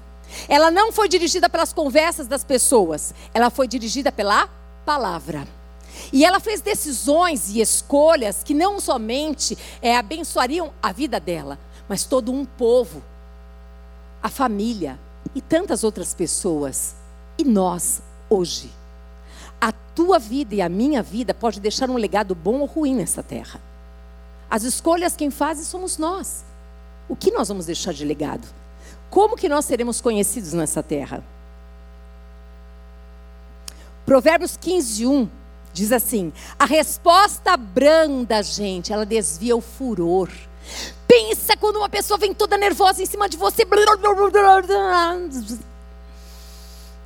Ela 0.47 0.71
não 0.71 0.91
foi 0.91 1.07
dirigida 1.07 1.49
pelas 1.49 1.73
conversas 1.73 2.27
das 2.27 2.43
pessoas, 2.43 3.13
ela 3.33 3.49
foi 3.49 3.67
dirigida 3.67 4.11
pela 4.11 4.49
palavra. 4.85 5.47
E 6.11 6.25
ela 6.25 6.39
fez 6.39 6.61
decisões 6.61 7.49
e 7.49 7.61
escolhas 7.61 8.43
que 8.43 8.53
não 8.53 8.79
somente 8.79 9.57
é, 9.81 9.95
abençoariam 9.95 10.73
a 10.81 10.91
vida 10.91 11.19
dela, 11.19 11.59
mas 11.87 12.03
todo 12.03 12.31
um 12.31 12.45
povo, 12.45 13.03
a 14.21 14.29
família 14.29 14.99
e 15.35 15.41
tantas 15.41 15.83
outras 15.83 16.13
pessoas. 16.13 16.95
E 17.37 17.43
nós, 17.43 18.01
hoje, 18.29 18.71
a 19.59 19.71
tua 19.71 20.19
vida 20.19 20.55
e 20.55 20.61
a 20.61 20.69
minha 20.69 21.01
vida 21.01 21.33
pode 21.33 21.59
deixar 21.59 21.89
um 21.89 21.97
legado 21.97 22.35
bom 22.35 22.59
ou 22.59 22.65
ruim 22.65 22.95
nessa 22.95 23.23
terra. 23.23 23.61
As 24.49 24.63
escolhas 24.63 25.15
quem 25.15 25.31
faz 25.31 25.59
somos 25.59 25.97
nós. 25.97 26.43
O 27.09 27.15
que 27.15 27.31
nós 27.31 27.47
vamos 27.47 27.65
deixar 27.65 27.93
de 27.93 28.05
legado? 28.05 28.47
Como 29.13 29.35
que 29.35 29.47
nós 29.47 29.65
seremos 29.65 30.01
conhecidos 30.01 30.53
nessa 30.53 30.81
terra? 30.81 31.23
Provérbios 34.07 34.57
15, 34.57 35.05
1 35.05 35.29
diz 35.71 35.91
assim: 35.91 36.33
a 36.57 36.65
resposta 36.65 37.55
branda, 37.55 38.41
gente, 38.41 38.91
ela 38.91 39.05
desvia 39.05 39.55
o 39.55 39.61
furor. 39.61 40.31
Pensa 41.07 41.55
quando 41.55 41.75
uma 41.75 41.89
pessoa 41.89 42.17
vem 42.17 42.33
toda 42.33 42.57
nervosa 42.57 43.03
em 43.03 43.05
cima 43.05 43.29
de 43.29 43.37
você. 43.37 43.67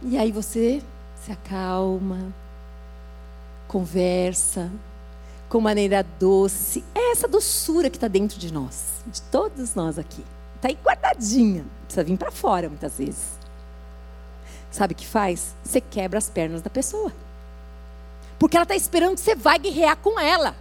E 0.04 0.18
aí 0.18 0.32
você 0.32 0.82
se 1.26 1.32
acalma, 1.34 2.34
conversa 3.68 4.72
com 5.50 5.60
maneira 5.60 6.06
doce. 6.18 6.86
É 6.96 7.12
essa 7.12 7.28
doçura 7.28 7.90
que 7.90 7.98
está 7.98 8.08
dentro 8.08 8.40
de 8.40 8.54
nós, 8.54 9.02
de 9.08 9.22
todos 9.24 9.76
nós 9.76 10.00
aqui. 10.00 10.24
Está 10.58 10.68
aí 10.68 10.78
guardadinha. 10.84 11.66
Precisa 11.86 12.04
vir 12.04 12.18
para 12.18 12.32
fora 12.32 12.68
muitas 12.68 12.98
vezes. 12.98 13.38
Sabe 14.70 14.94
o 14.94 14.98
que 14.98 15.08
faz? 15.08 15.56
Você 15.64 15.80
quebra 15.80 16.18
as 16.18 16.30
pernas 16.30 16.62
da 16.62 16.70
pessoa. 16.70 17.14
Porque 18.38 18.58
ela 18.58 18.64
está 18.64 18.76
esperando 18.76 19.16
que 19.16 19.22
você 19.22 19.36
vai 19.36 19.58
guerrear 19.58 19.96
com 19.98 20.20
ela. 20.20 20.56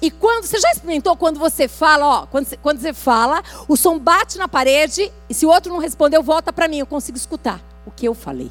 E 0.00 0.10
quando 0.10 0.44
você 0.44 0.58
já 0.58 0.70
experimentou 0.70 1.16
quando 1.16 1.38
você 1.38 1.68
fala, 1.68 2.06
ó, 2.06 2.26
quando 2.26 2.46
você, 2.46 2.56
quando 2.56 2.80
você 2.80 2.92
fala, 2.92 3.42
o 3.68 3.76
som 3.76 3.98
bate 3.98 4.38
na 4.38 4.48
parede 4.48 5.12
e 5.28 5.34
se 5.34 5.44
o 5.44 5.50
outro 5.50 5.72
não 5.72 5.80
respondeu, 5.80 6.22
volta 6.22 6.52
para 6.52 6.68
mim, 6.68 6.78
eu 6.78 6.86
consigo 6.86 7.18
escutar 7.18 7.60
o 7.84 7.90
que 7.90 8.06
eu 8.06 8.14
falei. 8.14 8.50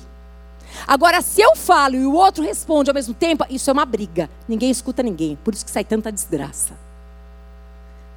Agora, 0.85 1.21
se 1.21 1.41
eu 1.41 1.55
falo 1.55 1.95
e 1.95 2.05
o 2.05 2.13
outro 2.13 2.43
responde 2.43 2.89
ao 2.89 2.93
mesmo 2.93 3.13
tempo, 3.13 3.45
isso 3.49 3.69
é 3.69 3.73
uma 3.73 3.85
briga. 3.85 4.29
Ninguém 4.47 4.69
escuta 4.69 5.01
ninguém. 5.01 5.35
Por 5.43 5.53
isso 5.53 5.65
que 5.65 5.71
sai 5.71 5.83
tanta 5.83 6.11
desgraça. 6.11 6.73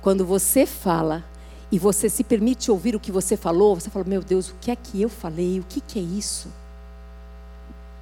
Quando 0.02 0.24
você 0.24 0.66
fala, 0.66 1.24
e 1.70 1.78
você 1.78 2.08
se 2.08 2.22
permite 2.22 2.70
ouvir 2.70 2.94
o 2.94 3.00
que 3.00 3.10
você 3.10 3.36
falou, 3.36 3.74
você 3.74 3.90
fala: 3.90 4.04
Meu 4.04 4.22
Deus, 4.22 4.50
o 4.50 4.54
que 4.60 4.70
é 4.70 4.76
que 4.76 5.02
eu 5.02 5.08
falei? 5.08 5.60
O 5.60 5.64
que, 5.64 5.80
que 5.80 5.98
é 5.98 6.02
isso? 6.02 6.48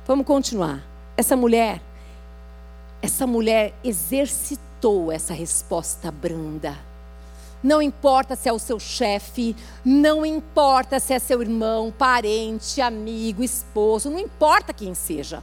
Vamos 0.06 0.26
continuar. 0.26 0.82
Essa 1.16 1.36
mulher, 1.36 1.80
essa 3.00 3.26
mulher 3.26 3.74
exercitou 3.82 5.10
essa 5.10 5.32
resposta 5.32 6.10
branda. 6.10 6.78
Não 7.62 7.80
importa 7.80 8.36
se 8.36 8.46
é 8.46 8.52
o 8.52 8.58
seu 8.58 8.78
chefe, 8.78 9.56
não 9.82 10.26
importa 10.26 11.00
se 11.00 11.14
é 11.14 11.18
seu 11.18 11.40
irmão, 11.40 11.90
parente, 11.90 12.82
amigo, 12.82 13.42
esposo, 13.42 14.10
não 14.10 14.18
importa 14.18 14.74
quem 14.74 14.92
seja. 14.94 15.42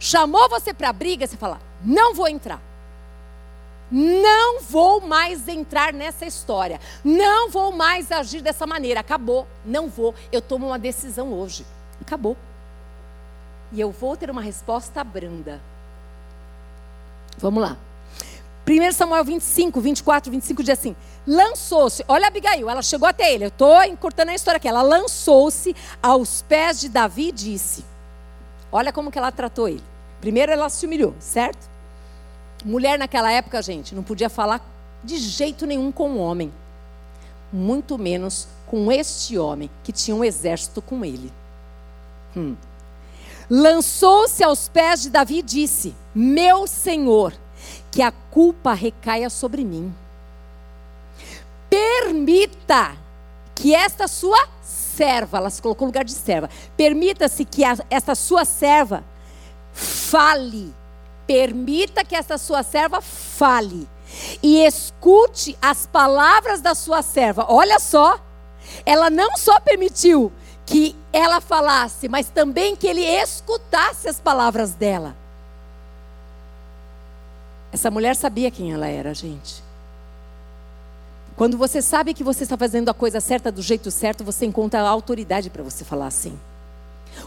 Chamou 0.00 0.48
você 0.48 0.72
para 0.72 0.88
a 0.88 0.92
briga, 0.94 1.26
você 1.26 1.36
fala: 1.36 1.60
Não 1.84 2.14
vou 2.14 2.26
entrar. 2.26 2.71
Não 3.92 4.62
vou 4.62 5.02
mais 5.02 5.46
entrar 5.46 5.92
nessa 5.92 6.24
história. 6.24 6.80
Não 7.04 7.50
vou 7.50 7.72
mais 7.72 8.10
agir 8.10 8.40
dessa 8.40 8.66
maneira. 8.66 9.00
Acabou. 9.00 9.46
Não 9.64 9.88
vou. 9.88 10.14
Eu 10.32 10.40
tomo 10.40 10.68
uma 10.68 10.78
decisão 10.78 11.30
hoje. 11.34 11.66
Acabou. 12.00 12.34
E 13.70 13.78
eu 13.78 13.90
vou 13.90 14.16
ter 14.16 14.30
uma 14.30 14.40
resposta 14.40 15.04
branda. 15.04 15.60
Vamos 17.36 17.62
lá. 17.62 17.76
1 18.66 18.92
Samuel 18.92 19.24
25, 19.24 19.80
24, 19.80 20.30
25 20.30 20.62
diz 20.62 20.78
assim: 20.78 20.96
lançou-se, 21.26 22.04
olha 22.06 22.28
Abigail, 22.28 22.70
ela 22.70 22.80
chegou 22.80 23.08
até 23.08 23.32
ele, 23.34 23.44
eu 23.44 23.48
estou 23.48 23.82
encurtando 23.82 24.30
a 24.30 24.34
história 24.34 24.56
aqui. 24.56 24.68
Ela 24.68 24.82
lançou-se 24.82 25.74
aos 26.02 26.42
pés 26.42 26.80
de 26.80 26.88
Davi 26.88 27.28
e 27.28 27.32
disse: 27.32 27.84
Olha 28.70 28.92
como 28.92 29.10
que 29.10 29.18
ela 29.18 29.32
tratou 29.32 29.68
ele. 29.68 29.82
Primeiro 30.20 30.52
ela 30.52 30.68
se 30.68 30.86
humilhou, 30.86 31.14
certo? 31.18 31.71
Mulher 32.64 32.98
naquela 32.98 33.30
época, 33.30 33.62
gente, 33.62 33.94
não 33.94 34.02
podia 34.02 34.28
falar 34.28 34.60
de 35.02 35.18
jeito 35.18 35.66
nenhum 35.66 35.90
com 35.90 36.12
o 36.12 36.18
homem. 36.18 36.52
Muito 37.52 37.98
menos 37.98 38.48
com 38.66 38.90
este 38.90 39.36
homem 39.38 39.70
que 39.82 39.92
tinha 39.92 40.16
um 40.16 40.24
exército 40.24 40.80
com 40.80 41.04
ele. 41.04 41.32
Hum. 42.36 42.56
Lançou-se 43.50 44.42
aos 44.42 44.68
pés 44.68 45.02
de 45.02 45.10
Davi 45.10 45.38
e 45.38 45.42
disse: 45.42 45.94
Meu 46.14 46.66
senhor, 46.66 47.34
que 47.90 48.00
a 48.00 48.10
culpa 48.10 48.72
recaia 48.72 49.28
sobre 49.28 49.64
mim. 49.64 49.94
Permita 51.68 52.96
que 53.54 53.74
esta 53.74 54.08
sua 54.08 54.48
serva, 54.62 55.38
ela 55.38 55.50
se 55.50 55.60
colocou 55.60 55.86
no 55.86 55.90
lugar 55.90 56.04
de 56.04 56.12
serva, 56.12 56.48
permita-se 56.76 57.44
que 57.44 57.64
a, 57.64 57.76
esta 57.90 58.14
sua 58.14 58.44
serva 58.44 59.04
fale. 59.72 60.72
Permita 61.26 62.04
que 62.04 62.16
esta 62.16 62.38
sua 62.38 62.62
serva 62.62 63.00
fale. 63.00 63.88
E 64.42 64.64
escute 64.64 65.56
as 65.60 65.86
palavras 65.86 66.60
da 66.60 66.74
sua 66.74 67.02
serva. 67.02 67.46
Olha 67.48 67.78
só, 67.78 68.20
ela 68.84 69.08
não 69.08 69.36
só 69.36 69.58
permitiu 69.60 70.32
que 70.66 70.96
ela 71.12 71.40
falasse, 71.40 72.08
mas 72.08 72.28
também 72.28 72.76
que 72.76 72.86
ele 72.86 73.04
escutasse 73.04 74.08
as 74.08 74.20
palavras 74.20 74.72
dela. 74.72 75.16
Essa 77.72 77.90
mulher 77.90 78.14
sabia 78.16 78.50
quem 78.50 78.72
ela 78.72 78.86
era, 78.86 79.14
gente. 79.14 79.62
Quando 81.36 81.56
você 81.56 81.80
sabe 81.80 82.12
que 82.12 82.22
você 82.22 82.42
está 82.44 82.56
fazendo 82.56 82.90
a 82.90 82.94
coisa 82.94 83.18
certa 83.18 83.50
do 83.50 83.62
jeito 83.62 83.90
certo, 83.90 84.22
você 84.22 84.44
encontra 84.44 84.82
a 84.82 84.88
autoridade 84.88 85.48
para 85.48 85.62
você 85.62 85.84
falar 85.84 86.06
assim. 86.06 86.38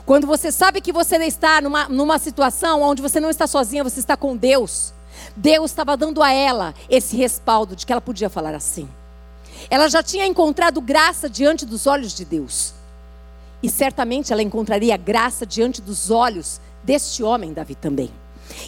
Quando 0.06 0.28
você 0.28 0.52
sabe 0.52 0.82
que 0.82 0.92
você 0.92 1.18
está 1.18 1.62
numa, 1.62 1.88
numa 1.90 2.20
situação 2.20 2.82
onde 2.82 3.02
você 3.02 3.20
não 3.20 3.30
está 3.30 3.48
sozinha, 3.48 3.84
você 3.84 4.00
está 4.00 4.16
com 4.16 4.36
Deus. 4.36 4.94
Deus 5.36 5.72
estava 5.72 5.96
dando 5.96 6.22
a 6.22 6.32
ela 6.32 6.74
esse 6.90 7.16
respaldo 7.16 7.76
de 7.76 7.86
que 7.86 7.92
ela 7.92 8.02
podia 8.02 8.30
falar 8.30 8.54
assim. 8.54 8.90
Ela 9.70 9.88
já 9.88 10.04
tinha 10.04 10.26
encontrado 10.26 10.82
graça 10.82 11.30
diante 11.30 11.66
dos 11.66 11.88
olhos 11.88 12.14
de 12.14 12.26
Deus. 12.26 12.74
E 13.64 13.70
certamente 13.70 14.32
ela 14.32 14.44
encontraria 14.44 14.96
graça 14.98 15.46
diante 15.46 15.82
dos 15.82 16.12
olhos 16.12 16.60
deste 16.84 17.24
homem, 17.24 17.54
Davi 17.54 17.74
também. 17.74 18.12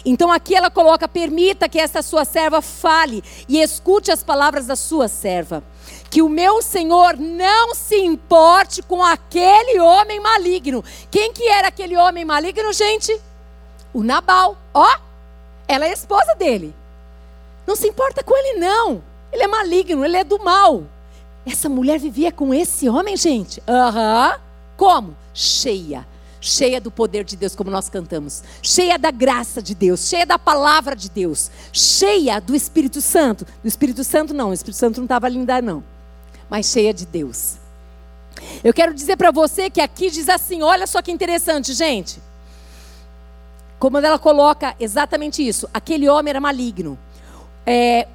Então 0.04 0.32
aqui 0.32 0.54
ela 0.54 0.70
coloca: 0.70 1.06
permita 1.06 1.68
que 1.68 1.78
essa 1.78 2.02
sua 2.02 2.24
serva 2.24 2.60
fale 2.60 3.22
e 3.48 3.60
escute 3.60 4.10
as 4.10 4.22
palavras 4.22 4.66
da 4.66 4.74
sua 4.74 5.06
serva 5.06 5.62
que 6.10 6.22
o 6.22 6.28
meu 6.28 6.62
Senhor 6.62 7.16
não 7.16 7.74
se 7.74 7.96
importe 7.96 8.82
com 8.82 9.02
aquele 9.02 9.78
homem 9.78 10.20
maligno. 10.20 10.82
Quem 11.10 11.32
que 11.32 11.44
era 11.48 11.68
aquele 11.68 11.96
homem 11.96 12.24
maligno, 12.24 12.72
gente? 12.72 13.18
O 13.92 14.02
Nabal. 14.02 14.56
Ó, 14.72 14.98
ela 15.66 15.86
é 15.86 15.92
esposa 15.92 16.34
dele. 16.34 16.74
Não 17.66 17.76
se 17.76 17.86
importa 17.86 18.22
com 18.22 18.34
ele 18.36 18.58
não. 18.58 19.02
Ele 19.30 19.42
é 19.42 19.46
maligno, 19.46 20.04
ele 20.04 20.16
é 20.16 20.24
do 20.24 20.42
mal. 20.42 20.84
Essa 21.44 21.68
mulher 21.68 21.98
vivia 21.98 22.32
com 22.32 22.54
esse 22.54 22.88
homem, 22.88 23.16
gente. 23.16 23.62
Aham. 23.68 24.32
Uhum. 24.32 24.40
Como? 24.76 25.16
Cheia 25.34 26.06
cheia 26.40 26.80
do 26.80 26.88
poder 26.88 27.24
de 27.24 27.36
Deus, 27.36 27.56
como 27.56 27.68
nós 27.68 27.88
cantamos, 27.88 28.44
cheia 28.62 28.96
da 28.96 29.10
graça 29.10 29.60
de 29.60 29.74
Deus, 29.74 30.08
cheia 30.08 30.24
da 30.24 30.38
palavra 30.38 30.94
de 30.94 31.10
Deus, 31.10 31.50
cheia 31.72 32.40
do 32.40 32.54
Espírito 32.54 33.00
Santo. 33.00 33.44
Do 33.60 33.66
Espírito 33.66 34.04
Santo, 34.04 34.32
não, 34.32 34.50
o 34.50 34.52
Espírito 34.52 34.78
Santo 34.78 34.98
não 34.98 35.04
estava 35.04 35.28
linda, 35.28 35.60
não 35.60 35.82
mas 36.48 36.66
cheia 36.66 36.92
de 36.92 37.06
Deus. 37.06 37.56
Eu 38.62 38.72
quero 38.72 38.94
dizer 38.94 39.16
para 39.16 39.30
você 39.30 39.70
que 39.70 39.80
aqui 39.80 40.10
diz 40.10 40.28
assim: 40.28 40.62
olha 40.62 40.86
só 40.86 41.02
que 41.02 41.12
interessante, 41.12 41.72
gente. 41.72 42.20
Como 43.78 43.98
ela 43.98 44.18
coloca 44.18 44.74
exatamente 44.78 45.46
isso: 45.46 45.68
aquele 45.72 46.08
homem 46.08 46.30
era 46.30 46.40
maligno. 46.40 46.98
É, 47.66 48.08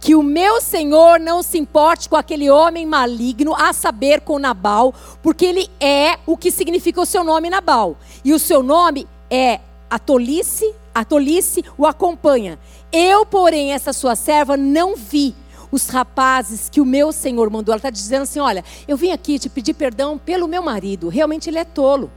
que 0.00 0.16
o 0.16 0.22
meu 0.22 0.60
senhor 0.60 1.20
não 1.20 1.44
se 1.44 1.56
importe 1.56 2.08
com 2.08 2.16
aquele 2.16 2.50
homem 2.50 2.84
maligno, 2.84 3.54
a 3.54 3.72
saber, 3.72 4.20
com 4.20 4.36
Nabal, 4.36 4.92
porque 5.22 5.46
ele 5.46 5.70
é 5.78 6.18
o 6.26 6.36
que 6.36 6.50
significa 6.50 7.00
o 7.00 7.06
seu 7.06 7.22
nome 7.22 7.48
Nabal. 7.48 7.96
E 8.24 8.32
o 8.32 8.38
seu 8.38 8.64
nome 8.64 9.06
é 9.30 9.60
a 9.88 10.00
tolice, 10.00 10.74
a 10.92 11.04
tolice 11.04 11.64
o 11.78 11.86
acompanha. 11.86 12.58
Eu, 12.90 13.24
porém, 13.24 13.72
essa 13.72 13.92
sua 13.92 14.16
serva 14.16 14.56
não 14.56 14.96
vi 14.96 15.36
os 15.72 15.88
rapazes 15.88 16.68
que 16.68 16.80
o 16.80 16.84
meu 16.84 17.10
Senhor 17.10 17.48
mandou. 17.50 17.72
Ela 17.72 17.78
está 17.78 17.90
dizendo 17.90 18.22
assim: 18.22 18.38
olha, 18.38 18.62
eu 18.86 18.96
vim 18.96 19.10
aqui 19.10 19.38
te 19.38 19.48
pedir 19.48 19.72
perdão 19.72 20.18
pelo 20.18 20.46
meu 20.46 20.62
marido. 20.62 21.08
Realmente 21.08 21.48
ele 21.48 21.58
é 21.58 21.64
tolo. 21.64 22.12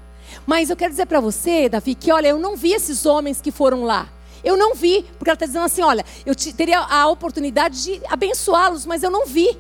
Mas 0.46 0.70
eu 0.70 0.76
quero 0.76 0.92
dizer 0.92 1.06
para 1.06 1.22
você, 1.22 1.70
Davi, 1.70 1.96
que 1.96 2.12
olha, 2.12 2.28
eu 2.28 2.38
não 2.38 2.58
vi 2.58 2.74
esses 2.74 3.06
homens 3.06 3.40
que 3.40 3.52
foram 3.52 3.84
lá. 3.84 4.10
Eu 4.44 4.58
não 4.58 4.76
vi, 4.76 5.04
porque 5.18 5.30
ela 5.30 5.36
está 5.36 5.46
dizendo 5.46 5.66
assim: 5.66 5.82
olha, 5.82 6.06
eu 6.26 6.36
teria 6.36 6.80
a 6.80 7.08
oportunidade 7.08 7.82
de 7.82 8.02
abençoá-los, 8.10 8.86
mas 8.86 9.02
eu 9.02 9.10
não 9.10 9.26
vi. 9.26 9.58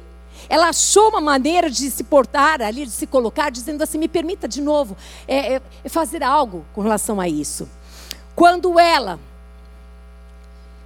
Ela 0.50 0.70
achou 0.70 1.10
uma 1.10 1.22
maneira 1.22 1.70
de 1.72 1.90
se 1.90 2.04
portar 2.04 2.62
ali, 2.62 2.86
de 2.86 2.92
se 2.92 3.08
colocar, 3.08 3.50
dizendo 3.50 3.82
assim: 3.82 3.98
me 3.98 4.10
permita 4.10 4.48
de 4.48 4.62
novo 4.62 4.98
é, 5.28 5.56
é, 5.56 5.62
é 5.84 5.90
fazer 5.90 6.22
algo 6.22 6.66
com 6.74 6.82
relação 6.82 7.22
a 7.22 7.30
isso. 7.30 7.68
Quando 8.36 8.78
ela. 8.78 9.18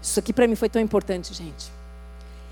Isso 0.01 0.20
aqui 0.20 0.32
para 0.32 0.47
mim 0.47 0.55
foi 0.55 0.70
tão 0.70 0.82
importante, 0.82 1.34
gente. 1.34 1.79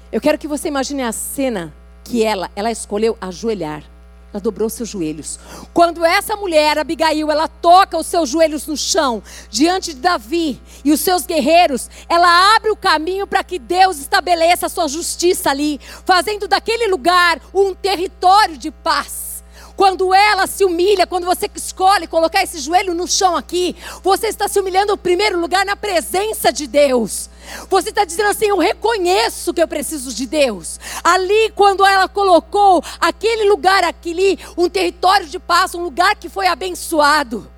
Eu 0.09 0.21
quero 0.21 0.37
que 0.37 0.47
você 0.47 0.69
imagine 0.69 1.03
a 1.03 1.11
cena 1.11 1.73
que 2.03 2.23
ela, 2.23 2.49
ela 2.55 2.71
escolheu 2.71 3.17
ajoelhar. 3.19 3.83
Ela 4.33 4.41
dobrou 4.41 4.69
seus 4.69 4.89
joelhos. 4.89 5.37
Quando 5.73 6.05
essa 6.05 6.35
mulher, 6.35 6.77
Abigail, 6.77 7.29
ela 7.29 7.47
toca 7.47 7.97
os 7.97 8.07
seus 8.07 8.29
joelhos 8.29 8.67
no 8.67 8.77
chão, 8.77 9.21
diante 9.49 9.93
de 9.93 9.99
Davi 9.99 10.61
e 10.83 10.91
os 10.91 11.01
seus 11.01 11.25
guerreiros, 11.25 11.89
ela 12.07 12.55
abre 12.55 12.69
o 12.71 12.75
caminho 12.75 13.27
para 13.27 13.43
que 13.43 13.59
Deus 13.59 13.99
estabeleça 13.99 14.67
a 14.67 14.69
sua 14.69 14.87
justiça 14.87 15.49
ali, 15.49 15.79
fazendo 16.05 16.47
daquele 16.47 16.87
lugar 16.87 17.41
um 17.53 17.73
território 17.73 18.57
de 18.57 18.71
paz. 18.71 19.43
Quando 19.75 20.13
ela 20.13 20.47
se 20.47 20.65
humilha, 20.65 21.05
quando 21.05 21.25
você 21.25 21.49
escolhe 21.53 22.07
colocar 22.07 22.41
esse 22.41 22.59
joelho 22.59 22.95
no 22.95 23.07
chão 23.07 23.35
aqui, 23.35 23.75
você 24.01 24.27
está 24.27 24.47
se 24.47 24.59
humilhando 24.59 24.93
em 24.93 24.97
primeiro 24.97 25.39
lugar 25.39 25.65
na 25.65 25.75
presença 25.75 26.51
de 26.51 26.65
Deus. 26.65 27.29
Você 27.69 27.89
está 27.89 28.05
dizendo 28.05 28.29
assim: 28.29 28.47
Eu 28.47 28.57
reconheço 28.57 29.53
que 29.53 29.61
eu 29.61 29.67
preciso 29.67 30.13
de 30.13 30.25
Deus. 30.25 30.79
Ali, 31.03 31.51
quando 31.55 31.85
ela 31.85 32.07
colocou 32.07 32.83
aquele 32.99 33.49
lugar, 33.49 33.83
aquele, 33.83 34.37
um 34.57 34.69
território 34.69 35.27
de 35.27 35.39
paz, 35.39 35.73
um 35.75 35.83
lugar 35.83 36.15
que 36.15 36.29
foi 36.29 36.47
abençoado. 36.47 37.49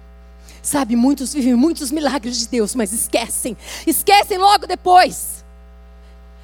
Sabe, 0.61 0.95
muitos 0.95 1.33
vivem 1.33 1.55
muitos 1.55 1.89
milagres 1.89 2.37
de 2.37 2.47
Deus, 2.47 2.75
mas 2.75 2.91
esquecem. 2.91 3.57
Esquecem 3.87 4.37
logo 4.37 4.67
depois. 4.67 5.43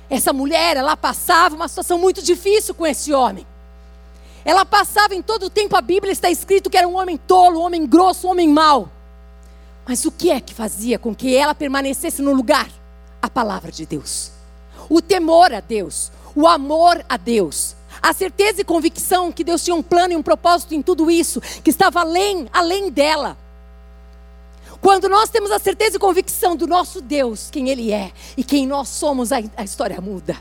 Essa 0.10 0.32
mulher, 0.32 0.78
ela 0.78 0.96
passava 0.96 1.56
uma 1.56 1.68
situação 1.68 1.98
muito 1.98 2.22
difícil 2.22 2.74
com 2.74 2.86
esse 2.86 3.12
homem. 3.12 3.46
Ela 4.43 4.64
passava 4.64 5.16
em 5.16 5.22
todo 5.22 5.48
o 5.48 5.50
tempo, 5.50 5.76
a 5.76 5.82
Bíblia 5.82 6.14
está 6.14 6.30
escrito 6.30 6.70
que 6.70 6.78
era 6.78 6.88
um 6.88 6.96
homem 6.96 7.18
tolo, 7.18 7.60
um 7.60 7.64
homem 7.64 7.86
grosso, 7.86 8.28
um 8.28 8.32
homem 8.32 8.48
mau. 8.48 8.89
Mas 9.88 10.06
o 10.06 10.12
que 10.12 10.32
é 10.32 10.39
que 10.39 10.54
fazia 10.54 11.00
com 11.00 11.16
que 11.16 11.36
ela 11.36 11.56
permanecesse 11.56 12.22
no 12.22 12.34
lugar? 12.34 12.70
A 13.22 13.30
palavra 13.30 13.72
de 13.72 13.86
Deus. 13.86 14.32
O 14.89 15.01
temor 15.01 15.53
a 15.53 15.59
Deus, 15.59 16.11
o 16.36 16.47
amor 16.47 17.03
a 17.09 17.18
Deus, 17.18 17.76
a 18.01 18.13
certeza 18.13 18.61
e 18.61 18.66
convicção 18.66 19.32
que 19.32 19.43
Deus 19.43 19.63
tinha 19.63 19.76
um 19.76 19.82
plano 19.82 20.13
e 20.13 20.16
um 20.16 20.24
propósito 20.24 20.76
em 20.76 20.82
tudo 20.82 21.09
isso, 21.09 21.41
que 21.41 21.70
estava 21.70 22.01
além, 22.01 22.47
além 22.53 22.91
dela. 22.91 23.38
Quando 24.82 25.09
nós 25.09 25.30
temos 25.30 25.51
a 25.51 25.57
certeza 25.57 25.95
e 25.95 25.99
convicção 25.99 26.55
do 26.55 26.68
nosso 26.68 27.01
Deus, 27.01 27.49
quem 27.49 27.70
Ele 27.70 27.91
é 27.91 28.11
e 28.38 28.43
quem 28.43 28.68
nós 28.68 28.89
somos, 28.89 29.32
a, 29.32 29.38
a 29.57 29.63
história 29.63 29.99
muda. 29.99 30.38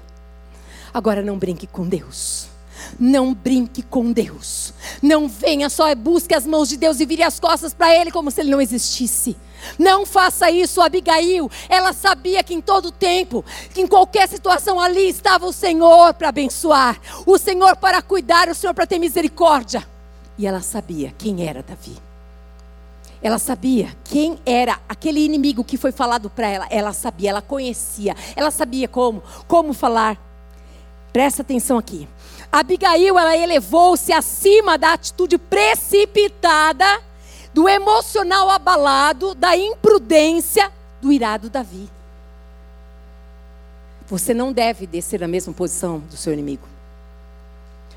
Agora 0.92 1.22
não 1.22 1.38
brinque 1.38 1.66
com 1.66 1.88
Deus. 1.88 2.53
Não 2.98 3.34
brinque 3.34 3.82
com 3.82 4.12
Deus. 4.12 4.72
Não 5.02 5.28
venha 5.28 5.68
só 5.68 5.94
busque 5.94 6.34
as 6.34 6.46
mãos 6.46 6.68
de 6.68 6.76
Deus 6.76 7.00
e 7.00 7.06
vire 7.06 7.22
as 7.22 7.40
costas 7.40 7.74
para 7.74 7.94
Ele 7.94 8.10
como 8.10 8.30
se 8.30 8.40
Ele 8.40 8.50
não 8.50 8.60
existisse. 8.60 9.36
Não 9.78 10.04
faça 10.04 10.50
isso, 10.50 10.80
Abigail. 10.80 11.50
Ela 11.68 11.92
sabia 11.92 12.42
que 12.42 12.54
em 12.54 12.60
todo 12.60 12.92
tempo, 12.92 13.44
que 13.72 13.80
em 13.80 13.86
qualquer 13.86 14.28
situação 14.28 14.78
ali 14.78 15.08
estava 15.08 15.46
o 15.46 15.52
Senhor 15.52 16.14
para 16.14 16.28
abençoar, 16.28 17.00
o 17.26 17.38
Senhor 17.38 17.76
para 17.76 18.02
cuidar, 18.02 18.48
o 18.48 18.54
Senhor 18.54 18.74
para 18.74 18.86
ter 18.86 18.98
misericórdia. 18.98 19.86
E 20.36 20.46
ela 20.46 20.60
sabia 20.60 21.14
quem 21.16 21.46
era 21.46 21.62
Davi. 21.62 21.96
Ela 23.22 23.38
sabia 23.38 23.96
quem 24.04 24.38
era 24.44 24.78
aquele 24.86 25.24
inimigo 25.24 25.64
que 25.64 25.78
foi 25.78 25.90
falado 25.92 26.28
para 26.28 26.46
ela. 26.46 26.66
Ela 26.68 26.92
sabia, 26.92 27.30
ela 27.30 27.40
conhecia, 27.40 28.14
ela 28.36 28.50
sabia 28.50 28.86
como, 28.86 29.22
como 29.48 29.72
falar. 29.72 30.18
Presta 31.10 31.40
atenção 31.40 31.78
aqui. 31.78 32.06
Abigail, 32.54 33.18
ela 33.18 33.36
elevou-se 33.36 34.12
acima 34.12 34.78
da 34.78 34.92
atitude 34.92 35.36
precipitada, 35.36 37.02
do 37.52 37.68
emocional 37.68 38.48
abalado, 38.48 39.34
da 39.34 39.56
imprudência 39.56 40.70
do 41.02 41.10
irado 41.10 41.50
Davi. 41.50 41.90
Você 44.06 44.32
não 44.32 44.52
deve 44.52 44.86
descer 44.86 45.18
na 45.18 45.26
mesma 45.26 45.52
posição 45.52 45.98
do 45.98 46.16
seu 46.16 46.32
inimigo. 46.32 46.68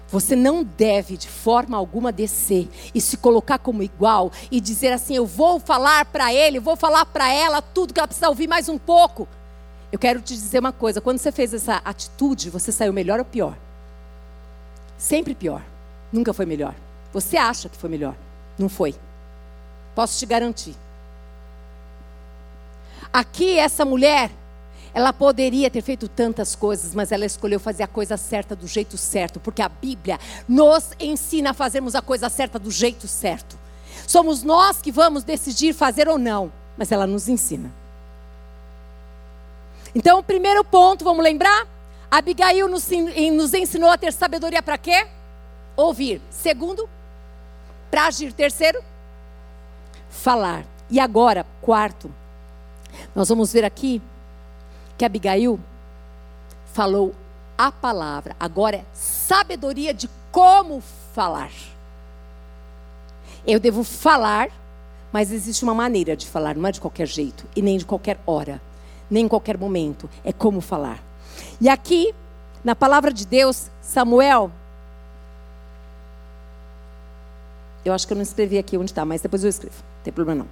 Você 0.08 0.36
não 0.36 0.64
deve 0.64 1.18
de 1.18 1.28
forma 1.28 1.78
alguma 1.78 2.12
descer 2.12 2.68
e 2.95 2.99
se 2.99 3.16
colocar 3.16 3.60
como 3.60 3.84
igual 3.84 4.32
e 4.49 4.60
dizer 4.60 4.91
assim: 4.91 5.16
eu 5.16 5.28
vou 5.28 5.60
falar 5.60 6.05
para 6.05 6.34
ele, 6.34 6.60
vou 6.60 6.76
falar 6.76 7.05
para 7.05 7.32
ela 7.32 7.62
tudo 7.62 7.93
que 7.93 7.99
ela 7.99 8.08
precisa 8.08 8.28
ouvir 8.28 8.47
mais 8.47 8.68
um 8.68 8.80
pouco. 8.80 9.28
Eu 9.91 9.99
quero 9.99 10.20
te 10.20 10.34
dizer 10.34 10.58
uma 10.58 10.72
coisa: 10.72 10.99
quando 10.99 11.20
você 11.20 11.32
fez 11.32 11.53
essa 11.53 11.80
atitude, 11.86 12.49
você 12.49 12.72
saiu 12.72 12.91
melhor 12.91 13.20
ou 13.20 13.26
pior? 13.26 13.55
Sempre 14.98 15.36
pior. 15.36 15.62
Nunca 16.12 16.34
foi 16.34 16.45
melhor. 16.45 16.74
Você 17.14 17.38
acha 17.38 17.70
que 17.70 17.78
foi 17.78 17.89
melhor. 17.89 18.16
Não 18.58 18.70
foi. 18.70 18.95
Posso 19.95 20.18
te 20.18 20.26
garantir. 20.26 20.76
Aqui, 23.12 23.58
essa 23.58 23.86
mulher, 23.86 24.32
ela 24.93 25.14
poderia 25.14 25.70
ter 25.70 25.82
feito 25.82 26.08
tantas 26.08 26.56
coisas, 26.56 26.93
mas 26.93 27.12
ela 27.12 27.26
escolheu 27.26 27.60
fazer 27.60 27.84
a 27.84 27.88
coisa 27.88 28.18
certa 28.18 28.56
do 28.56 28.68
jeito 28.68 28.98
certo, 28.98 29.39
porque 29.39 29.62
a 29.62 29.70
Bíblia 29.70 30.20
nos 30.48 30.91
ensina 31.00 31.52
a 31.52 31.54
fazermos 31.54 31.95
a 31.95 32.02
coisa 32.02 32.30
certa 32.30 32.58
do 32.60 32.72
jeito 32.72 33.08
certo. 33.08 33.58
Somos 34.08 34.43
nós 34.43 34.82
que 34.82 34.91
vamos 34.91 35.24
decidir 35.24 35.74
fazer 35.74 36.08
ou 36.08 36.18
não, 36.18 36.52
mas 36.78 36.91
ela 36.91 37.06
nos 37.06 37.28
ensina. 37.28 37.72
Então, 39.93 40.20
o 40.20 40.24
primeiro 40.24 40.64
ponto, 40.64 41.04
vamos 41.04 41.24
lembrar? 41.24 41.68
Abigail 42.10 42.68
nos, 42.68 42.88
nos 43.34 43.53
ensinou 43.53 43.89
a 43.89 43.97
ter 43.97 44.14
sabedoria 44.14 44.62
para 44.62 44.78
quê? 44.78 45.08
Ouvir. 45.76 46.22
Segundo, 46.30 46.89
para 47.91 48.08
agir. 48.08 48.32
Terceiro, 48.32 48.82
falar. 50.10 50.66
E 50.89 50.99
agora, 50.99 51.45
quarto, 51.62 52.10
nós 53.14 53.28
vamos 53.28 53.51
ver 53.51 53.66
aqui 53.66 54.01
que 54.97 55.03
Abigail 55.03 55.60
falou 56.74 57.14
a 57.58 57.72
palavra. 57.72 58.36
Agora 58.39 58.78
é 58.78 58.86
sabedoria 58.93 59.93
de 59.93 60.10
como 60.32 60.82
falar. 61.14 61.51
Eu 63.45 63.60
devo 63.60 63.84
falar, 63.84 64.49
mas 65.12 65.32
existe 65.32 65.64
uma 65.64 65.74
maneira 65.74 66.16
de 66.16 66.28
falar, 66.28 66.55
não 66.55 66.68
é 66.68 66.72
de 66.72 66.82
qualquer 66.82 67.08
jeito 67.08 67.45
e 67.55 67.62
nem 67.62 67.78
de 67.78 67.86
qualquer 67.86 68.20
hora, 68.26 68.62
nem 69.10 69.26
em 69.26 69.28
qualquer 69.28 69.58
momento. 69.58 70.10
É 70.24 70.32
como 70.32 70.62
falar. 70.62 71.07
E 71.60 71.68
aqui, 71.68 72.14
na 72.64 72.76
palavra 72.76 73.12
de 73.12 73.26
Deus, 73.26 73.68
Samuel. 73.82 74.51
Eu 77.84 77.93
acho 77.93 78.05
que 78.05 78.14
eu 78.14 78.16
não 78.16 78.22
escrevi 78.22 78.58
aqui 78.58 78.78
onde 78.78 78.91
está, 78.91 79.05
mas 79.05 79.22
depois 79.22 79.43
eu 79.43 79.49
escrevo. 79.49 79.76
Não 79.78 80.03
tem 80.03 80.14
problema 80.14 80.43
não. 80.43 80.49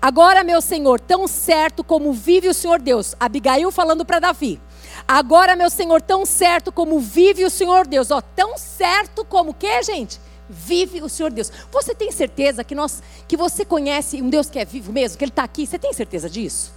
Agora, 0.00 0.44
meu 0.44 0.60
Senhor, 0.60 1.00
tão 1.00 1.26
certo 1.26 1.82
como 1.82 2.12
vive 2.12 2.48
o 2.48 2.54
Senhor 2.54 2.78
Deus. 2.80 3.16
Abigail 3.18 3.70
falando 3.72 4.04
para 4.04 4.18
Davi. 4.18 4.60
Agora, 5.08 5.56
meu 5.56 5.70
Senhor, 5.70 6.00
tão 6.02 6.26
certo 6.26 6.70
como 6.70 7.00
vive 7.00 7.44
o 7.44 7.50
Senhor 7.50 7.86
Deus. 7.86 8.10
Ó, 8.10 8.20
tão 8.20 8.56
certo 8.58 9.24
como 9.24 9.50
o 9.50 9.54
que, 9.54 9.82
gente? 9.82 10.20
Vive 10.48 11.02
o 11.02 11.08
Senhor 11.08 11.32
Deus. 11.32 11.50
Você 11.72 11.94
tem 11.94 12.12
certeza 12.12 12.62
que 12.62 12.74
nós, 12.74 13.02
que 13.26 13.36
você 13.36 13.64
conhece 13.64 14.20
um 14.20 14.28
Deus 14.28 14.50
que 14.50 14.58
é 14.58 14.64
vivo 14.64 14.92
mesmo, 14.92 15.16
que 15.16 15.24
Ele 15.24 15.32
está 15.32 15.42
aqui? 15.42 15.66
Você 15.66 15.78
tem 15.78 15.92
certeza 15.92 16.28
disso? 16.28 16.70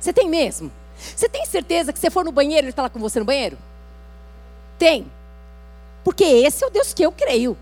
Você 0.00 0.12
tem 0.12 0.28
mesmo? 0.28 0.70
Você 0.96 1.28
tem 1.28 1.44
certeza 1.46 1.92
que 1.92 1.98
se 1.98 2.10
for 2.10 2.24
no 2.24 2.32
banheiro, 2.32 2.64
Ele 2.64 2.70
está 2.70 2.82
lá 2.82 2.90
com 2.90 2.98
você 2.98 3.18
no 3.18 3.24
banheiro? 3.24 3.58
Tem. 4.78 5.10
Porque 6.02 6.24
esse 6.24 6.62
é 6.62 6.66
o 6.66 6.70
Deus 6.70 6.92
que 6.92 7.02
eu 7.02 7.10
creio. 7.10 7.56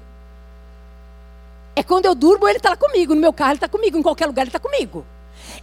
É 1.75 1.83
quando 1.83 2.07
eu 2.07 2.15
durmo, 2.15 2.47
ele 2.49 2.59
está 2.59 2.71
lá 2.71 2.77
comigo. 2.77 3.15
No 3.15 3.21
meu 3.21 3.33
carro, 3.33 3.53
ele 3.53 3.57
está 3.57 3.69
comigo. 3.69 3.97
Em 3.97 4.03
qualquer 4.03 4.27
lugar, 4.27 4.43
ele 4.43 4.49
está 4.49 4.59
comigo. 4.59 5.07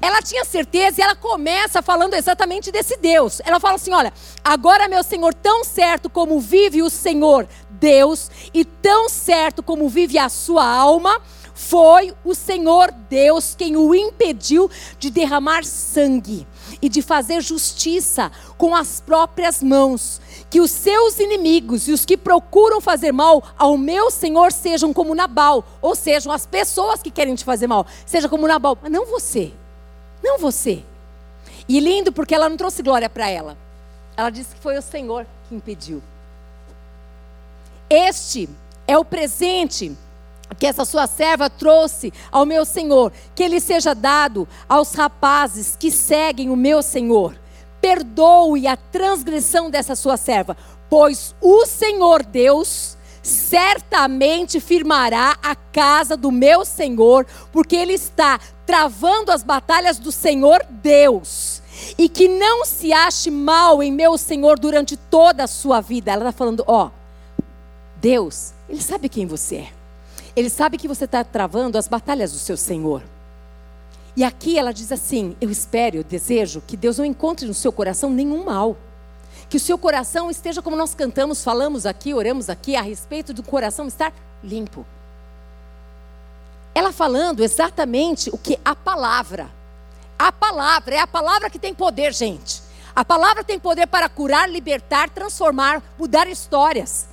Ela 0.01 0.22
tinha 0.22 0.43
certeza 0.45 0.99
e 0.99 1.03
ela 1.03 1.15
começa 1.15 1.82
falando 1.82 2.13
exatamente 2.13 2.72
desse 2.72 2.97
Deus. 2.97 3.41
Ela 3.45 3.59
fala 3.59 3.76
assim: 3.76 3.93
Olha, 3.93 4.13
agora, 4.43 4.88
meu 4.88 5.03
Senhor, 5.03 5.34
tão 5.34 5.63
certo 5.63 6.09
como 6.09 6.39
vive 6.39 6.82
o 6.82 6.89
Senhor 6.89 7.47
Deus, 7.70 8.30
e 8.53 8.65
tão 8.65 9.09
certo 9.09 9.61
como 9.61 9.88
vive 9.88 10.17
a 10.17 10.30
sua 10.30 10.65
alma, 10.65 11.22
foi 11.53 12.13
o 12.24 12.34
Senhor 12.34 12.91
Deus 13.09 13.55
quem 13.55 13.76
o 13.76 13.93
impediu 13.93 14.70
de 14.97 15.09
derramar 15.09 15.63
sangue 15.63 16.47
e 16.82 16.90
de 16.90 17.02
fazer 17.02 17.42
justiça 17.42 18.32
com 18.58 18.76
as 18.76 19.00
próprias 19.00 19.62
mãos 19.62 20.22
que 20.50 20.60
os 20.60 20.72
seus 20.72 21.20
inimigos 21.20 21.88
e 21.88 21.92
os 21.92 22.06
que 22.06 22.18
procuram 22.18 22.82
fazer 22.82 23.12
mal 23.12 23.44
ao 23.58 23.78
meu 23.78 24.10
Senhor 24.10 24.52
sejam 24.52 24.94
como 24.94 25.14
Nabal, 25.14 25.64
ou 25.82 25.96
sejam 25.96 26.32
as 26.32 26.46
pessoas 26.46 27.02
que 27.02 27.12
querem 27.12 27.36
te 27.36 27.44
fazer 27.44 27.68
mal, 27.68 27.86
seja 28.06 28.28
como 28.28 28.48
Nabal, 28.48 28.78
mas 28.82 28.92
não 28.92 29.06
você. 29.06 29.52
Não 30.24 30.38
você. 30.40 30.84
E 31.68 31.80
lindo 31.80 32.12
porque 32.12 32.34
ela 32.34 32.50
não 32.50 32.58
trouxe 32.58 32.82
glória 32.82 33.10
para 33.10 33.30
ela. 33.30 33.58
Ela 34.18 34.30
disse 34.30 34.56
que 34.56 34.62
foi 34.62 34.78
o 34.78 34.82
Senhor 34.82 35.26
que 35.48 35.56
impediu. 35.56 36.02
Este 37.90 38.50
é 38.88 38.98
o 38.98 39.06
presente 39.06 39.96
que 40.58 40.66
essa 40.66 40.86
sua 40.86 41.08
serva 41.08 41.50
trouxe 41.50 42.12
ao 42.32 42.45
meu 42.45 42.66
Senhor, 42.66 43.12
que 43.36 43.43
ele 43.43 43.60
seja 43.60 43.93
dado 43.93 44.47
aos 44.68 44.93
rapazes 44.93 45.76
que 45.78 45.91
seguem 45.91 46.50
o 46.50 46.56
meu 46.56 46.82
Senhor 46.82 47.36
perdoe 47.82 48.68
a 48.68 48.76
transgressão 48.76 49.70
dessa 49.70 49.95
sua 49.95 50.18
serva, 50.18 50.56
pois 50.89 51.36
o 51.41 51.66
Senhor 51.66 52.24
Deus 52.24 52.97
certamente 53.22 54.60
firmará 54.60 55.38
a 55.43 55.56
casa 55.56 56.16
do 56.16 56.32
meu 56.32 56.66
Senhor, 56.66 57.26
porque 57.52 57.76
ele 57.76 57.93
está 57.93 58.39
travando 58.66 59.32
as 59.32 59.43
batalhas 59.43 60.00
do 60.00 60.12
Senhor 60.12 60.66
Deus. 60.70 61.62
E 61.97 62.10
que 62.10 62.28
não 62.28 62.66
se 62.66 62.91
ache 62.91 63.32
mal 63.32 63.82
em 63.82 63.91
meu 63.91 64.18
Senhor 64.18 64.60
durante 64.60 64.97
toda 64.97 65.45
a 65.45 65.47
sua 65.47 65.80
vida. 65.80 66.12
Ela 66.12 66.30
está 66.30 66.38
falando, 66.38 66.64
ó, 66.68 66.89
Deus, 67.95 68.52
Ele 68.68 68.82
sabe 68.82 69.08
quem 69.08 69.26
você 69.26 69.56
é. 69.58 69.79
Ele 70.40 70.50
sabe 70.50 70.78
que 70.78 70.88
você 70.88 71.04
está 71.04 71.22
travando 71.22 71.78
as 71.78 71.90
batalhas 71.90 72.32
do 72.32 72.38
seu 72.38 72.56
Senhor. 72.56 73.04
E 74.16 74.24
aqui 74.24 74.58
ela 74.58 74.72
diz 74.72 74.90
assim: 74.90 75.36
Eu 75.42 75.50
espero, 75.50 75.98
eu 75.98 76.04
desejo 76.06 76.64
que 76.66 76.78
Deus 76.78 76.98
não 76.98 77.04
encontre 77.04 77.46
no 77.46 77.54
seu 77.54 77.74
coração 77.74 78.10
nenhum 78.10 78.46
mal. 78.46 78.78
Que 79.50 79.58
o 79.58 79.60
seu 79.60 79.78
coração 79.78 80.32
esteja 80.32 80.62
como 80.62 80.78
nós 80.78 80.96
cantamos, 80.96 81.44
falamos 81.44 81.86
aqui, 81.86 82.14
oramos 82.14 82.50
aqui, 82.50 82.78
a 82.78 82.82
respeito 82.82 83.34
do 83.34 83.44
coração 83.44 83.86
estar 83.90 84.14
limpo. 84.42 84.86
Ela 86.74 86.94
falando 86.94 87.44
exatamente 87.44 88.30
o 88.30 88.38
que 88.38 88.58
a 88.64 88.74
palavra. 88.74 89.52
A 90.18 90.32
palavra 90.32 90.96
é 90.96 91.00
a 91.00 91.08
palavra 91.08 91.50
que 91.50 91.60
tem 91.60 91.74
poder, 91.74 92.14
gente. 92.14 92.62
A 92.96 93.04
palavra 93.04 93.44
tem 93.44 93.60
poder 93.60 93.88
para 93.88 94.08
curar, 94.08 94.50
libertar, 94.50 95.10
transformar, 95.10 95.84
mudar 96.00 96.30
histórias. 96.30 97.10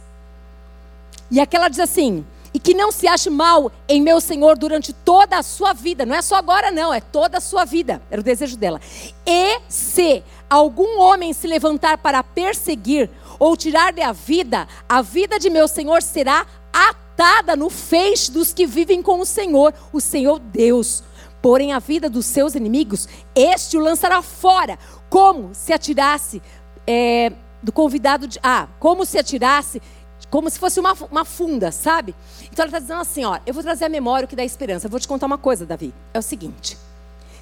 E 1.29 1.41
aqui 1.41 1.57
ela 1.57 1.69
diz 1.69 1.81
assim: 1.81 2.25
e 2.57 2.59
que 2.59 2.73
não 2.73 2.91
se 2.91 3.07
ache 3.07 3.29
mal 3.29 3.71
em 3.87 4.01
meu 4.01 4.19
Senhor 4.19 4.57
durante 4.57 4.91
toda 4.91 5.37
a 5.37 5.43
sua 5.43 5.75
vida. 5.75 6.07
Não 6.07 6.17
é 6.17 6.23
só 6.23 6.37
agora, 6.37 6.71
não, 6.71 6.91
é 6.91 7.03
toda 7.03 7.37
a 7.37 7.41
sua 7.41 7.67
vida. 7.67 8.01
Era 8.11 8.19
o 8.19 8.25
desejo 8.25 8.57
dela. 8.57 8.81
E 9.27 9.61
se 9.69 10.25
algum 10.49 10.99
homem 10.99 11.35
se 11.35 11.47
levantar 11.47 11.99
para 11.99 12.23
perseguir 12.23 13.11
ou 13.39 13.59
tirar-lhe 13.59 14.01
a 14.01 14.11
vida, 14.11 14.67
a 14.89 15.03
vida 15.03 15.39
de 15.39 15.51
meu 15.51 15.69
Senhor 15.69 16.01
será 16.01 16.47
atada 16.73 17.55
no 17.55 17.69
feixe 17.69 18.33
dos 18.33 18.55
que 18.55 18.67
vivem 18.67 19.03
com 19.03 19.21
o 19.21 19.27
Senhor, 19.27 19.75
o 19.93 20.01
Senhor 20.01 20.39
Deus. 20.39 21.05
Porém, 21.43 21.75
a 21.75 21.79
vida 21.79 22.09
dos 22.09 22.25
seus 22.25 22.55
inimigos, 22.55 23.07
este 23.35 23.77
o 23.77 23.81
lançará 23.81 24.23
fora, 24.23 24.79
como 25.11 25.51
se 25.53 25.75
atirasse 25.75 26.41
é, 26.87 27.33
do 27.63 27.71
convidado 27.71 28.27
de. 28.27 28.41
Ah, 28.43 28.67
como 28.81 29.05
se 29.05 29.19
atirasse 29.19 29.83
como 30.31 30.51
se 30.51 30.59
fosse 30.59 30.81
uma, 30.81 30.93
uma 31.11 31.25
funda, 31.25 31.71
sabe? 31.71 32.15
Então 32.45 32.65
ela 32.65 32.69
está 32.69 32.79
dizendo 32.79 33.01
assim: 33.01 33.25
ó, 33.25 33.39
eu 33.47 33.55
vou 33.55 33.63
trazer 33.63 33.85
a 33.85 33.89
memória 33.89 34.27
o 34.27 34.29
que 34.29 34.37
dá 34.37 34.45
esperança. 34.45 34.87
Eu 34.87 34.91
vou 34.91 35.01
te 35.01 35.09
contar 35.09 35.27
uma 35.27 35.39
coisa, 35.39 35.65
Davi. 35.65 35.95
É 36.13 36.19
o 36.19 36.23
seguinte: 36.23 36.77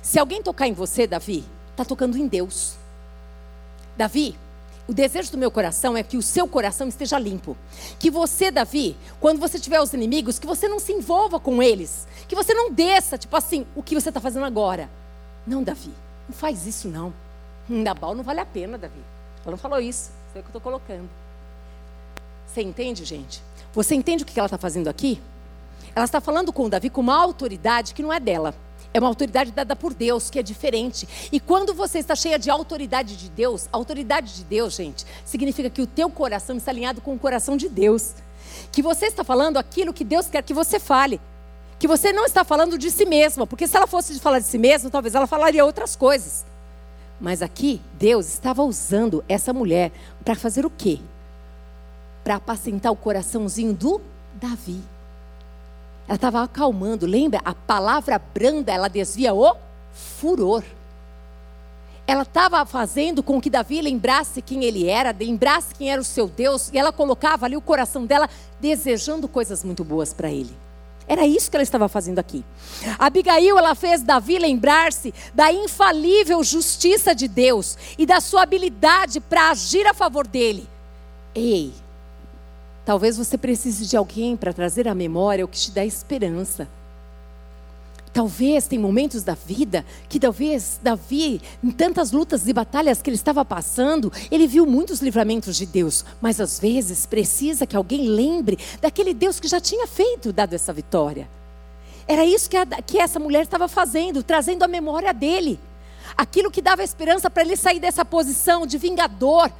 se 0.02 0.18
alguém 0.18 0.42
tocar 0.42 0.68
em 0.68 0.72
você, 0.72 1.06
Davi, 1.06 1.44
está 1.70 1.84
tocando 1.84 2.16
em 2.18 2.26
Deus. 2.26 2.76
Davi, 3.96 4.36
o 4.86 4.92
desejo 4.92 5.32
do 5.32 5.38
meu 5.38 5.50
coração 5.50 5.96
é 5.96 6.02
que 6.02 6.16
o 6.16 6.22
seu 6.22 6.46
coração 6.46 6.86
esteja 6.86 7.18
limpo. 7.18 7.56
Que 7.98 8.10
você, 8.10 8.50
Davi, 8.50 8.96
quando 9.18 9.40
você 9.40 9.58
tiver 9.58 9.80
os 9.80 9.94
inimigos, 9.94 10.38
que 10.38 10.46
você 10.46 10.68
não 10.68 10.78
se 10.78 10.92
envolva 10.92 11.40
com 11.40 11.62
eles. 11.62 12.06
Que 12.28 12.34
você 12.34 12.52
não 12.52 12.70
desça, 12.70 13.16
tipo 13.16 13.34
assim, 13.36 13.66
o 13.74 13.82
que 13.82 13.94
você 13.94 14.10
está 14.10 14.20
fazendo 14.20 14.44
agora. 14.44 14.90
Não, 15.46 15.62
Davi, 15.62 15.92
não 16.28 16.34
faz 16.34 16.66
isso 16.66 16.88
não. 16.88 17.14
Nabal 17.68 18.14
não 18.14 18.22
vale 18.22 18.40
a 18.40 18.46
pena, 18.46 18.76
Davi. 18.76 19.00
Ela 19.42 19.52
não 19.52 19.58
falou 19.58 19.80
isso. 19.80 20.10
É 20.34 20.40
o 20.40 20.42
que 20.42 20.48
eu 20.48 20.48
estou 20.48 20.60
colocando. 20.60 21.08
Você 22.54 22.62
entende, 22.62 23.04
gente? 23.04 23.42
Você 23.72 23.96
entende 23.96 24.22
o 24.22 24.26
que 24.26 24.38
ela 24.38 24.46
está 24.46 24.56
fazendo 24.56 24.86
aqui? 24.86 25.20
Ela 25.92 26.04
está 26.04 26.20
falando 26.20 26.52
com 26.52 26.68
Davi 26.68 26.88
com 26.88 27.00
uma 27.00 27.20
autoridade 27.20 27.92
que 27.92 28.00
não 28.00 28.12
é 28.12 28.20
dela. 28.20 28.54
É 28.92 29.00
uma 29.00 29.08
autoridade 29.08 29.50
dada 29.50 29.74
por 29.74 29.92
Deus, 29.92 30.30
que 30.30 30.38
é 30.38 30.42
diferente. 30.42 31.28
E 31.32 31.40
quando 31.40 31.74
você 31.74 31.98
está 31.98 32.14
cheia 32.14 32.38
de 32.38 32.48
autoridade 32.50 33.16
de 33.16 33.28
Deus, 33.28 33.68
autoridade 33.72 34.36
de 34.36 34.44
Deus, 34.44 34.76
gente, 34.76 35.04
significa 35.24 35.68
que 35.68 35.82
o 35.82 35.86
teu 35.86 36.08
coração 36.08 36.56
está 36.56 36.70
alinhado 36.70 37.00
com 37.00 37.12
o 37.12 37.18
coração 37.18 37.56
de 37.56 37.68
Deus. 37.68 38.14
Que 38.70 38.80
você 38.80 39.06
está 39.06 39.24
falando 39.24 39.56
aquilo 39.56 39.92
que 39.92 40.04
Deus 40.04 40.28
quer 40.28 40.40
que 40.40 40.54
você 40.54 40.78
fale. 40.78 41.20
Que 41.80 41.88
você 41.88 42.12
não 42.12 42.24
está 42.24 42.44
falando 42.44 42.78
de 42.78 42.88
si 42.88 43.04
mesma, 43.04 43.48
porque 43.48 43.66
se 43.66 43.76
ela 43.76 43.88
fosse 43.88 44.20
falar 44.20 44.38
de 44.38 44.46
si 44.46 44.58
mesma, 44.58 44.90
talvez 44.90 45.16
ela 45.16 45.26
falaria 45.26 45.64
outras 45.64 45.96
coisas. 45.96 46.46
Mas 47.20 47.42
aqui, 47.42 47.80
Deus 47.94 48.28
estava 48.28 48.62
usando 48.62 49.24
essa 49.28 49.52
mulher 49.52 49.90
para 50.24 50.36
fazer 50.36 50.64
o 50.64 50.70
quê? 50.70 51.00
Para 52.24 52.36
apacentar 52.36 52.90
o 52.90 52.96
coraçãozinho 52.96 53.74
do 53.74 54.00
Davi. 54.34 54.80
Ela 56.08 56.16
estava 56.16 56.42
acalmando, 56.42 57.06
lembra? 57.06 57.40
A 57.44 57.54
palavra 57.54 58.18
branda, 58.18 58.72
ela 58.72 58.88
desvia 58.88 59.34
o 59.34 59.54
furor. 59.92 60.64
Ela 62.06 62.22
estava 62.22 62.64
fazendo 62.66 63.22
com 63.22 63.40
que 63.40 63.48
Davi 63.48 63.80
lembrasse 63.80 64.42
quem 64.42 64.64
ele 64.64 64.88
era, 64.88 65.14
lembrasse 65.18 65.74
quem 65.74 65.90
era 65.90 66.00
o 66.00 66.04
seu 66.04 66.28
Deus, 66.28 66.70
e 66.72 66.78
ela 66.78 66.92
colocava 66.92 67.46
ali 67.46 67.56
o 67.56 67.62
coração 67.62 68.04
dela 68.04 68.28
desejando 68.60 69.28
coisas 69.28 69.64
muito 69.64 69.82
boas 69.84 70.12
para 70.12 70.30
ele. 70.30 70.54
Era 71.06 71.26
isso 71.26 71.50
que 71.50 71.56
ela 71.56 71.62
estava 71.62 71.88
fazendo 71.88 72.18
aqui. 72.18 72.44
Abigail, 72.98 73.58
ela 73.58 73.74
fez 73.74 74.02
Davi 74.02 74.38
lembrar-se 74.38 75.12
da 75.34 75.52
infalível 75.52 76.42
justiça 76.42 77.14
de 77.14 77.28
Deus 77.28 77.76
e 77.98 78.06
da 78.06 78.20
sua 78.20 78.42
habilidade 78.42 79.20
para 79.20 79.50
agir 79.50 79.86
a 79.86 79.94
favor 79.94 80.26
dele. 80.26 80.66
Ei, 81.34 81.72
talvez 82.84 83.16
você 83.16 83.38
precise 83.38 83.86
de 83.86 83.96
alguém 83.96 84.36
para 84.36 84.52
trazer 84.52 84.86
à 84.88 84.94
memória 84.94 85.44
o 85.44 85.48
que 85.48 85.58
te 85.58 85.70
dá 85.70 85.84
esperança. 85.84 86.68
Talvez 88.14 88.68
tem 88.68 88.78
momentos 88.78 89.24
da 89.24 89.34
vida 89.34 89.84
que 90.08 90.20
talvez 90.20 90.78
Davi, 90.80 91.42
em 91.62 91.72
tantas 91.72 92.12
lutas 92.12 92.46
e 92.46 92.52
batalhas 92.52 93.02
que 93.02 93.10
ele 93.10 93.16
estava 93.16 93.44
passando, 93.44 94.12
ele 94.30 94.46
viu 94.46 94.64
muitos 94.64 95.00
livramentos 95.00 95.56
de 95.56 95.66
Deus, 95.66 96.04
mas 96.20 96.40
às 96.40 96.60
vezes 96.60 97.06
precisa 97.06 97.66
que 97.66 97.76
alguém 97.76 98.06
lembre 98.06 98.56
daquele 98.80 99.12
Deus 99.12 99.40
que 99.40 99.48
já 99.48 99.60
tinha 99.60 99.88
feito, 99.88 100.32
dado 100.32 100.54
essa 100.54 100.72
vitória. 100.72 101.28
Era 102.06 102.24
isso 102.24 102.48
que, 102.48 102.56
a, 102.56 102.64
que 102.64 102.98
essa 102.98 103.18
mulher 103.18 103.42
estava 103.42 103.66
fazendo, 103.66 104.22
trazendo 104.22 104.62
a 104.62 104.68
memória 104.68 105.12
dele. 105.12 105.58
Aquilo 106.16 106.52
que 106.52 106.62
dava 106.62 106.84
esperança 106.84 107.28
para 107.28 107.42
ele 107.42 107.56
sair 107.56 107.80
dessa 107.80 108.04
posição 108.04 108.64
de 108.64 108.78
vingador, 108.78 109.50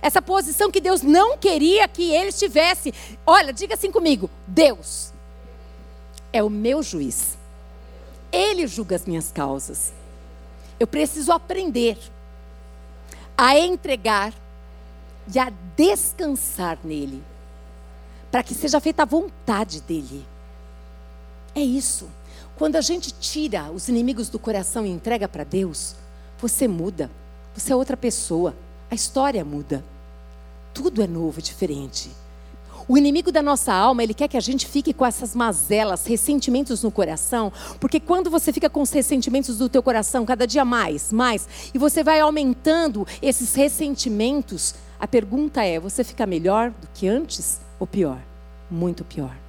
essa 0.00 0.20
posição 0.20 0.70
que 0.70 0.80
Deus 0.80 1.02
não 1.02 1.36
queria 1.38 1.88
que 1.88 2.12
ele 2.12 2.28
estivesse. 2.28 2.92
Olha, 3.26 3.52
diga 3.52 3.74
assim 3.74 3.90
comigo: 3.90 4.30
Deus 4.46 5.12
é 6.32 6.42
o 6.42 6.50
meu 6.50 6.82
juiz. 6.82 7.38
Ele 8.32 8.66
julga 8.66 8.96
as 8.96 9.06
minhas 9.06 9.30
causas. 9.30 9.92
Eu 10.78 10.86
preciso 10.86 11.30
aprender 11.30 11.96
a 13.36 13.58
entregar 13.58 14.34
e 15.32 15.38
a 15.38 15.50
descansar 15.76 16.78
nele, 16.84 17.22
para 18.30 18.42
que 18.42 18.54
seja 18.54 18.80
feita 18.80 19.02
a 19.02 19.06
vontade 19.06 19.80
dele. 19.80 20.26
É 21.54 21.60
isso. 21.60 22.08
Quando 22.56 22.76
a 22.76 22.80
gente 22.80 23.12
tira 23.12 23.70
os 23.70 23.88
inimigos 23.88 24.28
do 24.28 24.38
coração 24.38 24.84
e 24.84 24.90
entrega 24.90 25.28
para 25.28 25.44
Deus, 25.44 25.96
você 26.38 26.68
muda. 26.68 27.10
Você 27.54 27.72
é 27.72 27.76
outra 27.76 27.96
pessoa. 27.96 28.54
A 28.94 29.02
história 29.04 29.44
muda. 29.44 29.84
Tudo 30.72 31.02
é 31.02 31.06
novo, 31.08 31.42
diferente. 31.42 32.12
O 32.86 32.96
inimigo 32.96 33.32
da 33.32 33.42
nossa 33.42 33.74
alma, 33.74 34.04
ele 34.04 34.14
quer 34.14 34.28
que 34.28 34.36
a 34.36 34.40
gente 34.40 34.68
fique 34.68 34.92
com 34.94 35.04
essas 35.04 35.34
mazelas, 35.34 36.06
ressentimentos 36.06 36.84
no 36.84 36.92
coração, 36.92 37.52
porque 37.80 37.98
quando 37.98 38.30
você 38.30 38.52
fica 38.52 38.70
com 38.70 38.80
os 38.80 38.92
ressentimentos 38.92 39.58
do 39.58 39.68
teu 39.68 39.82
coração 39.82 40.24
cada 40.24 40.46
dia 40.46 40.64
mais, 40.64 41.12
mais, 41.12 41.48
e 41.74 41.76
você 41.76 42.04
vai 42.04 42.20
aumentando 42.20 43.04
esses 43.20 43.52
ressentimentos, 43.56 44.76
a 45.00 45.08
pergunta 45.08 45.64
é: 45.64 45.80
você 45.80 46.04
fica 46.04 46.24
melhor 46.24 46.70
do 46.70 46.86
que 46.94 47.08
antes 47.08 47.60
ou 47.80 47.88
pior? 47.88 48.20
Muito 48.70 49.04
pior. 49.04 49.43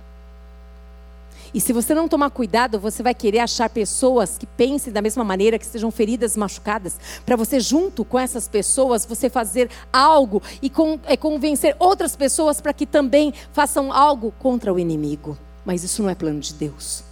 E 1.56 1.62
se 1.62 1.72
você 1.72 1.96
não 1.96 2.10
tomar 2.10 2.32
cuidado, 2.32 2.78
você 2.78 3.02
vai 3.02 3.16
querer 3.16 3.40
achar 3.40 3.70
pessoas 3.70 4.38
que 4.38 4.46
pensem 4.46 4.92
da 4.92 5.02
mesma 5.02 5.24
maneira, 5.24 5.58
que 5.58 5.66
sejam 5.66 5.90
feridas, 5.90 6.36
machucadas, 6.36 7.00
para 7.26 7.38
você, 7.38 7.62
junto 7.62 8.04
com 8.04 8.20
essas 8.20 8.46
pessoas, 8.46 9.06
você 9.06 9.30
fazer 9.30 9.70
algo 9.92 10.44
e 10.62 10.70
com, 10.70 11.00
é, 11.06 11.16
convencer 11.16 11.74
outras 11.80 12.14
pessoas 12.14 12.60
para 12.60 12.74
que 12.74 12.86
também 12.86 13.34
façam 13.54 13.94
algo 13.94 14.34
contra 14.38 14.74
o 14.74 14.78
inimigo. 14.78 15.38
Mas 15.64 15.82
isso 15.82 16.04
não 16.04 16.10
é 16.10 16.14
plano 16.14 16.42
de 16.42 16.54
Deus. 16.54 17.06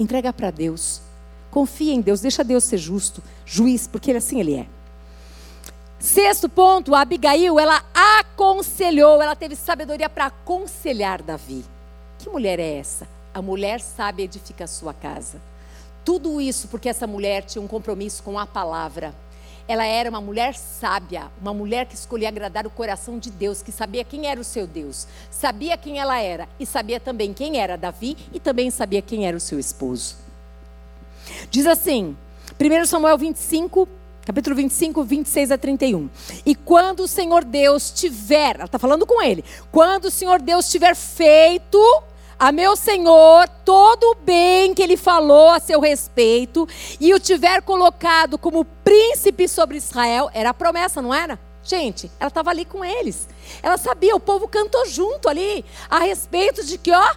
Entrega 0.00 0.32
para 0.32 0.50
Deus. 0.50 1.02
Confia 1.50 1.92
em 1.92 2.00
Deus, 2.00 2.22
deixa 2.22 2.42
Deus 2.42 2.64
ser 2.64 2.78
justo, 2.78 3.22
juiz, 3.44 3.86
porque 3.86 4.10
ele, 4.10 4.18
assim 4.18 4.40
ele 4.40 4.54
é. 4.54 4.66
Sexto 5.98 6.48
ponto, 6.48 6.94
Abigail, 6.94 7.60
ela 7.60 7.84
aconselhou, 7.94 9.20
ela 9.20 9.36
teve 9.36 9.54
sabedoria 9.54 10.08
para 10.08 10.26
aconselhar 10.26 11.20
Davi. 11.20 11.62
Que 12.18 12.30
mulher 12.30 12.58
é 12.58 12.78
essa? 12.78 13.06
A 13.34 13.40
mulher 13.40 13.80
sábia 13.80 14.24
edifica 14.24 14.64
a 14.64 14.68
sua 14.68 14.92
casa. 14.92 15.40
Tudo 16.04 16.40
isso 16.40 16.68
porque 16.68 16.88
essa 16.88 17.06
mulher 17.06 17.44
tinha 17.44 17.62
um 17.62 17.68
compromisso 17.68 18.22
com 18.22 18.38
a 18.38 18.46
palavra. 18.46 19.14
Ela 19.66 19.86
era 19.86 20.10
uma 20.10 20.20
mulher 20.20 20.54
sábia, 20.54 21.30
uma 21.40 21.54
mulher 21.54 21.86
que 21.86 21.94
escolhia 21.94 22.28
agradar 22.28 22.66
o 22.66 22.70
coração 22.70 23.18
de 23.18 23.30
Deus, 23.30 23.62
que 23.62 23.72
sabia 23.72 24.04
quem 24.04 24.26
era 24.26 24.40
o 24.40 24.44
seu 24.44 24.66
Deus, 24.66 25.06
sabia 25.30 25.78
quem 25.78 25.98
ela 25.98 26.20
era 26.20 26.48
e 26.58 26.66
sabia 26.66 26.98
também 26.98 27.32
quem 27.32 27.58
era 27.58 27.78
Davi 27.78 28.16
e 28.32 28.40
também 28.40 28.70
sabia 28.70 29.00
quem 29.00 29.26
era 29.26 29.36
o 29.36 29.40
seu 29.40 29.58
esposo. 29.58 30.16
Diz 31.48 31.66
assim, 31.66 32.16
1 32.60 32.86
Samuel 32.86 33.16
25, 33.16 33.88
capítulo 34.26 34.56
25, 34.56 35.04
26 35.04 35.52
a 35.52 35.56
31. 35.56 36.10
E 36.44 36.54
quando 36.56 37.00
o 37.00 37.08
Senhor 37.08 37.44
Deus 37.44 37.92
tiver, 37.92 38.56
ela 38.56 38.64
está 38.64 38.78
falando 38.78 39.06
com 39.06 39.22
ele, 39.22 39.44
quando 39.70 40.06
o 40.06 40.10
Senhor 40.10 40.42
Deus 40.42 40.68
tiver 40.68 40.96
feito 40.96 41.78
a 42.42 42.50
meu 42.50 42.74
senhor 42.74 43.48
todo 43.64 44.02
o 44.02 44.14
bem 44.16 44.74
que 44.74 44.82
ele 44.82 44.96
falou 44.96 45.50
a 45.50 45.60
seu 45.60 45.78
respeito 45.78 46.68
e 46.98 47.14
o 47.14 47.20
tiver 47.20 47.62
colocado 47.62 48.36
como 48.36 48.64
príncipe 48.64 49.46
sobre 49.46 49.76
Israel, 49.76 50.28
era 50.34 50.50
a 50.50 50.54
promessa, 50.54 51.00
não 51.00 51.14
era? 51.14 51.38
Gente, 51.62 52.10
ela 52.18 52.26
estava 52.26 52.50
ali 52.50 52.64
com 52.64 52.84
eles. 52.84 53.28
Ela 53.62 53.78
sabia, 53.78 54.16
o 54.16 54.18
povo 54.18 54.48
cantou 54.48 54.84
junto 54.86 55.28
ali 55.28 55.64
a 55.88 56.00
respeito 56.00 56.66
de 56.66 56.78
que, 56.78 56.90
ó, 56.90 57.14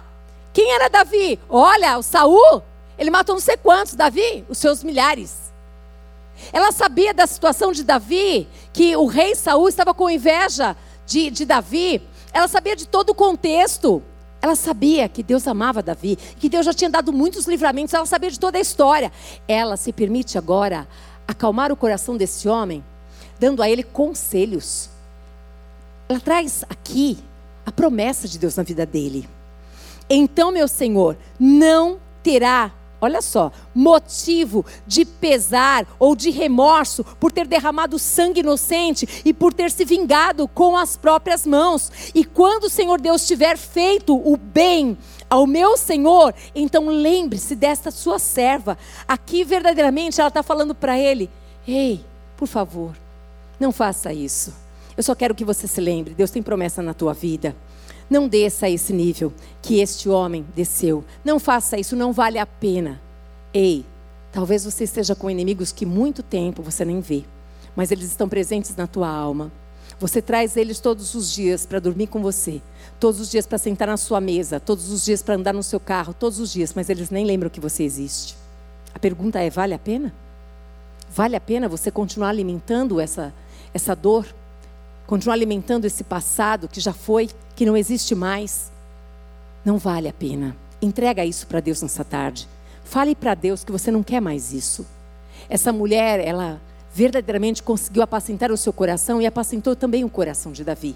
quem 0.52 0.70
era 0.70 0.88
Davi? 0.88 1.40
Olha, 1.48 1.98
o 1.98 2.04
Saul, 2.04 2.62
ele 2.96 3.10
matou 3.10 3.34
não 3.34 3.42
sei 3.42 3.56
quantos, 3.56 3.96
Davi, 3.96 4.44
os 4.48 4.58
seus 4.58 4.84
milhares. 4.84 5.52
Ela 6.52 6.70
sabia 6.70 7.12
da 7.12 7.26
situação 7.26 7.72
de 7.72 7.82
Davi, 7.82 8.48
que 8.72 8.96
o 8.96 9.06
rei 9.06 9.34
Saul 9.34 9.68
estava 9.68 9.92
com 9.92 10.08
inveja 10.08 10.76
de, 11.04 11.30
de 11.32 11.44
Davi. 11.44 12.00
Ela 12.32 12.46
sabia 12.46 12.76
de 12.76 12.86
todo 12.86 13.10
o 13.10 13.14
contexto. 13.14 14.04
Ela 14.40 14.54
sabia 14.54 15.08
que 15.08 15.22
Deus 15.22 15.46
amava 15.48 15.82
Davi, 15.82 16.16
que 16.16 16.48
Deus 16.48 16.66
já 16.66 16.72
tinha 16.72 16.90
dado 16.90 17.12
muitos 17.12 17.46
livramentos, 17.46 17.94
ela 17.94 18.06
sabia 18.06 18.30
de 18.30 18.38
toda 18.38 18.58
a 18.58 18.60
história. 18.60 19.10
Ela 19.48 19.76
se 19.76 19.92
permite 19.92 20.38
agora 20.38 20.86
acalmar 21.26 21.72
o 21.72 21.76
coração 21.76 22.16
desse 22.16 22.48
homem, 22.48 22.84
dando 23.38 23.62
a 23.62 23.68
ele 23.68 23.82
conselhos. 23.82 24.90
Ela 26.08 26.20
traz 26.20 26.64
aqui 26.68 27.18
a 27.64 27.72
promessa 27.72 28.28
de 28.28 28.38
Deus 28.38 28.54
na 28.56 28.62
vida 28.62 28.86
dele. 28.86 29.28
Então, 30.08 30.52
meu 30.52 30.68
Senhor, 30.68 31.16
não 31.38 31.98
terá 32.22 32.72
olha 33.00 33.20
só, 33.22 33.52
motivo 33.74 34.64
de 34.86 35.04
pesar 35.04 35.86
ou 35.98 36.16
de 36.16 36.30
remorso 36.30 37.04
por 37.18 37.30
ter 37.32 37.46
derramado 37.46 37.98
sangue 37.98 38.40
inocente 38.40 39.22
e 39.24 39.32
por 39.32 39.52
ter 39.52 39.70
se 39.70 39.84
vingado 39.84 40.48
com 40.48 40.76
as 40.76 40.96
próprias 40.96 41.46
mãos. 41.46 41.90
E 42.14 42.24
quando 42.24 42.64
o 42.64 42.70
Senhor 42.70 43.00
Deus 43.00 43.26
tiver 43.26 43.56
feito 43.56 44.16
o 44.16 44.36
bem 44.36 44.96
ao 45.28 45.46
meu 45.46 45.76
Senhor, 45.76 46.34
então 46.54 46.88
lembre-se 46.88 47.54
desta 47.54 47.90
sua 47.90 48.18
serva. 48.18 48.78
Aqui 49.06 49.44
verdadeiramente 49.44 50.20
ela 50.20 50.28
está 50.28 50.42
falando 50.42 50.74
para 50.74 50.98
ele: 50.98 51.30
ei, 51.66 52.04
por 52.36 52.48
favor, 52.48 52.96
não 53.58 53.72
faça 53.72 54.12
isso. 54.12 54.54
Eu 54.96 55.02
só 55.02 55.14
quero 55.14 55.34
que 55.34 55.44
você 55.44 55.66
se 55.66 55.80
lembre: 55.80 56.14
Deus 56.14 56.30
tem 56.30 56.42
promessa 56.42 56.82
na 56.82 56.94
tua 56.94 57.12
vida. 57.12 57.54
Não 58.08 58.28
desça 58.28 58.66
a 58.66 58.70
esse 58.70 58.92
nível 58.92 59.32
que 59.60 59.80
este 59.80 60.08
homem 60.08 60.46
desceu. 60.54 61.04
Não 61.24 61.40
faça 61.40 61.78
isso, 61.78 61.96
não 61.96 62.12
vale 62.12 62.38
a 62.38 62.46
pena. 62.46 63.00
Ei, 63.52 63.84
talvez 64.32 64.64
você 64.64 64.84
esteja 64.84 65.14
com 65.14 65.30
inimigos 65.30 65.72
que 65.72 65.84
muito 65.84 66.22
tempo 66.22 66.62
você 66.62 66.84
nem 66.84 67.00
vê, 67.00 67.24
mas 67.74 67.90
eles 67.90 68.06
estão 68.06 68.28
presentes 68.28 68.76
na 68.76 68.86
tua 68.86 69.08
alma. 69.08 69.50
Você 69.98 70.20
traz 70.20 70.56
eles 70.56 70.78
todos 70.78 71.14
os 71.14 71.32
dias 71.32 71.64
para 71.64 71.80
dormir 71.80 72.06
com 72.06 72.20
você, 72.20 72.60
todos 73.00 73.18
os 73.18 73.30
dias 73.30 73.46
para 73.46 73.56
sentar 73.56 73.88
na 73.88 73.96
sua 73.96 74.20
mesa, 74.20 74.60
todos 74.60 74.90
os 74.90 75.04
dias 75.04 75.22
para 75.22 75.34
andar 75.34 75.54
no 75.54 75.62
seu 75.62 75.80
carro, 75.80 76.12
todos 76.12 76.38
os 76.38 76.52
dias, 76.52 76.74
mas 76.74 76.90
eles 76.90 77.08
nem 77.08 77.24
lembram 77.24 77.48
que 77.48 77.60
você 77.60 77.82
existe. 77.82 78.36
A 78.94 78.98
pergunta 78.98 79.40
é: 79.40 79.48
vale 79.48 79.72
a 79.72 79.78
pena? 79.78 80.14
Vale 81.08 81.34
a 81.34 81.40
pena 81.40 81.68
você 81.68 81.90
continuar 81.90 82.28
alimentando 82.28 83.00
essa, 83.00 83.32
essa 83.72 83.96
dor? 83.96 84.26
Continuar 85.06 85.34
alimentando 85.34 85.86
esse 85.86 86.04
passado 86.04 86.68
que 86.68 86.80
já 86.80 86.92
foi, 86.92 87.30
que 87.56 87.64
não 87.64 87.76
existe 87.76 88.14
mais? 88.14 88.70
Não 89.64 89.78
vale 89.78 90.08
a 90.08 90.12
pena. 90.12 90.54
Entrega 90.80 91.24
isso 91.24 91.46
para 91.46 91.58
Deus 91.58 91.80
nessa 91.80 92.04
tarde. 92.04 92.46
Fale 92.84 93.14
para 93.14 93.34
Deus 93.34 93.64
que 93.64 93.72
você 93.72 93.90
não 93.90 94.02
quer 94.02 94.20
mais 94.20 94.52
isso. 94.52 94.86
Essa 95.48 95.72
mulher, 95.72 96.20
ela 96.20 96.60
verdadeiramente 96.92 97.62
conseguiu 97.62 98.02
apacentar 98.02 98.52
o 98.52 98.56
seu 98.56 98.72
coração 98.72 99.20
e 99.20 99.26
apacentou 99.26 99.74
também 99.74 100.04
o 100.04 100.08
coração 100.10 100.52
de 100.52 100.62
Davi. 100.62 100.94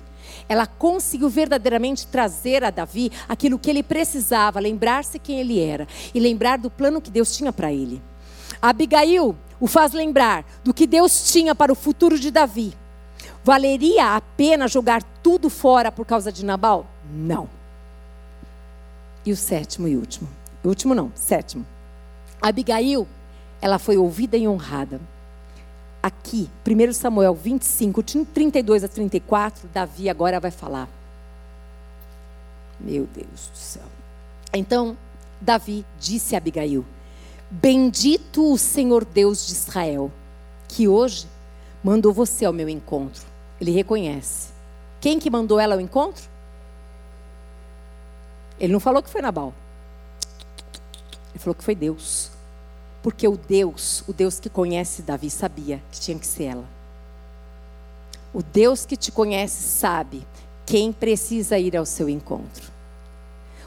Ela 0.48 0.66
conseguiu 0.66 1.30
verdadeiramente 1.30 2.06
trazer 2.06 2.62
a 2.62 2.70
Davi 2.70 3.10
aquilo 3.26 3.58
que 3.58 3.70
ele 3.70 3.82
precisava, 3.82 4.60
lembrar-se 4.60 5.18
quem 5.18 5.40
ele 5.40 5.58
era 5.60 5.88
e 6.14 6.20
lembrar 6.20 6.58
do 6.58 6.70
plano 6.70 7.00
que 7.00 7.10
Deus 7.10 7.34
tinha 7.34 7.52
para 7.52 7.72
ele. 7.72 8.02
Abigail 8.60 9.34
o 9.58 9.66
faz 9.66 9.92
lembrar 9.92 10.44
do 10.62 10.74
que 10.74 10.86
Deus 10.86 11.32
tinha 11.32 11.54
para 11.54 11.72
o 11.72 11.76
futuro 11.76 12.18
de 12.18 12.30
Davi 12.30 12.74
Valeria 13.42 14.16
a 14.16 14.20
pena 14.20 14.68
jogar 14.68 15.02
tudo 15.22 15.48
fora 15.48 15.90
por 15.90 16.04
causa 16.04 16.30
de 16.30 16.44
Nabal? 16.44 16.86
Não. 17.10 17.48
E 19.24 19.32
o 19.32 19.36
sétimo 19.36 19.88
e 19.88 19.96
último. 19.96 20.28
O 20.62 20.68
último 20.68 20.94
não, 20.94 21.10
sétimo. 21.14 21.64
Abigail, 22.40 23.06
ela 23.60 23.78
foi 23.78 23.96
ouvida 23.96 24.36
e 24.36 24.46
honrada. 24.46 25.00
Aqui, 26.02 26.48
1 26.66 26.92
Samuel 26.92 27.34
25, 27.34 28.02
32 28.02 28.84
a 28.84 28.88
34, 28.88 29.68
Davi 29.72 30.08
agora 30.08 30.40
vai 30.40 30.50
falar. 30.50 30.88
Meu 32.78 33.06
Deus 33.14 33.48
do 33.52 33.56
céu. 33.56 33.84
Então, 34.52 34.96
Davi 35.40 35.84
disse 35.98 36.34
a 36.34 36.38
Abigail: 36.38 36.84
Bendito 37.50 38.52
o 38.52 38.56
Senhor 38.56 39.04
Deus 39.04 39.46
de 39.46 39.52
Israel, 39.52 40.10
que 40.68 40.88
hoje 40.88 41.26
mandou 41.84 42.12
você 42.12 42.44
ao 42.44 42.52
meu 42.52 42.68
encontro. 42.68 43.29
Ele 43.60 43.70
reconhece. 43.70 44.48
Quem 45.00 45.18
que 45.18 45.30
mandou 45.30 45.58
ela 45.58 45.74
ao 45.74 45.80
encontro? 45.80 46.24
Ele 48.58 48.72
não 48.72 48.80
falou 48.80 49.02
que 49.02 49.10
foi 49.10 49.22
Nabal. 49.22 49.54
Ele 51.30 51.38
falou 51.38 51.54
que 51.54 51.64
foi 51.64 51.74
Deus. 51.74 52.30
Porque 53.02 53.26
o 53.26 53.36
Deus, 53.36 54.04
o 54.06 54.12
Deus 54.12 54.38
que 54.38 54.50
conhece 54.50 55.02
Davi, 55.02 55.30
sabia 55.30 55.82
que 55.90 56.00
tinha 56.00 56.18
que 56.18 56.26
ser 56.26 56.44
ela. 56.44 56.80
O 58.32 58.42
Deus 58.42 58.84
que 58.84 58.96
te 58.96 59.10
conhece 59.10 59.62
sabe 59.62 60.26
quem 60.66 60.92
precisa 60.92 61.58
ir 61.58 61.76
ao 61.76 61.86
seu 61.86 62.08
encontro. 62.08 62.70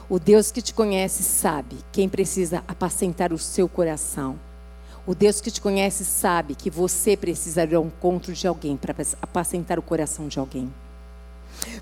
O 0.08 0.18
Deus 0.18 0.52
que 0.52 0.62
te 0.62 0.72
conhece 0.72 1.22
sabe 1.22 1.76
quem 1.90 2.08
precisa 2.08 2.62
apacentar 2.68 3.32
o 3.32 3.38
seu 3.38 3.68
coração. 3.68 4.38
O 5.06 5.14
Deus 5.14 5.40
que 5.40 5.50
te 5.50 5.60
conhece 5.60 6.04
sabe 6.04 6.54
que 6.54 6.70
você 6.70 7.16
precisa 7.16 7.64
ir 7.64 7.74
ao 7.74 7.84
encontro 7.84 8.32
de 8.32 8.46
alguém 8.46 8.74
para 8.76 8.94
apacentar 9.20 9.78
o 9.78 9.82
coração 9.82 10.28
de 10.28 10.38
alguém. 10.38 10.72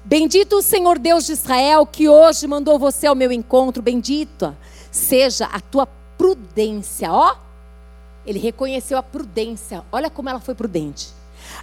Bendito 0.04 0.56
o 0.56 0.62
Senhor 0.62 0.98
Deus 0.98 1.26
de 1.26 1.32
Israel 1.32 1.86
que 1.86 2.08
hoje 2.08 2.46
mandou 2.48 2.78
você 2.78 3.06
ao 3.06 3.14
meu 3.14 3.30
encontro. 3.30 3.80
Bendita 3.80 4.58
seja 4.90 5.46
a 5.46 5.60
tua 5.60 5.86
prudência, 6.18 7.12
ó. 7.12 7.36
Ele 8.26 8.40
reconheceu 8.40 8.98
a 8.98 9.02
prudência. 9.02 9.84
Olha 9.92 10.10
como 10.10 10.28
ela 10.28 10.40
foi 10.40 10.54
prudente. 10.54 11.08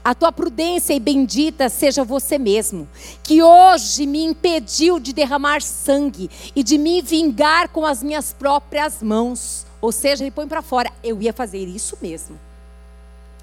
A 0.03 0.16
tua 0.16 0.32
prudência 0.32 0.93
e 0.93 0.99
bendita 0.99 1.70
seja 1.70 2.03
você 2.03 2.38
mesmo, 2.38 2.88
que 3.24 3.41
hoje 3.41 4.05
me 4.05 4.24
impediu 4.24 4.99
de 4.99 5.14
derramar 5.14 5.62
sangue 5.62 6.30
e 6.55 6.64
de 6.64 6.78
me 6.78 7.01
vingar 7.01 7.70
com 7.70 7.86
as 7.86 8.03
minhas 8.03 8.34
próprias 8.34 9.01
mãos. 9.01 9.66
Ou 9.82 9.91
seja, 9.91 10.23
ele 10.23 10.32
põe 10.32 10.47
para 10.47 10.61
fora, 10.61 10.91
eu 11.03 11.21
ia 11.21 11.32
fazer 11.32 11.59
isso 11.59 11.97
mesmo. 12.01 12.38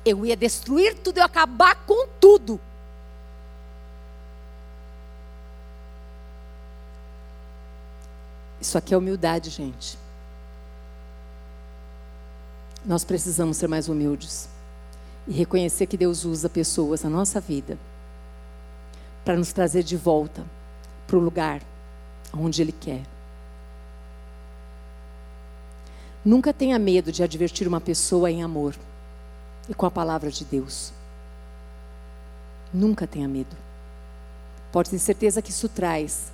Eu 0.05 0.25
ia 0.25 0.37
destruir 0.37 0.95
tudo, 0.97 1.19
eu 1.19 1.23
ia 1.23 1.27
acabar 1.27 1.75
com 1.87 2.07
tudo. 2.21 2.61
Isso 8.61 8.77
aqui 8.77 8.95
é 8.95 8.97
humildade, 8.97 9.51
gente. 9.51 9.99
Nós 12.85 13.05
precisamos 13.05 13.57
ser 13.57 13.69
mais 13.69 13.89
humildes 13.89 14.49
e 15.27 15.33
reconhecer 15.33 15.87
que 15.87 15.97
Deus 15.97 16.25
usa 16.25 16.49
pessoas 16.49 17.03
na 17.03 17.11
nossa 17.11 17.41
vida 17.41 17.79
para 19.25 19.37
nos 19.37 19.53
trazer 19.53 19.83
de 19.83 19.97
volta 19.97 20.45
para 21.07 21.17
o 21.17 21.21
lugar 21.21 21.61
onde 22.33 22.63
Ele 22.63 22.73
quer. 22.73 23.03
Nunca 26.27 26.53
tenha 26.53 26.77
medo 26.77 27.13
de 27.13 27.23
advertir 27.23 27.69
uma 27.69 27.81
pessoa 27.81 28.29
em 28.29 28.43
amor 28.43 28.75
e 29.69 29.75
com 29.75 29.87
a 29.87 29.91
palavra 29.93 30.29
de 30.29 30.45
Deus. 30.45 30.93
Nunca 32.75 33.07
tenha 33.07 33.29
medo. 33.29 33.57
Pode 34.73 34.91
ter 34.91 34.99
certeza 34.99 35.41
que 35.41 35.51
isso 35.51 35.69
traz 35.69 36.33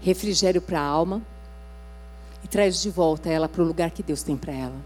refrigério 0.00 0.60
para 0.60 0.80
a 0.80 0.84
alma 0.84 1.22
e 2.42 2.48
traz 2.48 2.82
de 2.82 2.90
volta 2.90 3.28
ela 3.28 3.48
para 3.48 3.62
o 3.62 3.64
lugar 3.64 3.92
que 3.92 4.02
Deus 4.02 4.24
tem 4.24 4.36
para 4.36 4.52
ela. 4.52 4.76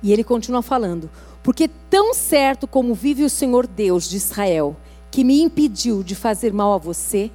E 0.00 0.12
ele 0.12 0.22
continua 0.22 0.62
falando: 0.62 1.10
Porque 1.42 1.66
tão 1.90 2.14
certo 2.14 2.68
como 2.68 2.94
vive 2.94 3.24
o 3.24 3.30
Senhor 3.30 3.66
Deus 3.66 4.08
de 4.08 4.16
Israel, 4.16 4.76
que 5.10 5.24
me 5.24 5.42
impediu 5.42 6.04
de 6.04 6.14
fazer 6.14 6.52
mal 6.52 6.72
a 6.74 6.78
você, 6.78 7.28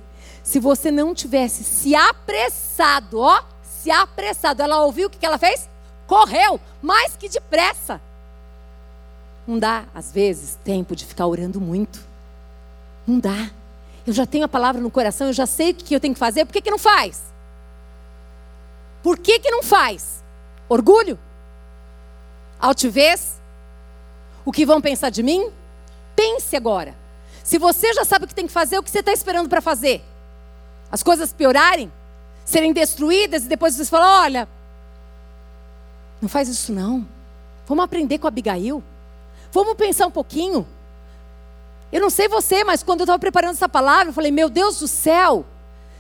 se 0.44 0.60
você 0.60 0.92
não 0.92 1.16
tivesse 1.16 1.64
se 1.64 1.96
apressado, 1.96 3.20
ó, 3.20 3.42
se 3.64 3.90
apressado, 3.90 4.62
ela 4.62 4.84
ouviu 4.84 5.08
o 5.08 5.10
que 5.10 5.26
ela 5.26 5.38
fez? 5.38 5.70
Correu, 6.06 6.60
mais 6.82 7.16
que 7.16 7.30
depressa. 7.30 8.02
Não 9.48 9.58
dá, 9.58 9.86
às 9.96 10.12
vezes, 10.12 10.58
tempo 10.64 10.96
de 10.96 11.06
ficar 11.06 11.28
orando 11.28 11.60
muito. 11.60 12.06
Não 13.08 13.20
dá. 13.20 13.50
Eu 14.06 14.12
já 14.12 14.26
tenho 14.26 14.44
a 14.44 14.50
palavra 14.50 14.82
no 14.82 14.92
coração, 14.92 15.28
eu 15.28 15.34
já 15.34 15.46
sei 15.46 15.72
o 15.72 15.76
que 15.76 15.96
eu 15.96 16.00
tenho 16.00 16.14
que 16.14 16.20
fazer, 16.20 16.46
por 16.46 16.52
que, 16.52 16.62
que 16.62 16.72
não 16.72 16.78
faz? 16.78 17.24
Por 19.02 19.18
que, 19.18 19.40
que 19.40 19.50
não 19.50 19.64
faz? 19.64 20.22
Orgulho? 20.68 21.18
Altivez? 22.60 23.42
O 24.46 24.52
que 24.52 24.66
vão 24.66 24.82
pensar 24.82 25.10
de 25.10 25.24
mim? 25.24 25.50
Pense 26.16 26.56
agora. 26.56 26.96
Se 27.44 27.58
você 27.58 27.94
já 27.94 28.04
sabe 28.04 28.26
o 28.26 28.28
que 28.28 28.36
tem 28.36 28.48
que 28.48 28.54
fazer, 28.54 28.78
o 28.78 28.84
que 28.84 28.92
você 28.92 29.00
está 29.00 29.12
esperando 29.12 29.50
para 29.50 29.62
fazer? 29.62 30.04
As 30.94 31.02
coisas 31.02 31.34
piorarem? 31.34 31.92
Serem 32.46 32.72
destruídas 32.72 33.46
e 33.46 33.48
depois 33.48 33.74
você 33.74 33.84
fala: 33.84 34.22
olha, 34.22 34.48
não 36.22 36.30
faz 36.30 36.48
isso 36.48 36.72
não. 36.72 37.08
Vamos 37.66 37.84
aprender 37.84 38.20
com 38.20 38.28
Abigail. 38.28 38.84
Vamos 39.52 39.74
pensar 39.74 40.06
um 40.06 40.12
pouquinho. 40.12 40.68
Eu 41.92 42.00
não 42.00 42.12
sei 42.12 42.28
você, 42.28 42.64
mas 42.64 42.84
quando 42.84 43.00
eu 43.00 43.06
estava 43.06 43.18
preparando 43.18 43.56
essa 43.56 43.68
palavra, 43.68 44.10
eu 44.10 44.14
falei: 44.14 44.30
meu 44.30 44.52
Deus 44.52 44.82
do 44.82 44.88
céu, 44.88 45.44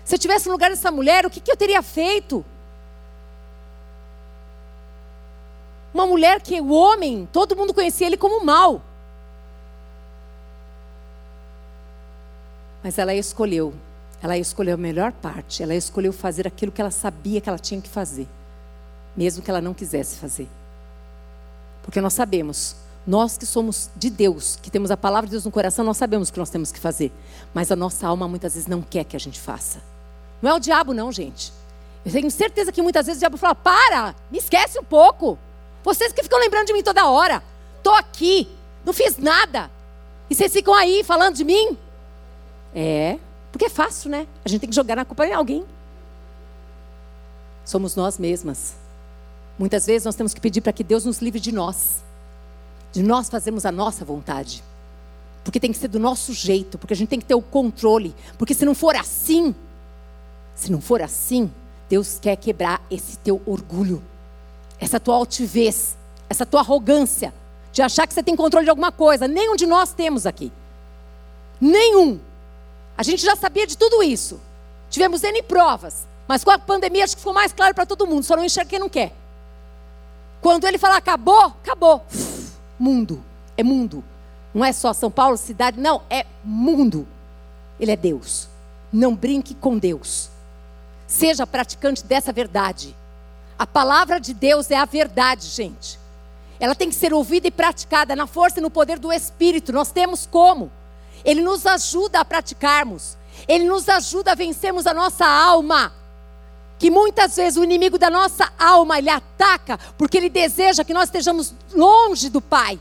se 0.06 0.14
eu 0.14 0.20
tivesse 0.20 0.46
no 0.46 0.52
lugar 0.52 0.70
dessa 0.70 0.92
mulher, 0.92 1.26
o 1.26 1.30
que, 1.32 1.40
que 1.40 1.52
eu 1.52 1.58
teria 1.58 1.82
feito? 1.82 2.46
Uma 5.92 6.06
mulher 6.06 6.40
que 6.40 6.62
o 6.62 6.70
homem, 6.70 7.28
todo 7.34 7.56
mundo 7.56 7.74
conhecia 7.74 8.06
ele 8.06 8.18
como 8.18 8.46
mal. 8.46 8.80
Mas 12.84 13.00
ela 13.00 13.16
escolheu, 13.16 13.74
ela 14.24 14.38
escolheu 14.38 14.76
a 14.76 14.78
melhor 14.78 15.12
parte, 15.12 15.62
ela 15.62 15.76
escolheu 15.76 16.14
fazer 16.14 16.48
aquilo 16.48 16.72
que 16.72 16.80
ela 16.80 16.90
sabia 16.90 17.42
que 17.42 17.50
ela 17.50 17.60
tinha 17.60 17.82
que 17.82 17.90
fazer, 17.90 18.26
mesmo 19.18 19.44
que 19.44 19.52
ela 19.52 19.60
não 19.60 19.74
quisesse 19.74 20.16
fazer. 20.16 20.48
Porque 21.82 22.00
nós 22.00 22.14
sabemos, 22.14 22.78
nós 23.06 23.38
que 23.38 23.46
somos 23.46 23.90
de 23.98 24.10
Deus, 24.10 24.58
que 24.62 24.72
temos 24.72 24.92
a 24.92 24.96
palavra 24.96 25.28
de 25.28 25.32
Deus 25.32 25.44
no 25.44 25.52
coração, 25.52 25.84
nós 25.84 25.98
sabemos 25.98 26.30
o 26.30 26.34
que 26.34 26.40
nós 26.40 26.50
temos 26.50 26.72
que 26.72 26.80
fazer. 26.80 27.12
Mas 27.54 27.70
a 27.70 27.76
nossa 27.76 28.08
alma 28.08 28.26
muitas 28.26 28.54
vezes 28.54 28.66
não 28.66 28.82
quer 28.82 29.04
que 29.04 29.18
a 29.18 29.20
gente 29.20 29.42
faça. 29.42 29.84
Não 30.42 30.52
é 30.52 30.54
o 30.54 30.60
diabo, 30.60 30.94
não, 30.94 31.12
gente. 31.12 31.52
Eu 32.06 32.12
tenho 32.14 32.32
certeza 32.32 32.72
que 32.72 32.82
muitas 32.82 33.06
vezes 33.06 33.20
o 33.20 33.24
diabo 33.24 33.36
fala: 33.36 33.56
para, 33.56 34.16
me 34.32 34.38
esquece 34.38 34.80
um 34.80 34.86
pouco. 34.86 35.38
Vocês 35.84 36.14
que 36.14 36.24
ficam 36.24 36.40
lembrando 36.40 36.68
de 36.68 36.74
mim 36.74 36.82
toda 36.82 37.10
hora. 37.10 37.44
Estou 37.78 37.94
aqui, 37.94 38.48
não 38.86 38.94
fiz 38.94 39.18
nada. 39.18 39.70
E 40.30 40.36
vocês 40.36 40.54
ficam 40.54 40.74
aí 40.74 41.04
falando 41.04 41.36
de 41.36 41.44
mim? 41.44 41.78
É, 42.74 43.20
porque 43.54 43.66
é 43.66 43.70
fácil, 43.70 44.10
né? 44.10 44.28
A 44.44 44.50
gente 44.50 44.60
tem 44.60 44.70
que 44.70 44.76
jogar 44.76 44.98
na 44.98 45.06
culpa 45.06 45.26
em 45.26 45.32
alguém. 45.32 45.64
Somos 47.64 47.96
nós 47.96 48.18
mesmas. 48.18 48.76
Muitas 49.58 49.86
vezes 49.86 50.04
nós 50.04 50.16
temos 50.16 50.34
que 50.34 50.42
pedir 50.42 50.60
para 50.60 50.74
que 50.74 50.84
Deus 50.84 51.06
nos 51.06 51.20
livre 51.20 51.40
de 51.40 51.54
nós. 51.54 52.04
De 52.92 53.02
nós 53.02 53.30
fazermos 53.30 53.66
a 53.66 53.72
nossa 53.72 54.04
vontade. 54.04 54.62
Porque 55.46 55.60
tem 55.60 55.72
que 55.72 55.78
ser 55.78 55.88
do 55.88 56.00
nosso 56.00 56.34
jeito, 56.34 56.78
porque 56.78 56.94
a 56.94 56.98
gente 56.98 57.08
tem 57.08 57.20
que 57.20 57.26
ter 57.26 57.36
o 57.36 57.42
controle. 57.42 58.14
Porque 58.38 58.54
se 58.54 58.66
não 58.66 58.76
for 58.76 58.96
assim, 58.96 59.56
se 60.54 60.70
não 60.70 60.82
for 60.82 61.02
assim, 61.02 61.50
Deus 61.88 62.20
quer 62.20 62.36
quebrar 62.36 62.82
esse 62.92 63.18
teu 63.20 63.42
orgulho 63.46 64.04
essa 64.84 65.00
tua 65.00 65.16
altivez, 65.16 65.98
essa 66.30 66.46
tua 66.46 66.60
arrogância 66.60 67.34
de 67.72 67.82
achar 67.82 68.06
que 68.06 68.14
você 68.14 68.22
tem 68.22 68.36
controle 68.36 68.66
de 68.66 68.70
alguma 68.70 68.92
coisa. 68.92 69.28
Nenhum 69.28 69.56
de 69.56 69.66
nós 69.66 69.94
temos 69.94 70.26
aqui. 70.26 70.52
Nenhum. 71.60 72.20
A 72.98 73.04
gente 73.04 73.24
já 73.24 73.36
sabia 73.36 73.66
de 73.66 73.78
tudo 73.78 74.04
isso. 74.04 74.40
Tivemos 74.90 75.24
N 75.24 75.42
provas. 75.44 76.08
Mas 76.28 76.44
com 76.44 76.52
a 76.52 76.60
pandemia 76.60 77.04
acho 77.04 77.16
que 77.16 77.22
ficou 77.22 77.34
mais 77.34 77.52
claro 77.52 77.74
para 77.74 77.86
todo 77.86 78.08
mundo. 78.08 78.24
Só 78.24 78.36
não 78.36 78.46
enxerga 78.46 78.70
quem 78.70 78.80
não 78.80 78.90
quer. 78.90 79.14
Quando 80.42 80.66
ele 80.68 80.78
falar 80.78 80.98
acabou, 80.98 81.46
acabou. 81.46 82.04
Uf, 82.14 82.52
mundo. 82.78 83.24
É 83.58 83.64
mundo. 83.64 84.04
Não 84.54 84.64
é 84.64 84.72
só 84.72 84.94
São 84.94 85.10
Paulo, 85.10 85.38
cidade. 85.38 85.80
Não, 85.80 86.02
é 86.10 86.26
mundo. 86.44 87.08
Ele 87.80 87.92
é 87.92 87.96
Deus. 87.96 88.48
Não 88.92 89.16
brinque 89.16 89.56
com 89.56 89.78
Deus. 89.78 90.30
Seja 91.08 91.48
praticante 91.48 92.04
dessa 92.04 92.32
verdade. 92.32 92.96
A 93.58 93.66
palavra 93.66 94.20
de 94.20 94.34
Deus 94.34 94.70
é 94.72 94.76
a 94.76 94.86
verdade, 94.86 95.48
gente. 95.48 96.00
Ela 96.60 96.76
tem 96.76 96.90
que 96.90 96.96
ser 96.96 97.14
ouvida 97.14 97.48
e 97.48 97.52
praticada 97.52 98.16
na 98.16 98.28
força 98.28 98.60
e 98.60 98.62
no 98.62 98.70
poder 98.70 99.00
do 99.00 99.12
Espírito. 99.12 99.74
Nós 99.74 99.92
temos 99.92 100.26
como. 100.26 100.72
Ele 101.24 101.42
nos 101.42 101.66
ajuda 101.66 102.20
a 102.20 102.26
praticarmos. 102.26 103.18
Ele 103.48 103.66
nos 103.66 103.88
ajuda 103.90 104.32
a 104.32 104.36
vencermos 104.36 104.86
a 104.88 104.94
nossa 104.94 105.26
alma. 105.26 105.94
Que 106.80 106.90
muitas 106.92 107.36
vezes 107.36 107.58
o 107.58 107.64
inimigo 107.64 107.98
da 107.98 108.10
nossa 108.10 108.52
alma 108.60 108.98
ele 108.98 109.10
ataca 109.10 109.80
porque 109.98 110.18
ele 110.18 110.30
deseja 110.30 110.84
que 110.84 110.94
nós 110.94 111.06
estejamos 111.06 111.54
longe 111.74 112.30
do 112.30 112.42
Pai, 112.42 112.80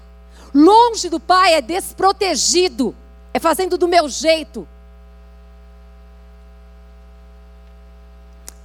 Longe 0.55 1.09
do 1.09 1.19
pai 1.19 1.55
é 1.55 1.63
desprotegido, 1.63 2.95
é 3.33 3.39
fazendo 3.39 3.79
do 3.79 3.89
meu 3.89 4.09
jeito. 4.09 4.69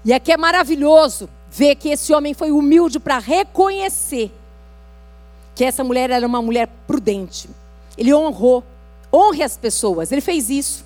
E 0.04 0.14
aqui 0.14 0.32
é 0.32 0.38
maravilhoso 0.38 1.30
ver 1.50 1.76
que 1.76 1.90
esse 1.90 2.14
homem 2.14 2.34
foi 2.34 2.52
humilde 2.52 3.00
para 3.00 3.20
reconhecer 3.20 4.32
que 5.56 5.64
essa 5.64 5.84
mulher 5.84 6.10
era 6.10 6.28
uma 6.28 6.42
mulher 6.42 6.68
prudente. 6.86 7.50
Ele 7.98 8.14
honrou, 8.14 8.64
honre 9.14 9.43
as 9.43 9.58
pessoas, 9.58 10.12
ele 10.12 10.22
fez 10.22 10.49
isso. 10.49 10.86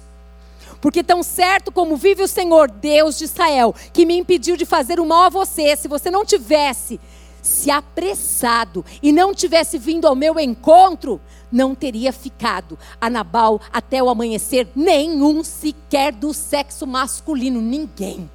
Porque 0.80 1.04
tão 1.04 1.22
certo 1.22 1.72
como 1.72 1.96
vive 1.96 2.24
o 2.24 2.28
Senhor, 2.28 2.70
Deus 2.70 3.18
de 3.18 3.26
Israel, 3.26 3.74
que 3.94 4.06
me 4.06 4.18
impediu 4.18 4.58
de 4.58 4.66
fazer 4.66 5.00
o 5.00 5.06
mal 5.06 5.24
a 5.24 5.30
você, 5.30 5.76
se 5.76 5.88
você 5.88 6.10
não 6.10 6.26
tivesse 6.26 7.00
se 7.42 7.72
apressado 7.72 8.86
e 9.02 9.12
não 9.12 9.34
tivesse 9.34 9.78
vindo 9.78 10.08
ao 10.08 10.16
meu 10.16 10.40
encontro, 10.40 11.20
não 11.52 11.76
teria 11.76 12.14
ficado 12.14 12.78
a 13.00 13.10
Nabal 13.10 13.60
até 13.72 14.02
o 14.02 14.10
amanhecer, 14.10 14.68
nenhum 14.76 15.44
sequer 15.44 16.14
do 16.14 16.34
sexo 16.34 16.88
masculino, 16.88 17.62
ninguém. 17.62 18.30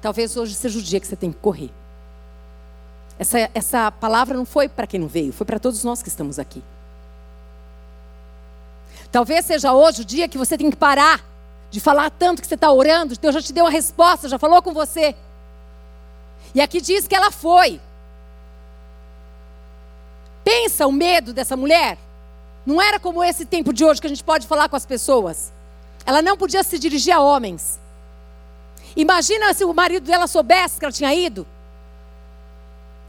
Talvez 0.00 0.36
hoje 0.36 0.54
seja 0.54 0.78
o 0.78 0.82
dia 0.82 1.00
que 1.00 1.06
você 1.06 1.16
tem 1.16 1.30
que 1.30 1.38
correr. 1.38 1.70
Essa, 3.18 3.50
essa 3.54 3.90
palavra 3.90 4.36
não 4.36 4.44
foi 4.44 4.68
para 4.68 4.86
quem 4.86 4.98
não 4.98 5.08
veio, 5.08 5.32
foi 5.32 5.46
para 5.46 5.58
todos 5.58 5.84
nós 5.84 6.02
que 6.02 6.08
estamos 6.08 6.38
aqui. 6.38 6.62
Talvez 9.10 9.44
seja 9.44 9.72
hoje 9.72 10.02
o 10.02 10.04
dia 10.04 10.28
que 10.28 10.38
você 10.38 10.56
tem 10.56 10.70
que 10.70 10.76
parar 10.76 11.22
de 11.70 11.80
falar 11.80 12.10
tanto 12.10 12.42
que 12.42 12.48
você 12.48 12.54
está 12.54 12.70
orando, 12.70 13.16
Deus 13.16 13.34
já 13.34 13.40
te 13.40 13.52
deu 13.52 13.66
a 13.66 13.70
resposta, 13.70 14.28
já 14.28 14.38
falou 14.38 14.60
com 14.62 14.72
você. 14.74 15.14
E 16.54 16.60
aqui 16.60 16.80
diz 16.80 17.06
que 17.06 17.14
ela 17.14 17.30
foi. 17.30 17.80
Pensa 20.44 20.86
o 20.86 20.92
medo 20.92 21.32
dessa 21.32 21.56
mulher. 21.56 21.96
Não 22.66 22.80
era 22.80 23.00
como 23.00 23.24
esse 23.24 23.44
tempo 23.44 23.72
de 23.72 23.84
hoje 23.84 24.00
que 24.00 24.06
a 24.06 24.10
gente 24.10 24.22
pode 24.22 24.46
falar 24.46 24.68
com 24.68 24.76
as 24.76 24.86
pessoas. 24.86 25.52
Ela 26.04 26.20
não 26.20 26.36
podia 26.36 26.62
se 26.62 26.78
dirigir 26.78 27.14
a 27.14 27.20
homens. 27.20 27.80
Imagina 28.94 29.54
se 29.54 29.64
o 29.64 29.72
marido 29.72 30.06
dela 30.06 30.26
soubesse 30.26 30.78
que 30.78 30.84
ela 30.84 30.92
tinha 30.92 31.14
ido. 31.14 31.46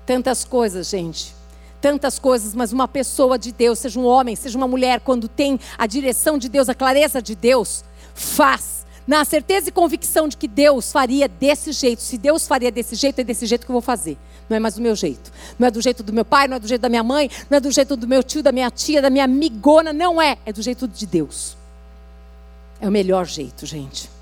Tantas 0.05 0.43
coisas, 0.43 0.89
gente. 0.89 1.33
Tantas 1.81 2.17
coisas, 2.17 2.53
mas 2.55 2.71
uma 2.71 2.87
pessoa 2.87 3.37
de 3.37 3.51
Deus, 3.51 3.79
seja 3.79 3.99
um 3.99 4.05
homem, 4.05 4.35
seja 4.35 4.57
uma 4.57 4.67
mulher, 4.67 5.01
quando 5.01 5.27
tem 5.27 5.59
a 5.77 5.85
direção 5.85 6.37
de 6.37 6.47
Deus, 6.47 6.69
a 6.69 6.75
clareza 6.75 7.21
de 7.21 7.35
Deus, 7.35 7.83
faz. 8.13 8.83
Na 9.05 9.25
certeza 9.25 9.67
e 9.67 9.71
convicção 9.71 10.29
de 10.29 10.37
que 10.37 10.47
Deus 10.47 10.91
faria 10.91 11.27
desse 11.27 11.73
jeito. 11.73 12.01
Se 12.01 12.17
Deus 12.17 12.47
faria 12.47 12.71
desse 12.71 12.95
jeito, 12.95 13.19
é 13.19 13.23
desse 13.23 13.45
jeito 13.45 13.65
que 13.65 13.71
eu 13.71 13.73
vou 13.73 13.81
fazer. 13.81 14.17
Não 14.49 14.55
é 14.55 14.59
mais 14.59 14.75
do 14.75 14.81
meu 14.81 14.95
jeito. 14.95 15.29
Não 15.59 15.67
é 15.67 15.71
do 15.71 15.81
jeito 15.81 16.03
do 16.03 16.13
meu 16.13 16.23
pai, 16.23 16.47
não 16.47 16.55
é 16.55 16.59
do 16.59 16.67
jeito 16.67 16.81
da 16.81 16.89
minha 16.89 17.03
mãe, 17.03 17.29
não 17.49 17.57
é 17.57 17.59
do 17.59 17.69
jeito 17.69 17.97
do 17.97 18.07
meu 18.07 18.23
tio, 18.23 18.41
da 18.41 18.51
minha 18.51 18.71
tia, 18.71 19.01
da 19.01 19.09
minha 19.09 19.25
amigona. 19.25 19.91
Não 19.91 20.21
é. 20.21 20.37
É 20.45 20.53
do 20.53 20.61
jeito 20.61 20.87
de 20.87 21.05
Deus. 21.05 21.57
É 22.79 22.87
o 22.87 22.91
melhor 22.91 23.25
jeito, 23.25 23.65
gente. 23.65 24.12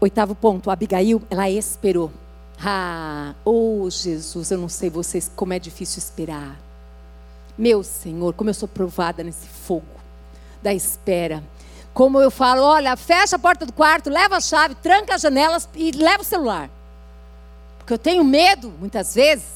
Oitavo 0.00 0.34
ponto, 0.34 0.70
Abigail, 0.70 1.20
ela 1.28 1.50
esperou. 1.50 2.12
Ah, 2.64 3.34
oh 3.44 3.88
Jesus, 3.90 4.50
eu 4.50 4.58
não 4.58 4.68
sei 4.68 4.90
vocês 4.90 5.30
como 5.34 5.52
é 5.52 5.58
difícil 5.58 5.98
esperar. 5.98 6.56
Meu 7.56 7.82
Senhor, 7.82 8.32
como 8.34 8.50
eu 8.50 8.54
sou 8.54 8.68
provada 8.68 9.24
nesse 9.24 9.48
fogo 9.48 9.98
da 10.62 10.72
espera. 10.72 11.42
Como 11.92 12.20
eu 12.20 12.30
falo, 12.30 12.62
olha, 12.62 12.96
fecha 12.96 13.36
a 13.36 13.38
porta 13.38 13.66
do 13.66 13.72
quarto, 13.72 14.08
leva 14.08 14.36
a 14.36 14.40
chave, 14.40 14.76
tranca 14.76 15.16
as 15.16 15.22
janelas 15.22 15.68
e 15.74 15.90
leva 15.90 16.22
o 16.22 16.24
celular. 16.24 16.70
Porque 17.78 17.92
eu 17.92 17.98
tenho 17.98 18.22
medo, 18.22 18.72
muitas 18.78 19.14
vezes. 19.14 19.46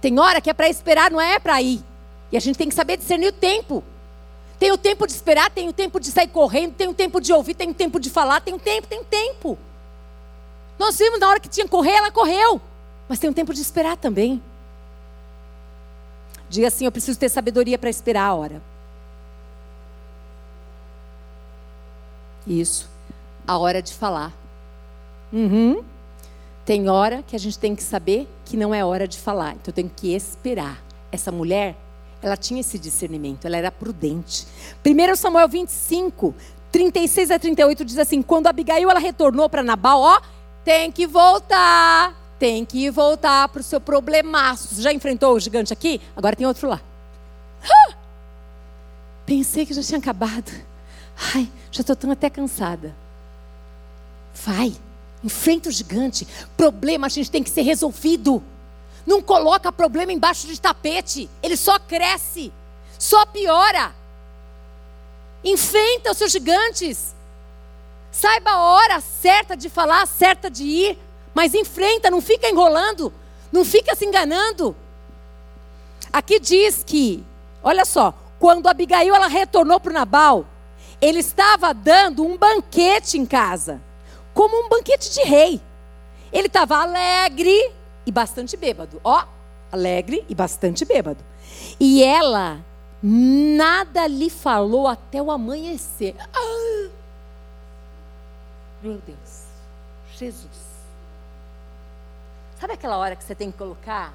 Tem 0.00 0.18
hora 0.18 0.40
que 0.40 0.50
é 0.50 0.54
para 0.54 0.68
esperar, 0.68 1.10
não 1.10 1.20
é 1.20 1.38
para 1.38 1.60
ir. 1.60 1.82
E 2.30 2.36
a 2.36 2.40
gente 2.40 2.56
tem 2.56 2.68
que 2.68 2.74
saber 2.74 2.96
discernir 2.96 3.28
o 3.28 3.32
tempo. 3.32 3.82
Tem 4.58 4.72
o 4.72 4.78
tempo 4.78 5.06
de 5.06 5.12
esperar, 5.12 5.50
tem 5.50 5.68
o 5.68 5.72
tempo 5.72 5.98
de 5.98 6.10
sair 6.10 6.28
correndo, 6.28 6.74
tem 6.74 6.88
o 6.88 6.94
tempo 6.94 7.20
de 7.20 7.32
ouvir, 7.32 7.54
tem 7.54 7.70
o 7.70 7.74
tempo 7.74 7.98
de 7.98 8.08
falar, 8.10 8.40
tem 8.40 8.54
o 8.54 8.58
tempo, 8.58 8.86
tem 8.86 9.00
o 9.00 9.04
tempo. 9.04 9.58
Nós 10.78 10.98
vimos 10.98 11.20
na 11.20 11.28
hora 11.28 11.40
que 11.40 11.48
tinha 11.48 11.64
que 11.64 11.70
correr, 11.70 11.92
ela 11.92 12.10
correu. 12.10 12.60
Mas 13.08 13.18
tem 13.18 13.28
um 13.28 13.32
tempo 13.32 13.52
de 13.52 13.60
esperar 13.60 13.96
também. 13.96 14.42
Diga 16.48 16.68
assim: 16.68 16.84
eu 16.84 16.92
preciso 16.92 17.18
ter 17.18 17.28
sabedoria 17.28 17.78
para 17.78 17.90
esperar 17.90 18.26
a 18.26 18.34
hora. 18.34 18.62
Isso. 22.46 22.88
A 23.46 23.58
hora 23.58 23.82
de 23.82 23.92
falar. 23.92 24.32
Uhum. 25.32 25.82
Tem 26.64 26.88
hora 26.88 27.22
que 27.22 27.36
a 27.36 27.38
gente 27.38 27.58
tem 27.58 27.74
que 27.74 27.82
saber 27.82 28.28
que 28.44 28.56
não 28.56 28.74
é 28.74 28.84
hora 28.84 29.06
de 29.06 29.18
falar. 29.18 29.52
Então 29.52 29.64
eu 29.66 29.72
tenho 29.72 29.90
que 29.94 30.14
esperar. 30.14 30.82
Essa 31.12 31.30
mulher 31.30 31.76
ela 32.24 32.38
tinha 32.38 32.60
esse 32.60 32.78
discernimento, 32.78 33.44
ela 33.44 33.58
era 33.58 33.70
prudente. 33.70 34.46
1 34.84 35.14
Samuel 35.14 35.46
25, 35.46 36.34
36 36.72 37.30
a 37.30 37.38
38 37.38 37.84
diz 37.84 37.98
assim: 37.98 38.22
Quando 38.22 38.46
Abigail 38.46 38.90
ela 38.90 38.98
retornou 38.98 39.46
para 39.46 39.62
Nabal, 39.62 40.00
ó, 40.00 40.22
tem 40.64 40.90
que 40.90 41.06
voltar, 41.06 42.14
tem 42.38 42.64
que 42.64 42.90
voltar 42.90 43.48
para 43.50 43.60
o 43.60 43.62
seu 43.62 43.78
problemaço. 43.78 44.74
Você 44.74 44.80
já 44.80 44.90
enfrentou 44.90 45.34
o 45.34 45.40
gigante 45.40 45.70
aqui? 45.70 46.00
Agora 46.16 46.34
tem 46.34 46.46
outro 46.46 46.66
lá. 46.66 46.80
Ah! 47.62 47.94
Pensei 49.26 49.66
que 49.66 49.74
já 49.74 49.82
tinha 49.82 49.98
acabado. 49.98 50.50
Ai, 51.34 51.46
já 51.70 51.82
estou 51.82 51.94
tão 51.94 52.10
até 52.10 52.30
cansada. 52.30 52.96
Vai, 54.34 54.74
enfrenta 55.22 55.68
o 55.68 55.72
gigante. 55.72 56.26
Problema 56.56 57.06
a 57.06 57.10
gente 57.10 57.30
tem 57.30 57.42
que 57.42 57.50
ser 57.50 57.62
resolvido. 57.62 58.42
Não 59.06 59.20
coloca 59.20 59.70
problema 59.70 60.12
embaixo 60.12 60.46
de 60.46 60.60
tapete. 60.60 61.28
Ele 61.42 61.56
só 61.56 61.78
cresce, 61.78 62.52
só 62.98 63.26
piora. 63.26 63.94
Enfrenta 65.42 66.12
os 66.12 66.18
seus 66.18 66.32
gigantes. 66.32 67.14
Saiba 68.10 68.52
a 68.52 68.60
hora 68.60 69.00
certa 69.00 69.56
de 69.56 69.68
falar, 69.68 70.06
certa 70.06 70.50
de 70.50 70.64
ir. 70.64 70.98
Mas 71.34 71.54
enfrenta, 71.54 72.10
não 72.10 72.20
fica 72.20 72.48
enrolando. 72.48 73.12
Não 73.52 73.64
fica 73.64 73.94
se 73.94 74.06
enganando. 74.06 74.74
Aqui 76.12 76.38
diz 76.38 76.82
que, 76.84 77.24
olha 77.62 77.84
só, 77.84 78.14
quando 78.38 78.68
Abigail 78.68 79.14
ela 79.14 79.26
retornou 79.26 79.80
para 79.80 79.90
o 79.90 79.94
Nabal, 79.94 80.46
ele 81.00 81.18
estava 81.18 81.74
dando 81.74 82.24
um 82.24 82.36
banquete 82.36 83.18
em 83.18 83.26
casa, 83.26 83.82
como 84.32 84.64
um 84.64 84.68
banquete 84.68 85.12
de 85.12 85.22
rei. 85.22 85.60
Ele 86.32 86.46
estava 86.46 86.76
alegre, 86.76 87.72
e 88.06 88.12
bastante 88.12 88.56
bêbado. 88.56 89.00
Ó, 89.02 89.24
alegre 89.70 90.24
e 90.28 90.34
bastante 90.34 90.84
bêbado. 90.84 91.22
E 91.78 92.02
ela 92.02 92.64
nada 93.02 94.06
lhe 94.06 94.30
falou 94.30 94.86
até 94.86 95.20
o 95.20 95.30
amanhecer. 95.30 96.14
Ah! 96.32 96.90
Meu 98.82 99.00
Deus, 99.06 99.44
Jesus. 100.16 100.64
Sabe 102.60 102.74
aquela 102.74 102.96
hora 102.96 103.16
que 103.16 103.24
você 103.24 103.34
tem 103.34 103.50
que 103.50 103.58
colocar 103.58 104.14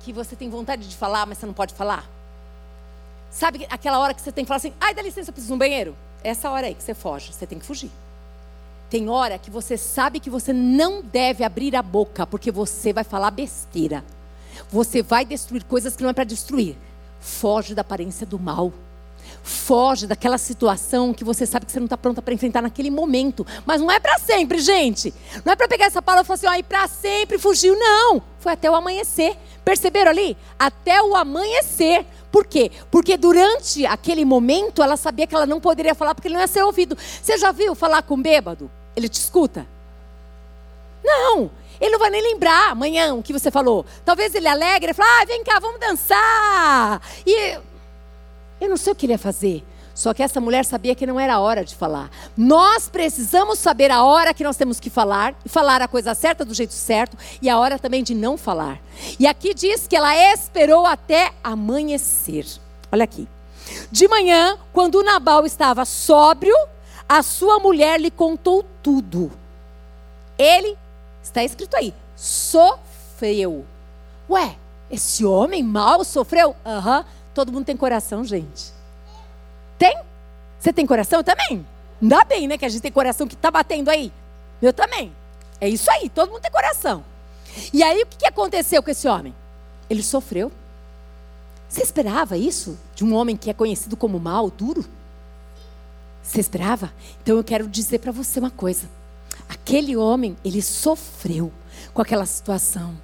que 0.00 0.12
você 0.12 0.36
tem 0.36 0.50
vontade 0.50 0.86
de 0.86 0.94
falar, 0.94 1.24
mas 1.24 1.38
você 1.38 1.46
não 1.46 1.54
pode 1.54 1.72
falar? 1.72 2.06
Sabe 3.30 3.66
aquela 3.70 3.98
hora 3.98 4.12
que 4.12 4.20
você 4.20 4.30
tem 4.30 4.44
que 4.44 4.48
falar 4.48 4.58
assim: 4.58 4.72
ai, 4.78 4.94
dá 4.94 5.00
licença, 5.00 5.30
eu 5.30 5.32
preciso 5.32 5.48
de 5.48 5.54
um 5.54 5.58
banheiro? 5.58 5.96
Essa 6.22 6.50
hora 6.50 6.66
aí 6.66 6.74
que 6.74 6.82
você 6.82 6.94
foge, 6.94 7.32
você 7.32 7.46
tem 7.46 7.58
que 7.58 7.64
fugir. 7.64 7.90
Tem 8.90 9.08
hora 9.08 9.38
que 9.38 9.50
você 9.50 9.76
sabe 9.76 10.20
que 10.20 10.30
você 10.30 10.52
não 10.52 11.02
deve 11.02 11.42
abrir 11.42 11.74
a 11.74 11.82
boca, 11.82 12.26
porque 12.26 12.50
você 12.50 12.92
vai 12.92 13.04
falar 13.04 13.30
besteira. 13.30 14.04
Você 14.70 15.02
vai 15.02 15.24
destruir 15.24 15.64
coisas 15.64 15.96
que 15.96 16.02
não 16.02 16.10
é 16.10 16.12
para 16.12 16.24
destruir. 16.24 16.76
Foge 17.20 17.74
da 17.74 17.80
aparência 17.80 18.26
do 18.26 18.38
mal. 18.38 18.72
Foge 19.42 20.06
daquela 20.06 20.38
situação 20.38 21.12
que 21.12 21.24
você 21.24 21.46
sabe 21.46 21.66
que 21.66 21.72
você 21.72 21.80
não 21.80 21.86
está 21.86 21.96
pronta 21.96 22.22
para 22.22 22.34
enfrentar 22.34 22.62
naquele 22.62 22.90
momento. 22.90 23.46
Mas 23.66 23.80
não 23.80 23.90
é 23.90 23.98
para 23.98 24.18
sempre, 24.18 24.58
gente. 24.58 25.12
Não 25.44 25.52
é 25.52 25.56
para 25.56 25.68
pegar 25.68 25.86
essa 25.86 26.02
palavra 26.02 26.24
e 26.24 26.26
falar 26.26 26.52
assim, 26.52 26.58
ó, 26.58 26.60
e 26.60 26.62
para 26.62 26.86
sempre 26.88 27.38
fugiu. 27.38 27.78
Não. 27.78 28.22
Foi 28.38 28.52
até 28.52 28.70
o 28.70 28.74
amanhecer. 28.74 29.36
Perceberam 29.64 30.10
ali? 30.10 30.36
Até 30.58 31.02
o 31.02 31.14
amanhecer. 31.14 32.06
Por 32.34 32.44
quê? 32.44 32.68
Porque 32.90 33.16
durante 33.16 33.86
aquele 33.86 34.24
momento 34.24 34.82
ela 34.82 34.96
sabia 34.96 35.24
que 35.24 35.32
ela 35.36 35.46
não 35.46 35.60
poderia 35.60 35.94
falar 35.94 36.16
porque 36.16 36.26
ele 36.26 36.34
não 36.34 36.40
ia 36.40 36.48
ser 36.48 36.64
ouvido. 36.64 36.98
Você 36.98 37.38
já 37.38 37.52
viu 37.52 37.76
falar 37.76 38.02
com 38.02 38.20
bêbado? 38.20 38.68
Ele 38.96 39.08
te 39.08 39.20
escuta? 39.20 39.64
Não, 41.04 41.48
ele 41.80 41.92
não 41.92 41.98
vai 42.00 42.10
nem 42.10 42.20
lembrar 42.20 42.72
amanhã 42.72 43.14
o 43.14 43.22
que 43.22 43.32
você 43.32 43.52
falou. 43.52 43.86
Talvez 44.04 44.34
ele 44.34 44.48
alegre 44.48 44.90
e 44.90 44.94
fale, 44.94 45.08
ah, 45.08 45.24
vem 45.26 45.44
cá, 45.44 45.60
vamos 45.60 45.78
dançar. 45.78 47.00
E 47.24 47.56
eu 48.60 48.68
não 48.68 48.76
sei 48.76 48.92
o 48.92 48.96
que 48.96 49.06
ele 49.06 49.12
ia 49.12 49.18
fazer. 49.18 49.62
Só 49.94 50.12
que 50.12 50.22
essa 50.22 50.40
mulher 50.40 50.64
sabia 50.64 50.94
que 50.94 51.06
não 51.06 51.20
era 51.20 51.34
a 51.34 51.40
hora 51.40 51.64
de 51.64 51.74
falar. 51.74 52.10
Nós 52.36 52.88
precisamos 52.88 53.58
saber 53.58 53.90
a 53.90 54.02
hora 54.02 54.34
que 54.34 54.42
nós 54.42 54.56
temos 54.56 54.80
que 54.80 54.90
falar, 54.90 55.34
falar 55.46 55.80
a 55.80 55.88
coisa 55.88 56.14
certa 56.14 56.44
do 56.44 56.52
jeito 56.52 56.72
certo, 56.72 57.16
e 57.40 57.48
a 57.48 57.58
hora 57.58 57.78
também 57.78 58.02
de 58.02 58.14
não 58.14 58.36
falar. 58.36 58.80
E 59.18 59.26
aqui 59.26 59.54
diz 59.54 59.86
que 59.86 59.96
ela 59.96 60.16
esperou 60.32 60.84
até 60.84 61.32
amanhecer. 61.42 62.44
Olha 62.90 63.04
aqui. 63.04 63.28
De 63.90 64.08
manhã, 64.08 64.58
quando 64.72 65.02
Nabal 65.02 65.46
estava 65.46 65.84
sóbrio, 65.84 66.54
a 67.08 67.22
sua 67.22 67.58
mulher 67.60 68.00
lhe 68.00 68.10
contou 68.10 68.64
tudo. 68.82 69.30
Ele 70.36 70.76
Está 71.24 71.42
escrito 71.42 71.74
aí, 71.74 71.94
sofreu. 72.14 73.64
Ué, 74.28 74.56
esse 74.90 75.24
homem 75.24 75.62
mal 75.62 76.04
sofreu? 76.04 76.54
Aham. 76.64 76.98
Uhum. 76.98 77.04
Todo 77.32 77.50
mundo 77.50 77.64
tem 77.64 77.76
coração, 77.76 78.22
gente. 78.22 78.73
Tem? 79.84 79.98
Você 80.58 80.72
tem 80.72 80.86
coração? 80.86 81.18
Eu 81.18 81.24
também. 81.24 81.66
Ainda 82.00 82.24
bem, 82.24 82.48
né? 82.48 82.56
Que 82.56 82.64
a 82.64 82.70
gente 82.70 82.80
tem 82.80 82.90
coração 82.90 83.28
que 83.28 83.34
está 83.34 83.50
batendo 83.50 83.90
aí. 83.90 84.10
Eu 84.62 84.72
também. 84.72 85.14
É 85.60 85.68
isso 85.68 85.90
aí, 85.90 86.08
todo 86.08 86.30
mundo 86.30 86.40
tem 86.40 86.50
coração. 86.50 87.04
E 87.70 87.82
aí 87.82 88.02
o 88.02 88.06
que 88.06 88.26
aconteceu 88.26 88.82
com 88.82 88.90
esse 88.90 89.06
homem? 89.06 89.34
Ele 89.90 90.02
sofreu. 90.02 90.50
Você 91.68 91.82
esperava 91.82 92.38
isso 92.38 92.78
de 92.94 93.04
um 93.04 93.14
homem 93.14 93.36
que 93.36 93.50
é 93.50 93.52
conhecido 93.52 93.94
como 93.94 94.18
mal, 94.18 94.48
duro? 94.48 94.86
Você 96.22 96.40
esperava? 96.40 96.90
Então 97.22 97.36
eu 97.36 97.44
quero 97.44 97.68
dizer 97.68 97.98
para 97.98 98.10
você 98.10 98.40
uma 98.40 98.50
coisa. 98.50 98.88
Aquele 99.50 99.98
homem, 99.98 100.34
ele 100.42 100.62
sofreu 100.62 101.52
com 101.92 102.00
aquela 102.00 102.24
situação. 102.24 102.96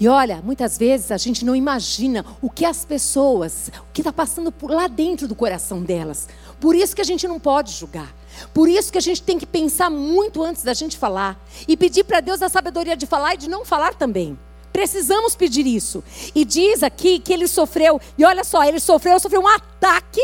E 0.00 0.06
olha, 0.06 0.40
muitas 0.42 0.78
vezes 0.78 1.10
a 1.10 1.16
gente 1.16 1.44
não 1.44 1.56
imagina 1.56 2.24
o 2.40 2.48
que 2.48 2.64
as 2.64 2.84
pessoas, 2.84 3.68
o 3.90 3.92
que 3.92 4.00
está 4.00 4.12
passando 4.12 4.54
lá 4.62 4.86
dentro 4.86 5.26
do 5.26 5.34
coração 5.34 5.82
delas. 5.82 6.28
Por 6.60 6.76
isso 6.76 6.94
que 6.94 7.02
a 7.02 7.04
gente 7.04 7.26
não 7.26 7.40
pode 7.40 7.72
julgar. 7.72 8.14
Por 8.54 8.68
isso 8.68 8.92
que 8.92 8.98
a 8.98 9.02
gente 9.02 9.22
tem 9.22 9.38
que 9.38 9.46
pensar 9.46 9.90
muito 9.90 10.42
antes 10.42 10.62
da 10.62 10.72
gente 10.72 10.96
falar. 10.96 11.36
E 11.66 11.76
pedir 11.76 12.04
para 12.04 12.20
Deus 12.20 12.40
a 12.42 12.48
sabedoria 12.48 12.96
de 12.96 13.06
falar 13.06 13.34
e 13.34 13.38
de 13.38 13.48
não 13.48 13.64
falar 13.64 13.94
também. 13.94 14.38
Precisamos 14.72 15.34
pedir 15.34 15.66
isso. 15.66 16.04
E 16.32 16.44
diz 16.44 16.84
aqui 16.84 17.18
que 17.18 17.32
ele 17.32 17.48
sofreu, 17.48 18.00
e 18.16 18.24
olha 18.24 18.44
só, 18.44 18.62
ele 18.62 18.78
sofreu, 18.78 19.18
sofreu 19.18 19.40
um 19.40 19.48
ataque 19.48 20.22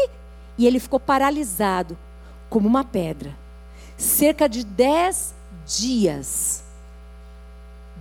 e 0.57 0.67
ele 0.67 0.79
ficou 0.79 1.01
paralisado 1.01 1.99
como 2.49 2.69
uma 2.69 2.85
pedra. 2.85 3.37
Cerca 3.97 4.49
de 4.49 4.65
dez 4.65 5.35
dias 5.67 6.63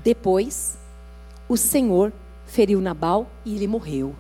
depois, 0.03 0.77
o 1.47 1.57
Senhor 1.57 2.11
feriu 2.45 2.79
Nabal 2.79 3.27
e 3.45 3.55
ele 3.55 3.67
morreu. 3.67 4.15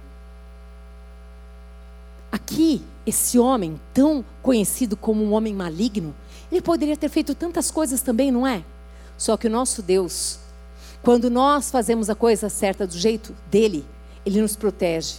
Aqui, 2.31 2.81
esse 3.05 3.37
homem, 3.37 3.79
tão 3.93 4.25
conhecido 4.41 4.97
como 4.97 5.23
um 5.23 5.33
homem 5.33 5.53
maligno, 5.53 6.15
ele 6.51 6.61
poderia 6.61 6.97
ter 6.97 7.09
feito 7.09 7.35
tantas 7.35 7.69
coisas 7.69 8.01
também, 8.01 8.31
não 8.31 8.45
é? 8.45 8.63
Só 9.17 9.37
que 9.37 9.47
o 9.47 9.51
nosso 9.51 9.81
Deus, 9.81 10.39
quando 11.01 11.29
nós 11.29 11.69
fazemos 11.69 12.09
a 12.09 12.15
coisa 12.15 12.49
certa 12.49 12.87
do 12.87 12.97
jeito 12.97 13.35
dele, 13.49 13.85
ele 14.25 14.41
nos 14.41 14.55
protege, 14.55 15.17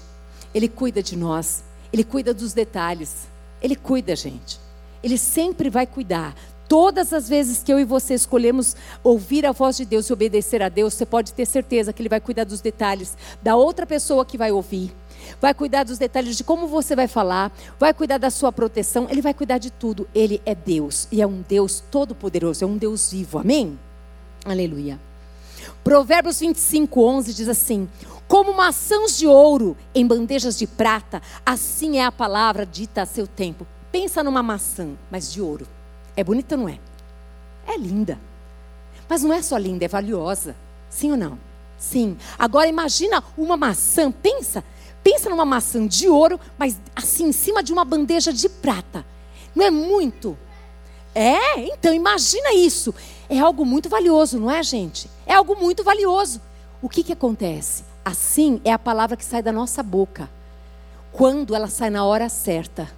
ele 0.55 0.69
cuida 0.69 1.03
de 1.03 1.17
nós, 1.17 1.63
ele 1.93 2.05
cuida 2.05 2.35
dos 2.35 2.53
detalhes, 2.53 3.29
ele 3.63 3.77
cuida, 3.77 4.17
gente. 4.17 4.59
Ele 5.03 5.19
sempre 5.19 5.71
vai 5.71 5.87
cuidar. 5.87 6.35
Todas 6.69 7.13
as 7.13 7.29
vezes 7.29 7.63
que 7.63 7.73
eu 7.73 7.79
e 7.79 7.85
você 7.85 8.15
escolhemos 8.15 8.75
ouvir 9.03 9.45
a 9.45 9.53
voz 9.53 9.77
de 9.77 9.85
Deus 9.85 10.07
e 10.07 10.13
obedecer 10.13 10.63
a 10.63 10.69
Deus, 10.69 10.95
você 10.95 11.05
pode 11.05 11.33
ter 11.33 11.47
certeza 11.47 11.93
que 11.93 12.01
Ele 12.01 12.09
vai 12.09 12.21
cuidar 12.21 12.45
dos 12.45 12.61
detalhes 12.61 13.17
da 13.43 13.55
outra 13.55 13.87
pessoa 13.87 14.25
que 14.25 14.39
vai 14.39 14.51
ouvir. 14.51 14.93
Vai 15.41 15.55
cuidar 15.55 15.85
dos 15.85 15.99
detalhes 15.99 16.37
de 16.37 16.45
como 16.45 16.67
você 16.67 16.95
vai 16.95 17.09
falar, 17.09 17.53
vai 17.79 17.93
cuidar 17.93 18.19
da 18.19 18.31
sua 18.31 18.53
proteção, 18.53 19.07
ele 19.11 19.23
vai 19.23 19.35
cuidar 19.35 19.59
de 19.59 19.71
tudo. 19.71 20.09
Ele 20.15 20.41
é 20.45 20.55
Deus 20.55 21.09
e 21.11 21.23
é 21.23 21.27
um 21.27 21.43
Deus 21.47 21.83
todo-poderoso, 21.91 22.65
é 22.65 22.67
um 22.67 22.77
Deus 22.77 23.11
vivo. 23.11 23.39
Amém? 23.39 23.79
Aleluia. 24.45 25.01
Provérbios 25.83 26.41
25, 26.41 27.01
11 27.01 27.35
diz 27.35 27.49
assim: 27.49 27.89
Como 28.29 28.55
maçãs 28.55 29.17
de 29.17 29.27
ouro 29.27 29.77
em 29.95 30.07
bandejas 30.07 30.59
de 30.59 30.67
prata, 30.67 31.23
assim 31.45 31.99
é 31.99 32.05
a 32.05 32.13
palavra 32.13 32.67
dita 32.67 33.03
a 33.03 33.07
seu 33.07 33.27
tempo. 33.27 33.67
Pensa 33.91 34.23
numa 34.23 34.43
maçã, 34.43 34.91
mas 35.11 35.33
de 35.33 35.41
ouro. 35.41 35.67
É 36.17 36.23
bonita, 36.23 36.57
não 36.57 36.69
é? 36.69 36.79
É 37.67 37.77
linda. 37.77 38.19
Mas 39.09 39.23
não 39.23 39.33
é 39.33 39.43
só 39.43 39.57
linda, 39.57 39.85
é 39.85 39.89
valiosa. 39.89 40.57
Sim 40.89 41.13
ou 41.13 41.17
não? 41.17 41.39
Sim. 41.79 42.17
Agora 42.39 42.69
imagina 42.69 43.23
uma 43.37 43.57
maçã, 43.57 44.11
pensa, 44.11 44.65
pensa 45.03 45.29
numa 45.29 45.45
maçã 45.45 45.87
de 45.87 46.09
ouro, 46.09 46.41
mas 46.59 46.79
assim 46.95 47.27
em 47.27 47.33
cima 47.33 47.63
de 47.63 47.73
uma 47.73 47.85
bandeja 47.85 48.33
de 48.33 48.49
prata. 48.49 49.05
Não 49.55 49.65
é 49.65 49.71
muito? 49.71 50.37
É, 51.15 51.59
então 51.73 51.93
imagina 51.93 52.53
isso. 52.55 52.95
É 53.29 53.39
algo 53.39 53.65
muito 53.65 53.89
valioso, 53.89 54.39
não 54.39 54.51
é, 54.51 54.63
gente? 54.63 55.09
É 55.27 55.35
algo 55.35 55.57
muito 55.57 55.85
valioso. 55.85 56.41
O 56.83 56.89
que 56.89 57.05
que 57.05 57.13
acontece? 57.13 57.85
Assim 58.05 58.61
é 58.65 58.73
a 58.73 58.79
palavra 58.79 59.17
que 59.17 59.25
sai 59.25 59.43
da 59.43 59.53
nossa 59.53 59.83
boca. 59.83 60.29
Quando 61.13 61.55
ela 61.55 61.69
sai 61.69 61.91
na 61.91 62.05
hora 62.05 62.29
certa. 62.29 62.91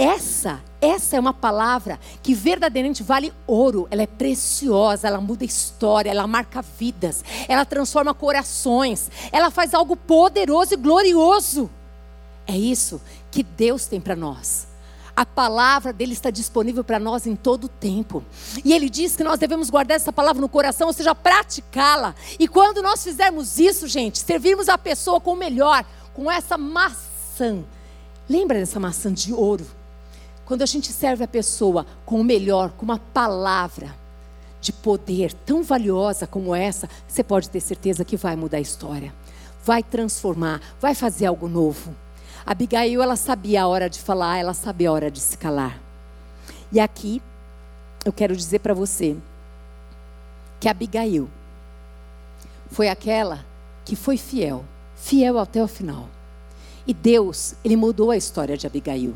Essa, 0.00 0.62
essa 0.80 1.14
é 1.14 1.20
uma 1.20 1.34
palavra 1.34 2.00
que 2.22 2.32
verdadeiramente 2.32 3.02
vale 3.02 3.34
ouro. 3.46 3.86
Ela 3.90 4.04
é 4.04 4.06
preciosa, 4.06 5.06
ela 5.06 5.20
muda 5.20 5.44
história, 5.44 6.08
ela 6.08 6.26
marca 6.26 6.62
vidas, 6.62 7.22
ela 7.46 7.66
transforma 7.66 8.14
corações, 8.14 9.10
ela 9.30 9.50
faz 9.50 9.74
algo 9.74 9.94
poderoso 9.94 10.72
e 10.72 10.76
glorioso. 10.78 11.68
É 12.46 12.56
isso 12.56 12.98
que 13.30 13.42
Deus 13.42 13.84
tem 13.84 14.00
para 14.00 14.16
nós. 14.16 14.68
A 15.14 15.26
palavra 15.26 15.92
dele 15.92 16.14
está 16.14 16.30
disponível 16.30 16.82
para 16.82 16.98
nós 16.98 17.26
em 17.26 17.36
todo 17.36 17.64
o 17.64 17.68
tempo. 17.68 18.24
E 18.64 18.72
ele 18.72 18.88
diz 18.88 19.14
que 19.14 19.22
nós 19.22 19.38
devemos 19.38 19.68
guardar 19.68 19.98
essa 19.98 20.10
palavra 20.10 20.40
no 20.40 20.48
coração, 20.48 20.86
ou 20.86 20.94
seja, 20.94 21.14
praticá-la. 21.14 22.14
E 22.38 22.48
quando 22.48 22.80
nós 22.80 23.04
fizermos 23.04 23.58
isso, 23.58 23.86
gente, 23.86 24.18
servirmos 24.20 24.70
a 24.70 24.78
pessoa 24.78 25.20
com 25.20 25.34
o 25.34 25.36
melhor, 25.36 25.84
com 26.14 26.30
essa 26.30 26.56
maçã. 26.56 27.62
Lembra 28.26 28.58
dessa 28.58 28.80
maçã 28.80 29.12
de 29.12 29.34
ouro? 29.34 29.66
Quando 30.50 30.62
a 30.62 30.66
gente 30.66 30.92
serve 30.92 31.22
a 31.22 31.28
pessoa 31.28 31.86
com 32.04 32.20
o 32.20 32.24
melhor, 32.24 32.72
com 32.72 32.84
uma 32.84 32.98
palavra 32.98 33.94
de 34.60 34.72
poder 34.72 35.32
tão 35.32 35.62
valiosa 35.62 36.26
como 36.26 36.52
essa, 36.56 36.90
você 37.06 37.22
pode 37.22 37.48
ter 37.48 37.60
certeza 37.60 38.04
que 38.04 38.16
vai 38.16 38.34
mudar 38.34 38.56
a 38.56 38.60
história, 38.60 39.14
vai 39.64 39.80
transformar, 39.80 40.60
vai 40.80 40.92
fazer 40.92 41.26
algo 41.26 41.46
novo. 41.46 41.94
Abigail, 42.44 43.00
ela 43.00 43.14
sabia 43.14 43.62
a 43.62 43.68
hora 43.68 43.88
de 43.88 44.00
falar, 44.00 44.38
ela 44.38 44.52
sabia 44.52 44.88
a 44.88 44.92
hora 44.92 45.08
de 45.08 45.20
se 45.20 45.38
calar. 45.38 45.80
E 46.72 46.80
aqui, 46.80 47.22
eu 48.04 48.12
quero 48.12 48.34
dizer 48.34 48.58
para 48.58 48.74
você 48.74 49.16
que 50.58 50.68
Abigail 50.68 51.30
foi 52.72 52.88
aquela 52.88 53.46
que 53.84 53.94
foi 53.94 54.16
fiel, 54.16 54.64
fiel 54.96 55.38
até 55.38 55.62
o 55.62 55.68
final. 55.68 56.08
E 56.84 56.92
Deus, 56.92 57.54
ele 57.64 57.76
mudou 57.76 58.10
a 58.10 58.16
história 58.16 58.56
de 58.56 58.66
Abigail. 58.66 59.14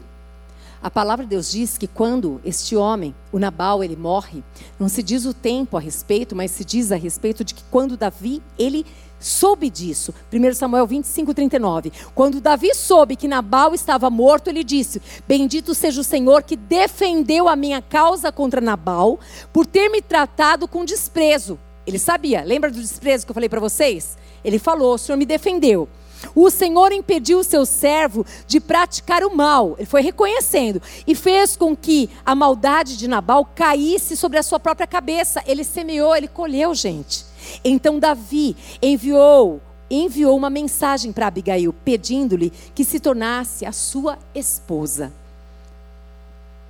A 0.84 0.90
palavra 0.90 1.24
de 1.24 1.30
Deus 1.30 1.50
diz 1.50 1.78
que 1.78 1.86
quando 1.86 2.42
este 2.44 2.76
homem, 2.76 3.14
o 3.32 3.38
Nabal, 3.38 3.82
ele 3.82 3.96
morre, 3.96 4.44
não 4.78 4.86
se 4.86 5.02
diz 5.02 5.24
o 5.24 5.32
tempo 5.32 5.78
a 5.78 5.80
respeito, 5.80 6.36
mas 6.36 6.50
se 6.50 6.62
diz 6.62 6.92
a 6.92 6.96
respeito 6.96 7.42
de 7.42 7.54
que 7.54 7.64
quando 7.70 7.96
Davi, 7.96 8.42
ele 8.58 8.84
soube 9.18 9.70
disso. 9.70 10.12
1 10.30 10.52
Samuel 10.52 10.86
25, 10.86 11.32
39. 11.32 11.90
Quando 12.14 12.38
Davi 12.38 12.74
soube 12.74 13.16
que 13.16 13.26
Nabal 13.26 13.74
estava 13.74 14.10
morto, 14.10 14.48
ele 14.48 14.62
disse: 14.62 15.00
Bendito 15.26 15.74
seja 15.74 16.02
o 16.02 16.04
Senhor 16.04 16.42
que 16.42 16.54
defendeu 16.54 17.48
a 17.48 17.56
minha 17.56 17.80
causa 17.80 18.30
contra 18.30 18.60
Nabal, 18.60 19.18
por 19.54 19.64
ter 19.64 19.88
me 19.88 20.02
tratado 20.02 20.68
com 20.68 20.84
desprezo. 20.84 21.58
Ele 21.86 21.98
sabia, 21.98 22.44
lembra 22.44 22.70
do 22.70 22.78
desprezo 22.78 23.24
que 23.24 23.30
eu 23.30 23.34
falei 23.34 23.48
para 23.48 23.58
vocês? 23.58 24.18
Ele 24.44 24.58
falou: 24.58 24.96
O 24.96 24.98
Senhor 24.98 25.16
me 25.16 25.24
defendeu. 25.24 25.88
O 26.34 26.50
Senhor 26.50 26.92
impediu 26.92 27.38
o 27.38 27.44
seu 27.44 27.66
servo 27.66 28.24
de 28.46 28.60
praticar 28.60 29.22
o 29.22 29.34
mal. 29.34 29.74
Ele 29.78 29.86
foi 29.86 30.02
reconhecendo 30.02 30.80
e 31.06 31.14
fez 31.14 31.56
com 31.56 31.76
que 31.76 32.08
a 32.24 32.34
maldade 32.34 32.96
de 32.96 33.08
Nabal 33.08 33.44
caísse 33.54 34.16
sobre 34.16 34.38
a 34.38 34.42
sua 34.42 34.60
própria 34.60 34.86
cabeça. 34.86 35.42
Ele 35.46 35.64
semeou, 35.64 36.14
ele 36.14 36.28
colheu, 36.28 36.74
gente. 36.74 37.24
Então 37.64 37.98
Davi 37.98 38.56
enviou 38.82 39.60
enviou 39.90 40.36
uma 40.36 40.50
mensagem 40.50 41.12
para 41.12 41.26
Abigail 41.26 41.72
pedindo-lhe 41.84 42.50
que 42.74 42.84
se 42.84 42.98
tornasse 42.98 43.64
a 43.66 43.72
sua 43.72 44.18
esposa. 44.34 45.12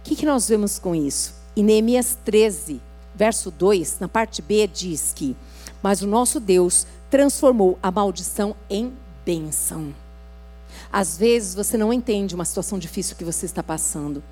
O 0.01 0.05
que, 0.05 0.17
que 0.17 0.27
nós 0.27 0.49
vemos 0.49 0.79
com 0.79 0.95
isso? 0.95 1.35
Em 1.57 1.63
Neemias 1.63 2.19
13, 2.25 2.81
verso 3.15 3.51
2, 3.51 4.01
na 4.01 4.09
parte 4.09 4.43
B, 4.43 4.67
diz 4.67 5.13
que: 5.15 5.37
Mas 5.83 6.03
o 6.03 6.07
nosso 6.07 6.41
Deus 6.41 6.87
transformou 7.09 7.79
a 7.83 7.91
maldição 7.91 8.55
em 8.69 8.93
bênção. 9.25 9.95
Às 10.93 11.17
vezes 11.17 11.55
você 11.55 11.77
não 11.77 11.93
entende 11.93 12.35
uma 12.35 12.45
situação 12.45 12.79
difícil 12.79 13.17
que 13.17 13.25
você 13.25 13.47
está 13.47 13.63
passando. 13.63 14.23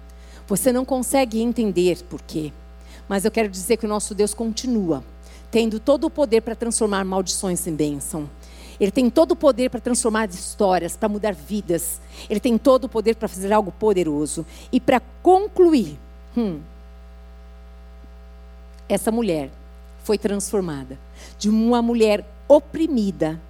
Você 0.46 0.72
não 0.72 0.84
consegue 0.84 1.40
entender 1.40 2.02
por 2.04 2.20
quê. 2.22 2.52
Mas 3.08 3.24
eu 3.24 3.30
quero 3.30 3.48
dizer 3.48 3.76
que 3.76 3.86
o 3.86 3.88
nosso 3.88 4.14
Deus 4.14 4.34
continua 4.34 5.02
tendo 5.52 5.78
todo 5.78 6.06
o 6.06 6.10
poder 6.10 6.40
para 6.40 6.54
transformar 6.54 7.04
maldições 7.04 7.66
em 7.66 7.74
bênção. 7.74 8.28
Ele 8.80 8.90
tem 8.90 9.10
todo 9.10 9.32
o 9.32 9.36
poder 9.36 9.68
para 9.68 9.80
transformar 9.80 10.28
histórias, 10.30 10.96
para 10.96 11.10
mudar 11.10 11.34
vidas. 11.34 12.00
Ele 12.28 12.40
tem 12.40 12.56
todo 12.56 12.84
o 12.84 12.88
poder 12.88 13.14
para 13.16 13.28
fazer 13.28 13.52
algo 13.52 13.70
poderoso. 13.70 14.46
E 14.72 14.80
para 14.80 14.98
concluir, 15.22 15.98
hum, 16.36 16.58
essa 18.88 19.12
mulher 19.12 19.50
foi 20.02 20.16
transformada 20.16 20.98
de 21.38 21.50
uma 21.50 21.82
mulher 21.82 22.26
oprimida 22.48 23.40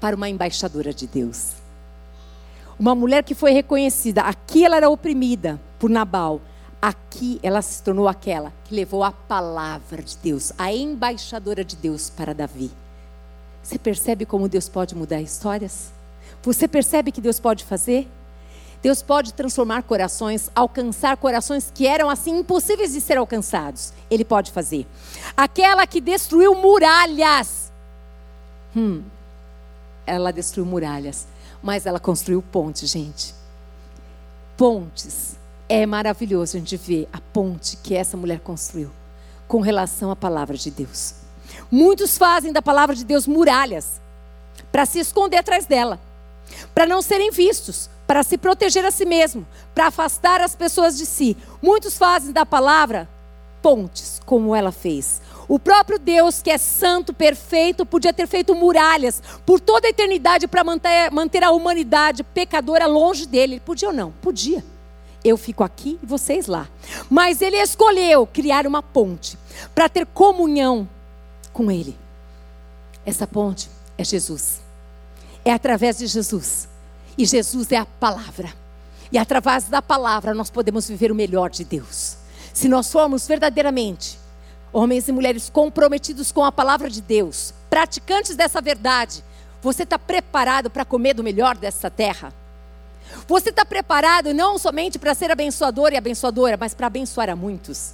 para 0.00 0.16
uma 0.16 0.28
embaixadora 0.28 0.92
de 0.92 1.06
Deus. 1.06 1.52
Uma 2.78 2.94
mulher 2.94 3.22
que 3.22 3.34
foi 3.34 3.52
reconhecida, 3.52 4.22
aqui 4.22 4.64
ela 4.64 4.76
era 4.76 4.88
oprimida 4.88 5.60
por 5.78 5.90
Nabal, 5.90 6.40
Aqui 6.80 7.38
ela 7.42 7.60
se 7.60 7.82
tornou 7.82 8.08
aquela 8.08 8.54
que 8.64 8.74
levou 8.74 9.04
a 9.04 9.12
palavra 9.12 10.02
de 10.02 10.16
Deus, 10.16 10.50
a 10.56 10.72
embaixadora 10.72 11.62
de 11.62 11.76
Deus 11.76 12.08
para 12.08 12.32
Davi. 12.32 12.70
Você 13.62 13.78
percebe 13.78 14.24
como 14.24 14.48
Deus 14.48 14.66
pode 14.66 14.94
mudar 14.94 15.20
histórias? 15.20 15.92
Você 16.42 16.66
percebe 16.66 17.12
que 17.12 17.20
Deus 17.20 17.38
pode 17.38 17.64
fazer? 17.64 18.08
Deus 18.82 19.02
pode 19.02 19.34
transformar 19.34 19.82
corações, 19.82 20.50
alcançar 20.54 21.18
corações 21.18 21.70
que 21.74 21.86
eram 21.86 22.08
assim 22.08 22.38
impossíveis 22.38 22.94
de 22.94 23.00
ser 23.02 23.18
alcançados. 23.18 23.92
Ele 24.10 24.24
pode 24.24 24.50
fazer. 24.50 24.86
Aquela 25.36 25.86
que 25.86 26.00
destruiu 26.00 26.54
muralhas. 26.54 27.70
Hum, 28.74 29.02
ela 30.06 30.32
destruiu 30.32 30.66
muralhas, 30.66 31.26
mas 31.62 31.86
ela 31.86 32.00
construiu 32.00 32.42
pontes, 32.42 32.90
gente. 32.90 33.34
Pontes. 34.56 35.38
É 35.68 35.86
maravilhoso 35.86 36.56
a 36.56 36.60
gente 36.60 36.76
ver 36.76 37.08
a 37.12 37.20
ponte 37.20 37.76
que 37.76 37.94
essa 37.94 38.16
mulher 38.16 38.40
construiu 38.40 38.90
com 39.46 39.60
relação 39.60 40.10
à 40.10 40.16
palavra 40.16 40.56
de 40.56 40.70
Deus. 40.70 41.14
Muitos 41.70 42.18
fazem 42.18 42.52
da 42.52 42.60
palavra 42.60 42.94
de 42.94 43.04
Deus 43.04 43.26
muralhas 43.26 44.00
para 44.72 44.84
se 44.86 44.98
esconder 44.98 45.38
atrás 45.38 45.66
dela, 45.66 46.00
para 46.74 46.86
não 46.86 47.00
serem 47.00 47.30
vistos, 47.30 47.88
para 48.06 48.22
se 48.22 48.36
proteger 48.36 48.84
a 48.84 48.90
si 48.90 49.04
mesmo, 49.04 49.46
para 49.74 49.86
afastar 49.86 50.40
as 50.40 50.56
pessoas 50.56 50.98
de 50.98 51.06
si. 51.06 51.36
Muitos 51.62 51.96
fazem 51.96 52.32
da 52.32 52.44
palavra 52.44 53.08
pontes, 53.62 54.20
como 54.24 54.54
ela 54.54 54.72
fez. 54.72 55.20
O 55.50 55.58
próprio 55.58 55.98
Deus, 55.98 56.40
que 56.40 56.48
é 56.48 56.56
santo, 56.56 57.12
perfeito, 57.12 57.84
podia 57.84 58.12
ter 58.12 58.28
feito 58.28 58.54
muralhas 58.54 59.20
por 59.44 59.58
toda 59.58 59.88
a 59.88 59.90
eternidade 59.90 60.46
para 60.46 60.62
manter, 60.62 61.10
manter 61.10 61.42
a 61.42 61.50
humanidade 61.50 62.22
pecadora 62.22 62.86
longe 62.86 63.26
dele. 63.26 63.58
Podia 63.58 63.88
ou 63.88 63.94
não? 63.94 64.12
Podia. 64.12 64.64
Eu 65.24 65.36
fico 65.36 65.64
aqui 65.64 65.98
e 66.00 66.06
vocês 66.06 66.46
lá. 66.46 66.68
Mas 67.10 67.42
ele 67.42 67.56
escolheu 67.56 68.28
criar 68.28 68.64
uma 68.64 68.80
ponte 68.80 69.36
para 69.74 69.88
ter 69.88 70.06
comunhão 70.06 70.88
com 71.52 71.68
Ele. 71.68 71.98
Essa 73.04 73.26
ponte 73.26 73.68
é 73.98 74.04
Jesus. 74.04 74.60
É 75.44 75.52
através 75.52 75.98
de 75.98 76.06
Jesus. 76.06 76.68
E 77.18 77.26
Jesus 77.26 77.72
é 77.72 77.76
a 77.78 77.86
palavra. 77.86 78.54
E 79.10 79.18
através 79.18 79.64
da 79.64 79.82
palavra 79.82 80.32
nós 80.32 80.48
podemos 80.48 80.86
viver 80.86 81.10
o 81.10 81.14
melhor 81.16 81.50
de 81.50 81.64
Deus. 81.64 82.18
Se 82.54 82.68
nós 82.68 82.92
formos 82.92 83.26
verdadeiramente 83.26 84.20
homens 84.72 85.08
e 85.08 85.12
mulheres 85.12 85.50
comprometidos 85.50 86.30
com 86.32 86.44
a 86.44 86.52
palavra 86.52 86.88
de 86.88 87.00
Deus, 87.00 87.52
praticantes 87.68 88.36
dessa 88.36 88.60
verdade, 88.60 89.24
você 89.62 89.82
está 89.82 89.98
preparado 89.98 90.70
para 90.70 90.84
comer 90.84 91.14
do 91.14 91.22
melhor 91.22 91.56
dessa 91.56 91.90
terra? 91.90 92.32
Você 93.26 93.50
está 93.50 93.64
preparado 93.64 94.32
não 94.32 94.58
somente 94.58 94.98
para 94.98 95.14
ser 95.14 95.30
abençoador 95.30 95.92
e 95.92 95.96
abençoadora, 95.96 96.56
mas 96.58 96.74
para 96.74 96.86
abençoar 96.86 97.28
a 97.28 97.36
muitos? 97.36 97.92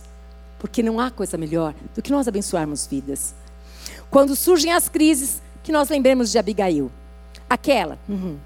Porque 0.58 0.82
não 0.82 1.00
há 1.00 1.10
coisa 1.10 1.36
melhor 1.36 1.74
do 1.94 2.02
que 2.02 2.10
nós 2.10 2.28
abençoarmos 2.28 2.86
vidas. 2.86 3.34
Quando 4.10 4.36
surgem 4.36 4.72
as 4.72 4.88
crises, 4.88 5.40
que 5.66 5.72
nós 5.72 5.88
lembremos 5.88 6.30
de 6.30 6.38
Abigail. 6.38 6.92
Aquela 7.50 7.98
uhum, 8.08 8.38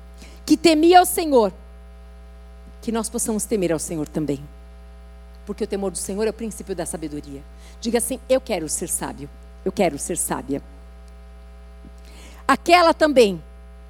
que 0.47 0.57
temia 0.57 1.01
ao 1.01 1.07
Senhor. 1.07 1.53
Que 2.81 2.91
nós 2.91 3.11
possamos 3.11 3.45
temer 3.45 3.73
ao 3.73 3.79
Senhor 3.79 4.09
também. 4.09 4.41
Porque 5.45 5.65
o 5.65 5.67
temor 5.67 5.91
do 5.91 5.99
Senhor 5.99 6.27
é 6.27 6.31
o 6.31 6.33
princípio 6.33 6.75
da 6.75 6.87
sabedoria. 6.87 7.43
Diga 7.81 7.99
assim: 7.99 8.21
Eu 8.29 8.41
quero 8.41 8.69
ser 8.69 8.89
sábio. 8.89 9.29
Eu 9.65 9.73
quero 9.73 9.99
ser 9.99 10.17
sábia. 10.17 10.63
Aquela 12.47 12.93
também 12.93 13.43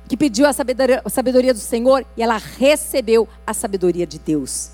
que 0.08 0.16
pediu 0.16 0.46
a 0.46 0.52
sabedoria, 0.52 1.00
a 1.04 1.08
sabedoria 1.08 1.54
do 1.54 1.60
Senhor 1.60 2.04
e 2.16 2.22
ela 2.22 2.36
recebeu 2.36 3.28
a 3.46 3.54
sabedoria 3.54 4.06
de 4.06 4.18
Deus. 4.18 4.70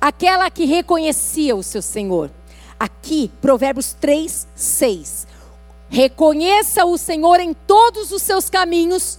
Aquela 0.00 0.50
que 0.50 0.64
reconhecia 0.64 1.54
o 1.56 1.62
seu 1.62 1.82
Senhor. 1.82 2.30
Aqui, 2.78 3.30
Provérbios 3.40 3.92
3, 4.00 4.46
6. 4.54 5.26
Reconheça 5.88 6.84
o 6.84 6.96
Senhor 6.96 7.40
em 7.40 7.52
todos 7.52 8.12
os 8.12 8.22
seus 8.22 8.48
caminhos 8.48 9.18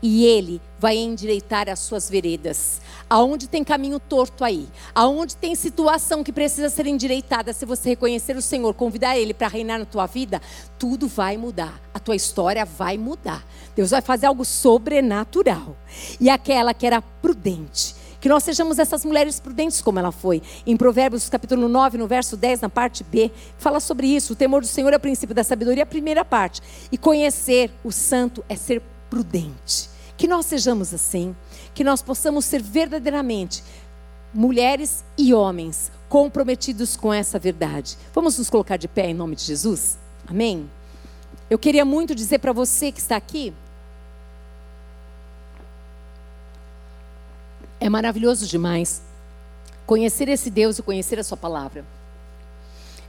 e 0.00 0.24
Ele 0.24 0.60
vai 0.82 0.96
endireitar 0.96 1.68
as 1.68 1.78
suas 1.78 2.10
veredas. 2.10 2.80
Aonde 3.08 3.48
tem 3.48 3.62
caminho 3.62 4.00
torto 4.00 4.44
aí, 4.44 4.66
aonde 4.92 5.36
tem 5.36 5.54
situação 5.54 6.24
que 6.24 6.32
precisa 6.32 6.68
ser 6.68 6.88
endireitada, 6.88 7.52
se 7.52 7.64
você 7.64 7.90
reconhecer 7.90 8.36
o 8.36 8.42
Senhor, 8.42 8.74
convidar 8.74 9.16
Ele 9.16 9.32
para 9.32 9.46
reinar 9.46 9.78
na 9.78 9.84
tua 9.84 10.06
vida, 10.06 10.42
tudo 10.80 11.06
vai 11.06 11.36
mudar. 11.36 11.80
A 11.94 12.00
tua 12.00 12.16
história 12.16 12.64
vai 12.64 12.98
mudar. 12.98 13.46
Deus 13.76 13.90
vai 13.90 14.02
fazer 14.02 14.26
algo 14.26 14.44
sobrenatural. 14.44 15.76
E 16.20 16.28
aquela 16.28 16.74
que 16.74 16.84
era 16.84 17.00
prudente, 17.00 17.94
que 18.20 18.28
nós 18.28 18.42
sejamos 18.42 18.80
essas 18.80 19.04
mulheres 19.04 19.38
prudentes 19.38 19.80
como 19.80 20.00
ela 20.00 20.10
foi. 20.10 20.42
Em 20.66 20.76
Provérbios 20.76 21.28
capítulo 21.28 21.68
9, 21.68 21.96
no 21.96 22.08
verso 22.08 22.36
10, 22.36 22.62
na 22.62 22.68
parte 22.68 23.04
B, 23.04 23.30
fala 23.56 23.78
sobre 23.78 24.08
isso. 24.08 24.32
O 24.32 24.36
temor 24.36 24.62
do 24.62 24.66
Senhor 24.66 24.92
é 24.92 24.96
o 24.96 25.00
princípio 25.00 25.34
da 25.34 25.44
sabedoria, 25.44 25.84
a 25.84 25.86
primeira 25.86 26.24
parte. 26.24 26.60
E 26.90 26.98
conhecer 26.98 27.70
o 27.84 27.92
santo 27.92 28.44
é 28.48 28.56
ser 28.56 28.82
prudente. 29.08 29.91
Que 30.22 30.28
nós 30.28 30.46
sejamos 30.46 30.94
assim, 30.94 31.34
que 31.74 31.82
nós 31.82 32.00
possamos 32.00 32.44
ser 32.44 32.62
verdadeiramente 32.62 33.60
mulheres 34.32 35.02
e 35.18 35.34
homens 35.34 35.90
comprometidos 36.08 36.96
com 36.96 37.12
essa 37.12 37.40
verdade. 37.40 37.98
Vamos 38.14 38.38
nos 38.38 38.48
colocar 38.48 38.76
de 38.76 38.86
pé 38.86 39.10
em 39.10 39.14
nome 39.14 39.34
de 39.34 39.42
Jesus? 39.42 39.98
Amém? 40.24 40.70
Eu 41.50 41.58
queria 41.58 41.84
muito 41.84 42.14
dizer 42.14 42.38
para 42.38 42.52
você 42.52 42.92
que 42.92 43.00
está 43.00 43.16
aqui, 43.16 43.52
É 47.80 47.88
maravilhoso 47.88 48.46
demais 48.46 49.02
conhecer 49.84 50.28
esse 50.28 50.50
Deus 50.50 50.78
e 50.78 50.82
conhecer 50.82 51.18
a 51.18 51.24
Sua 51.24 51.36
palavra. 51.36 51.84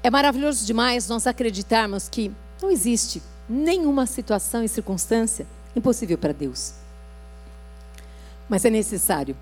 É 0.02 0.10
maravilhoso 0.10 0.66
demais 0.66 1.08
nós 1.08 1.28
acreditarmos 1.28 2.10
que 2.10 2.32
não 2.60 2.72
existe 2.72 3.22
nenhuma 3.48 4.08
situação 4.08 4.64
e 4.64 4.68
circunstância 4.68 5.46
impossível 5.76 6.18
para 6.18 6.34
Deus. 6.34 6.82
Mas 8.48 8.66
é 8.66 8.70
necessário 8.70 9.36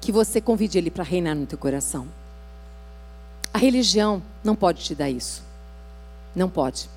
que 0.00 0.12
você 0.12 0.40
convide 0.40 0.78
Ele 0.78 0.90
para 0.90 1.04
reinar 1.04 1.34
no 1.34 1.46
teu 1.46 1.58
coração. 1.58 2.06
A 3.52 3.58
religião 3.58 4.22
não 4.44 4.54
pode 4.54 4.84
te 4.84 4.94
dar 4.94 5.10
isso. 5.10 5.42
Não 6.34 6.48
pode. 6.48 6.90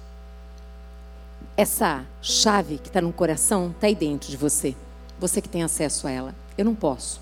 Essa 1.56 2.06
chave 2.22 2.78
que 2.78 2.90
está 2.90 3.02
no 3.02 3.14
coração 3.14 3.72
está 3.72 3.88
aí 3.88 3.96
dentro 3.96 4.30
de 4.30 4.38
você. 4.38 4.76
Você 5.20 5.42
que 5.42 5.50
tem 5.50 5.64
acesso 5.64 6.08
a 6.08 6.12
ela. 6.12 6.36
Eu 6.58 6.66
não 6.66 6.76
posso. 6.76 7.22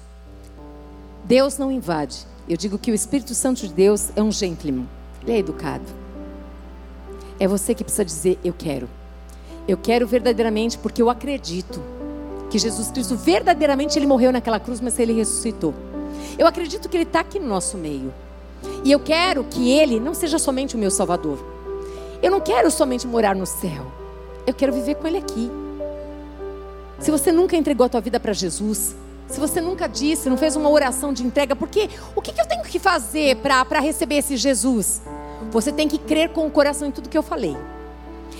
Deus 1.23 1.57
não 1.57 1.71
invade. 1.71 2.25
Eu 2.49 2.57
digo 2.57 2.77
que 2.77 2.91
o 2.91 2.95
Espírito 2.95 3.35
Santo 3.35 3.67
de 3.67 3.73
Deus 3.73 4.09
é 4.15 4.21
um 4.21 4.31
gentleman. 4.31 4.87
Ele 5.21 5.33
é 5.33 5.37
educado. 5.37 5.85
É 7.39 7.47
você 7.47 7.75
que 7.75 7.83
precisa 7.83 8.05
dizer: 8.05 8.39
Eu 8.43 8.53
quero. 8.53 8.89
Eu 9.67 9.77
quero 9.77 10.07
verdadeiramente 10.07 10.77
porque 10.77 11.01
eu 11.01 11.09
acredito 11.09 11.81
que 12.49 12.57
Jesus 12.57 12.91
Cristo 12.91 13.15
verdadeiramente 13.15 13.97
ele 13.97 14.07
morreu 14.07 14.31
naquela 14.31 14.59
cruz, 14.59 14.79
mas 14.79 14.97
ele 14.99 15.13
ressuscitou. 15.13 15.73
Eu 16.37 16.47
acredito 16.47 16.87
que 16.87 16.95
ele 16.95 17.03
está 17.03 17.19
aqui 17.19 17.39
no 17.39 17.47
nosso 17.47 17.77
meio. 17.77 18.13
E 18.83 18.91
eu 18.91 18.99
quero 18.99 19.43
que 19.43 19.71
ele 19.71 19.99
não 19.99 20.13
seja 20.13 20.37
somente 20.39 20.75
o 20.75 20.79
meu 20.79 20.91
Salvador. 20.91 21.39
Eu 22.21 22.31
não 22.31 22.39
quero 22.39 22.71
somente 22.71 23.05
morar 23.05 23.35
no 23.35 23.45
céu. 23.45 23.85
Eu 24.45 24.53
quero 24.53 24.73
viver 24.73 24.95
com 24.95 25.07
ele 25.07 25.17
aqui. 25.17 25.51
Se 26.99 27.11
você 27.11 27.31
nunca 27.31 27.55
entregou 27.55 27.85
a 27.85 27.89
tua 27.89 28.01
vida 28.01 28.19
para 28.19 28.33
Jesus, 28.33 28.95
se 29.27 29.39
você 29.39 29.59
nunca 29.59 29.87
disse, 29.87 30.29
não 30.29 30.37
fez 30.37 30.55
uma 30.55 30.69
oração 30.69 31.11
de 31.11 31.23
entrega, 31.23 31.55
porque 31.55 31.89
o 32.15 32.21
que, 32.21 32.31
que 32.31 32.41
eu 32.41 32.47
tenho 32.47 32.63
que 32.63 32.79
fazer 32.79 33.35
para 33.37 33.79
receber 33.79 34.15
esse 34.15 34.37
Jesus? 34.37 35.01
Você 35.51 35.71
tem 35.71 35.87
que 35.87 35.97
crer 35.97 36.29
com 36.29 36.47
o 36.47 36.51
coração 36.51 36.87
em 36.87 36.91
tudo 36.91 37.09
que 37.09 37.17
eu 37.17 37.23
falei. 37.23 37.55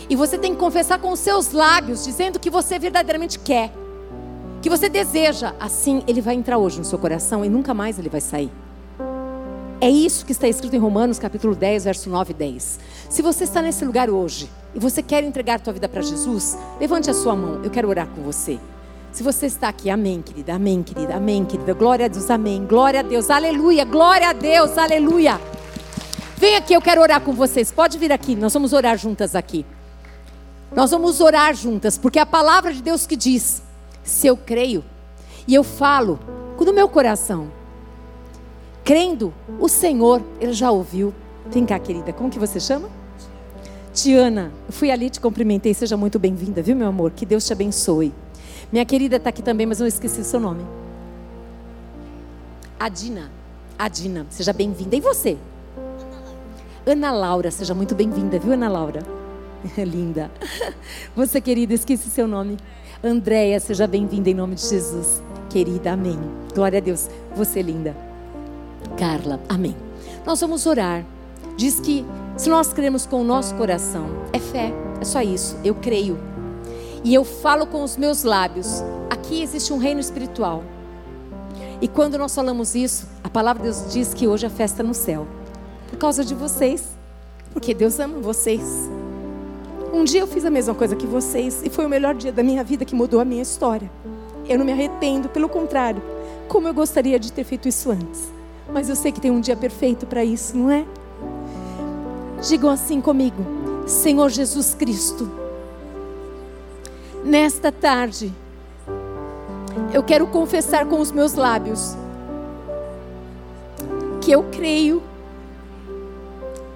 E 0.10 0.16
você 0.16 0.38
tem 0.38 0.54
que 0.54 0.60
confessar 0.60 1.00
com 1.00 1.12
os 1.12 1.20
seus 1.20 1.52
lábios, 1.52 2.04
dizendo 2.04 2.40
que 2.40 2.50
você 2.50 2.80
verdadeiramente 2.80 3.38
quer, 3.38 3.72
que 4.68 4.70
você 4.70 4.90
deseja. 4.90 5.54
Assim, 5.62 6.04
ele 6.06 6.20
vai 6.20 6.36
entrar 6.36 6.58
hoje 6.58 6.78
no 6.78 6.84
seu 6.84 7.00
coração 7.00 7.46
e 7.46 7.48
nunca 7.48 7.74
mais 7.74 7.98
ele 7.98 8.10
vai 8.10 8.20
sair. 8.20 8.52
É 9.80 9.90
isso 9.90 10.26
que 10.26 10.34
está 10.34 10.46
escrito 10.46 10.76
em 10.76 10.80
Romanos 10.80 11.18
capítulo 11.18 11.56
10, 11.56 11.86
verso 11.86 12.10
9 12.10 12.32
e 12.32 12.34
10. 12.34 12.80
Se 13.10 13.22
você 13.22 13.46
está 13.46 13.62
nesse 13.62 13.86
lugar 13.86 14.10
hoje 14.10 14.50
e 14.76 14.80
você 14.80 15.02
quer 15.02 15.24
entregar 15.24 15.62
tua 15.62 15.72
vida 15.72 15.88
para 15.88 16.02
Jesus, 16.02 16.58
levante 16.82 17.10
a 17.10 17.14
sua 17.14 17.34
mão, 17.34 17.62
eu 17.64 17.70
quero 17.70 17.88
orar 17.88 18.08
com 18.08 18.22
você. 18.24 18.60
Se 19.14 19.24
você 19.24 19.46
está 19.46 19.70
aqui, 19.70 19.90
amém, 19.90 20.22
querida, 20.22 20.56
amém, 20.56 20.84
querida, 20.84 21.16
amém, 21.16 21.46
querida. 21.46 21.74
Glória 21.74 22.06
a 22.08 22.10
Deus, 22.10 22.30
amém. 22.30 22.66
Glória 22.66 23.00
a 23.00 23.04
Deus, 23.04 23.30
aleluia, 23.30 23.86
glória 23.86 24.32
a 24.32 24.34
Deus, 24.34 24.78
aleluia. 24.78 25.40
Vem 26.36 26.58
aqui, 26.58 26.74
eu 26.74 26.82
quero 26.82 27.00
orar 27.00 27.22
com 27.22 27.32
vocês. 27.32 27.72
Pode 27.72 27.98
vir 27.98 28.12
aqui, 28.12 28.36
nós 28.36 28.54
vamos 28.54 28.74
orar 28.74 28.98
juntas 28.98 29.34
aqui. 29.34 29.66
Nós 30.76 30.92
vamos 30.92 31.22
orar 31.22 31.56
juntas, 31.56 31.98
porque 31.98 32.20
a 32.20 32.26
palavra 32.26 32.74
de 32.74 32.82
Deus 32.82 33.08
que 33.08 33.16
diz: 33.16 33.64
se 34.08 34.26
eu 34.26 34.38
creio 34.38 34.84
e 35.48 35.54
eu 35.54 35.64
falo 35.64 36.18
com 36.56 36.64
o 36.64 36.74
meu 36.74 36.88
coração, 36.88 37.52
crendo, 38.84 39.34
o 39.60 39.68
Senhor, 39.68 40.22
Ele 40.40 40.54
já 40.54 40.72
ouviu. 40.72 41.14
Vem 41.48 41.66
cá, 41.66 41.78
querida, 41.78 42.12
como 42.14 42.30
que 42.30 42.40
você 42.40 42.60
chama? 42.60 42.90
Tiana, 43.94 44.52
eu 44.66 44.74
fui 44.74 44.92
ali, 44.92 45.10
te 45.10 45.20
cumprimentei, 45.20 45.74
seja 45.74 45.98
muito 45.98 46.18
bem-vinda, 46.18 46.62
viu, 46.62 46.76
meu 46.76 46.88
amor? 46.88 47.12
Que 47.12 47.26
Deus 47.26 47.46
te 47.46 47.54
abençoe. 47.54 48.14
Minha 48.72 48.86
querida 48.86 49.18
está 49.18 49.30
aqui 49.30 49.42
também, 49.42 49.66
mas 49.66 49.80
eu 49.80 49.88
esqueci 49.88 50.22
o 50.22 50.24
seu 50.24 50.40
nome. 50.40 50.64
Adina. 52.80 53.32
Adina, 53.78 54.26
seja 54.30 54.54
bem-vinda. 54.54 54.96
E 54.96 55.02
você? 55.02 55.38
Ana 56.86 57.12
Laura, 57.12 57.52
seja 57.52 57.74
muito 57.74 57.94
bem-vinda, 57.94 58.40
viu, 58.40 58.54
Ana 58.54 58.70
Laura? 58.70 59.04
Linda. 59.78 60.32
Você, 61.16 61.42
querida, 61.42 61.74
esqueci 61.74 62.10
seu 62.10 62.28
nome. 62.28 62.58
Andréia, 63.04 63.60
seja 63.60 63.86
bem-vinda 63.86 64.28
em 64.28 64.34
nome 64.34 64.56
de 64.56 64.68
Jesus. 64.68 65.22
Querida, 65.52 65.92
amém. 65.92 66.20
Glória 66.56 66.80
a 66.80 66.82
Deus. 66.82 67.08
Você, 67.36 67.62
linda. 67.62 67.96
Carla, 68.98 69.40
amém. 69.48 69.76
Nós 70.26 70.42
vamos 70.42 70.66
orar. 70.66 71.06
Diz 71.56 71.80
que 71.80 72.04
se 72.36 72.50
nós 72.50 72.74
cremos 72.74 73.06
com 73.06 73.22
o 73.22 73.24
nosso 73.24 73.54
coração, 73.54 74.08
é 74.34 74.40
fé, 74.40 74.74
é 75.00 75.06
só 75.06 75.22
isso. 75.22 75.56
Eu 75.64 75.76
creio. 75.76 76.18
E 77.04 77.14
eu 77.14 77.24
falo 77.24 77.68
com 77.68 77.84
os 77.84 77.96
meus 77.98 78.24
lábios. 78.24 78.84
Aqui 79.12 79.44
existe 79.44 79.72
um 79.72 79.78
reino 79.78 80.00
espiritual. 80.00 80.64
E 81.80 81.88
quando 81.88 82.18
nós 82.18 82.34
falamos 82.34 82.74
isso, 82.74 83.08
a 83.24 83.30
palavra 83.30 83.62
de 83.62 83.70
Deus 83.70 83.94
diz 83.94 84.12
que 84.12 84.28
hoje 84.28 84.48
é 84.48 84.50
festa 84.50 84.82
no 84.82 84.96
céu. 84.96 85.28
Por 85.88 86.00
causa 86.00 86.26
de 86.26 86.34
vocês. 86.34 86.84
Porque 87.54 87.76
Deus 87.76 88.00
ama 88.00 88.20
vocês. 88.20 88.90
Um 89.94 90.04
dia 90.04 90.22
eu 90.22 90.28
fiz 90.28 90.46
a 90.46 90.50
mesma 90.50 90.74
coisa 90.74 90.96
que 90.96 91.08
vocês 91.08 91.62
e 91.64 91.70
foi 91.70 91.86
o 91.86 91.90
melhor 91.90 92.14
dia 92.14 92.32
da 92.32 92.44
minha 92.44 92.64
vida 92.64 92.86
que 92.86 92.96
mudou 92.96 93.20
a 93.20 93.26
minha 93.26 93.42
história. 93.42 93.90
Eu 94.48 94.58
não 94.58 94.66
me 94.66 94.72
arrependo, 94.72 95.30
pelo 95.30 95.50
contrário, 95.50 96.02
como 96.48 96.68
eu 96.68 96.74
gostaria 96.74 97.20
de 97.20 97.32
ter 97.32 97.44
feito 97.44 97.68
isso 97.68 97.92
antes. 97.92 98.32
Mas 98.72 98.90
eu 98.90 98.96
sei 98.96 99.12
que 99.12 99.22
tem 99.22 99.32
um 99.32 99.40
dia 99.40 99.56
perfeito 99.56 100.06
para 100.06 100.24
isso, 100.24 100.56
não 100.56 100.70
é? 100.70 100.86
Digam 102.48 102.70
assim 102.70 103.02
comigo: 103.02 103.44
Senhor 103.88 104.30
Jesus 104.30 104.74
Cristo, 104.74 105.30
nesta 107.24 107.72
tarde, 107.72 108.34
eu 109.94 110.04
quero 110.04 110.28
confessar 110.28 110.86
com 110.86 111.00
os 111.00 111.12
meus 111.12 111.34
lábios 111.34 111.96
que 114.22 114.32
eu 114.32 114.44
creio 114.52 115.02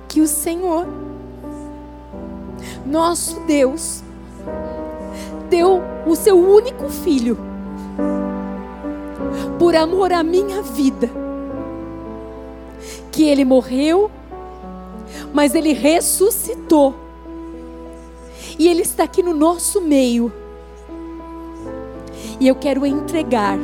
que 0.08 0.22
o 0.22 0.28
Senhor, 0.28 0.88
nosso 2.86 3.40
Deus, 3.42 4.04
deu 5.50 5.82
o 6.06 6.16
seu 6.16 6.38
único 6.38 6.90
filho 6.90 7.38
por 9.60 9.76
amor 9.76 10.12
à 10.12 10.24
minha 10.24 10.62
vida, 10.62 11.10
que 13.12 13.24
ele 13.24 13.46
morreu, 13.46 14.10
mas 15.34 15.54
ele 15.54 15.74
ressuscitou, 15.74 16.96
e 18.58 18.68
ele 18.68 18.82
está 18.82 19.04
aqui 19.04 19.22
no 19.22 19.34
nosso 19.34 19.82
meio. 19.82 20.32
E 22.40 22.48
eu 22.48 22.56
quero 22.56 22.86
entregar 22.86 23.58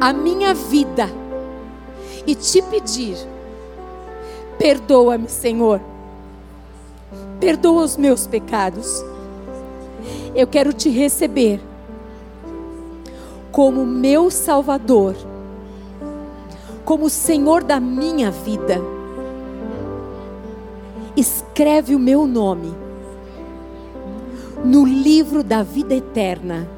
a 0.00 0.12
minha 0.12 0.52
vida 0.52 1.08
e 2.26 2.34
te 2.34 2.60
pedir: 2.62 3.16
perdoa-me, 4.58 5.28
Senhor. 5.28 5.80
Perdoa 7.40 7.84
os 7.84 7.96
meus 7.96 8.26
pecados. 8.26 9.04
Eu 10.34 10.46
quero 10.46 10.72
te 10.72 10.88
receber 10.88 11.60
como 13.50 13.86
meu 13.86 14.30
Salvador, 14.30 15.16
como 16.84 17.08
Senhor 17.08 17.64
da 17.64 17.80
minha 17.80 18.30
vida. 18.30 18.80
Escreve 21.16 21.94
o 21.94 21.98
meu 21.98 22.26
nome 22.26 22.74
no 24.64 24.84
livro 24.84 25.42
da 25.42 25.62
vida 25.62 25.94
eterna 25.94 26.68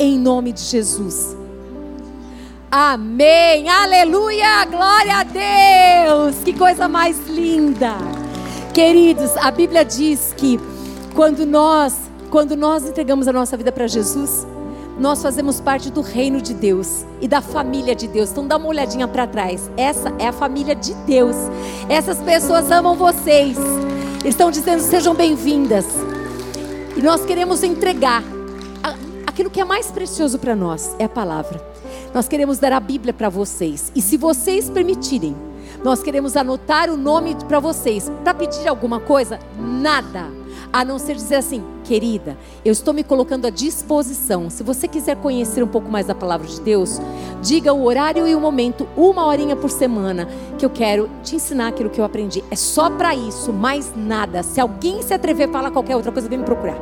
em 0.00 0.18
nome 0.18 0.52
de 0.52 0.62
Jesus. 0.62 1.36
Amém, 2.70 3.68
aleluia, 3.68 4.64
glória 4.64 5.16
a 5.18 5.24
Deus, 5.24 6.36
que 6.42 6.54
coisa 6.54 6.88
mais 6.88 7.28
linda. 7.28 8.19
Queridos, 8.74 9.36
a 9.36 9.50
Bíblia 9.50 9.84
diz 9.84 10.32
que 10.36 10.58
quando 11.14 11.44
nós, 11.44 11.96
quando 12.30 12.56
nós 12.56 12.88
entregamos 12.88 13.26
a 13.26 13.32
nossa 13.32 13.56
vida 13.56 13.72
para 13.72 13.86
Jesus, 13.86 14.46
nós 14.98 15.22
fazemos 15.22 15.60
parte 15.60 15.90
do 15.90 16.00
reino 16.00 16.40
de 16.40 16.54
Deus 16.54 17.04
e 17.20 17.26
da 17.26 17.40
família 17.40 17.94
de 17.94 18.06
Deus. 18.06 18.30
Então 18.30 18.46
dá 18.46 18.56
uma 18.56 18.68
olhadinha 18.68 19.08
para 19.08 19.26
trás. 19.26 19.70
Essa 19.76 20.14
é 20.18 20.28
a 20.28 20.32
família 20.32 20.74
de 20.74 20.94
Deus. 21.06 21.36
Essas 21.88 22.18
pessoas 22.18 22.70
amam 22.70 22.94
vocês. 22.94 23.56
Estão 24.24 24.50
dizendo 24.50 24.80
sejam 24.80 25.14
bem-vindas. 25.14 25.86
E 26.96 27.02
nós 27.02 27.24
queremos 27.24 27.62
entregar 27.62 28.22
aquilo 29.26 29.48
que 29.48 29.60
é 29.60 29.64
mais 29.64 29.90
precioso 29.90 30.38
para 30.38 30.54
nós 30.54 30.94
é 30.98 31.04
a 31.04 31.08
palavra. 31.08 31.64
Nós 32.12 32.28
queremos 32.28 32.58
dar 32.58 32.72
a 32.72 32.80
Bíblia 32.80 33.14
para 33.14 33.30
vocês. 33.30 33.90
E 33.94 34.02
se 34.02 34.18
vocês 34.18 34.68
permitirem, 34.68 35.34
nós 35.82 36.02
queremos 36.02 36.36
anotar 36.36 36.90
o 36.90 36.96
nome 36.96 37.34
para 37.48 37.60
vocês. 37.60 38.10
Para 38.22 38.34
pedir 38.34 38.68
alguma 38.68 39.00
coisa? 39.00 39.38
Nada. 39.58 40.40
A 40.72 40.84
não 40.84 41.00
ser 41.00 41.16
dizer 41.16 41.36
assim, 41.36 41.64
querida, 41.82 42.36
eu 42.64 42.70
estou 42.70 42.94
me 42.94 43.02
colocando 43.02 43.46
à 43.46 43.50
disposição. 43.50 44.48
Se 44.48 44.62
você 44.62 44.86
quiser 44.86 45.16
conhecer 45.16 45.64
um 45.64 45.68
pouco 45.68 45.90
mais 45.90 46.06
da 46.06 46.14
palavra 46.14 46.46
de 46.46 46.60
Deus, 46.60 47.00
diga 47.42 47.72
o 47.72 47.84
horário 47.84 48.28
e 48.28 48.36
o 48.36 48.40
momento, 48.40 48.86
uma 48.96 49.26
horinha 49.26 49.56
por 49.56 49.68
semana, 49.68 50.28
que 50.56 50.64
eu 50.64 50.70
quero 50.70 51.10
te 51.24 51.34
ensinar 51.34 51.68
aquilo 51.68 51.90
que 51.90 52.00
eu 52.00 52.04
aprendi. 52.04 52.44
É 52.52 52.56
só 52.56 52.88
para 52.88 53.14
isso, 53.16 53.52
mais 53.52 53.92
nada. 53.96 54.44
Se 54.44 54.60
alguém 54.60 55.02
se 55.02 55.12
atrever 55.12 55.48
a 55.48 55.52
falar 55.52 55.70
qualquer 55.72 55.96
outra 55.96 56.12
coisa, 56.12 56.28
vem 56.28 56.38
me 56.38 56.44
procurar. 56.44 56.78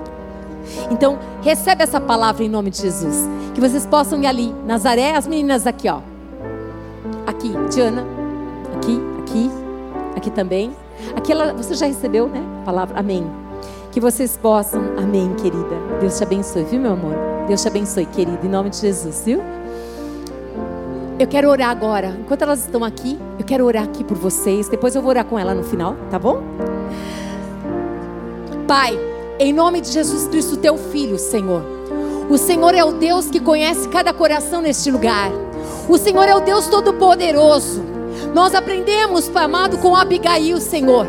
Então, 0.90 1.18
recebe 1.40 1.82
essa 1.82 1.98
palavra 1.98 2.44
em 2.44 2.48
nome 2.48 2.68
de 2.68 2.82
Jesus. 2.82 3.16
Que 3.54 3.60
vocês 3.60 3.86
possam 3.86 4.22
ir 4.22 4.26
ali. 4.26 4.54
Nazaré, 4.66 5.16
as 5.16 5.26
meninas 5.26 5.66
aqui, 5.66 5.88
ó. 5.88 6.00
Aqui, 7.26 7.50
Diana. 7.70 8.17
Aqui, 8.78 9.00
aqui. 9.20 9.50
Aqui 10.16 10.30
também. 10.30 10.74
Aqui 11.14 11.30
ela, 11.30 11.52
você 11.52 11.74
já 11.74 11.86
recebeu, 11.86 12.28
né? 12.28 12.42
Palavra. 12.64 12.98
Amém. 12.98 13.24
Que 13.92 14.00
vocês 14.00 14.36
possam. 14.36 14.80
Amém, 14.96 15.34
querida. 15.34 15.76
Deus 16.00 16.16
te 16.16 16.22
abençoe, 16.22 16.64
viu, 16.64 16.80
meu 16.80 16.92
amor? 16.92 17.14
Deus 17.46 17.62
te 17.62 17.68
abençoe, 17.68 18.06
querida, 18.06 18.38
em 18.44 18.48
nome 18.48 18.70
de 18.70 18.76
Jesus, 18.76 19.22
viu? 19.24 19.40
Eu 21.18 21.26
quero 21.26 21.48
orar 21.48 21.70
agora. 21.70 22.16
Enquanto 22.20 22.42
elas 22.42 22.60
estão 22.60 22.84
aqui, 22.84 23.18
eu 23.38 23.44
quero 23.44 23.64
orar 23.64 23.82
aqui 23.82 24.04
por 24.04 24.16
vocês. 24.16 24.68
Depois 24.68 24.94
eu 24.94 25.02
vou 25.02 25.10
orar 25.10 25.24
com 25.24 25.38
ela 25.38 25.54
no 25.54 25.64
final, 25.64 25.96
tá 26.10 26.18
bom? 26.18 26.42
Pai, 28.68 28.98
em 29.40 29.52
nome 29.52 29.80
de 29.80 29.88
Jesus 29.88 30.28
Cristo, 30.28 30.56
teu 30.58 30.76
filho, 30.76 31.18
Senhor. 31.18 31.62
O 32.28 32.36
Senhor 32.36 32.74
é 32.74 32.84
o 32.84 32.92
Deus 32.92 33.28
que 33.30 33.40
conhece 33.40 33.88
cada 33.88 34.12
coração 34.12 34.60
neste 34.60 34.90
lugar. 34.90 35.32
O 35.88 35.96
Senhor 35.96 36.24
é 36.28 36.34
o 36.34 36.40
Deus 36.40 36.68
Todo-Poderoso. 36.68 37.87
Nós 38.38 38.54
aprendemos, 38.54 39.28
amado, 39.34 39.78
com 39.78 39.96
Abigail, 39.96 40.60
Senhor, 40.60 41.08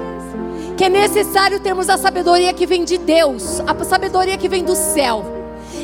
que 0.76 0.86
é 0.86 0.90
necessário 0.90 1.60
termos 1.60 1.88
a 1.88 1.96
sabedoria 1.96 2.52
que 2.52 2.66
vem 2.66 2.84
de 2.84 2.98
Deus, 2.98 3.62
a 3.68 3.84
sabedoria 3.84 4.36
que 4.36 4.50
vem 4.50 4.64
do 4.64 4.76
céu. 4.76 5.24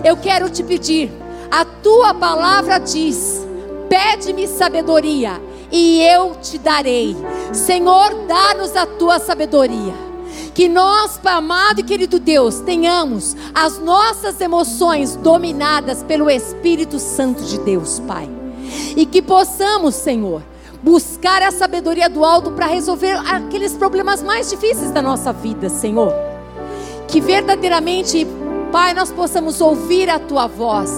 Eu 0.04 0.18
quero 0.18 0.50
te 0.50 0.64
pedir, 0.64 1.12
a 1.52 1.64
tua 1.64 2.16
palavra 2.16 2.80
diz: 2.80 3.46
pede-me 3.88 4.48
sabedoria 4.48 5.40
e 5.72 6.02
eu 6.02 6.34
te 6.42 6.58
darei. 6.58 7.16
Senhor, 7.54 8.26
dá-nos 8.26 8.76
a 8.76 8.88
tua 8.88 9.20
sabedoria. 9.20 9.94
Que 10.56 10.68
nós, 10.68 11.20
amado 11.24 11.82
e 11.82 11.84
querido 11.84 12.18
Deus, 12.18 12.60
tenhamos 12.62 13.38
as 13.54 13.78
nossas 13.78 14.42
emoções 14.42 15.16
dominadas 15.16 16.02
pelo 16.02 16.28
Espírito 16.28 16.98
Santo 16.98 17.44
de 17.44 17.60
Deus, 17.60 18.00
Pai. 18.00 18.28
E 18.98 19.06
que 19.06 19.22
possamos, 19.22 19.94
Senhor, 19.94 20.42
buscar 20.86 21.42
a 21.42 21.52
sabedoria 21.52 22.08
do 22.08 22.24
alto 22.24 22.52
para 22.52 22.68
resolver 22.68 23.18
aqueles 23.28 23.74
problemas 23.74 24.22
mais 24.22 24.52
difíceis 24.52 24.92
da 24.92 25.02
nossa 25.02 25.34
vida, 25.34 25.68
Senhor. 25.68 26.14
Que 27.08 27.20
verdadeiramente, 27.20 28.28
Pai, 28.72 28.94
nós 28.94 29.12
possamos 29.12 29.60
ouvir 29.62 30.12
a 30.12 30.20
tua 30.20 30.46
voz, 30.46 30.92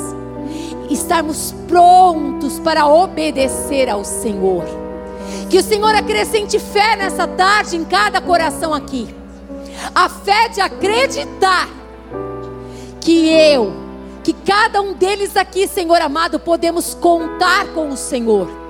estarmos 0.89 1.55
prontos 1.69 2.59
para 2.59 2.85
obedecer 2.85 3.89
ao 3.89 4.03
Senhor. 4.03 4.65
Que 5.49 5.57
o 5.57 5.64
Senhor 5.64 5.95
acrescente 5.95 6.59
fé 6.59 6.97
nessa 6.97 7.26
tarde 7.26 7.77
em 7.77 7.85
cada 7.85 8.19
coração 8.19 8.73
aqui. 8.73 9.07
A 9.95 10.09
fé 10.09 10.49
de 10.49 10.59
acreditar 10.59 11.69
que 12.99 13.30
eu, 13.30 13.72
que 14.22 14.34
cada 14.34 14.81
um 14.81 14.93
deles 14.93 15.38
aqui, 15.38 15.65
Senhor 15.65 16.01
amado, 16.01 16.41
podemos 16.41 16.93
contar 16.93 17.68
com 17.68 17.88
o 17.88 17.95
Senhor. 17.95 18.66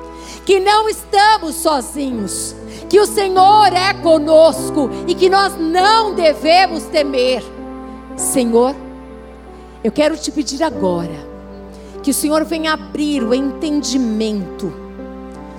Que 0.48 0.60
não 0.60 0.88
estamos 0.88 1.56
sozinhos, 1.56 2.56
que 2.90 3.00
o 3.00 3.06
Senhor 3.06 3.68
é 3.74 3.94
conosco 3.94 4.90
e 5.06 5.14
que 5.14 5.30
nós 5.30 5.54
não 5.60 6.16
devemos 6.16 6.86
temer. 6.86 7.44
Senhor, 8.16 8.74
eu 9.84 9.92
quero 9.92 10.18
te 10.18 10.32
pedir 10.32 10.64
agora 10.64 11.28
que 12.02 12.10
o 12.10 12.14
Senhor 12.14 12.44
venha 12.46 12.74
abrir 12.74 13.22
o 13.22 13.34
entendimento 13.34 14.74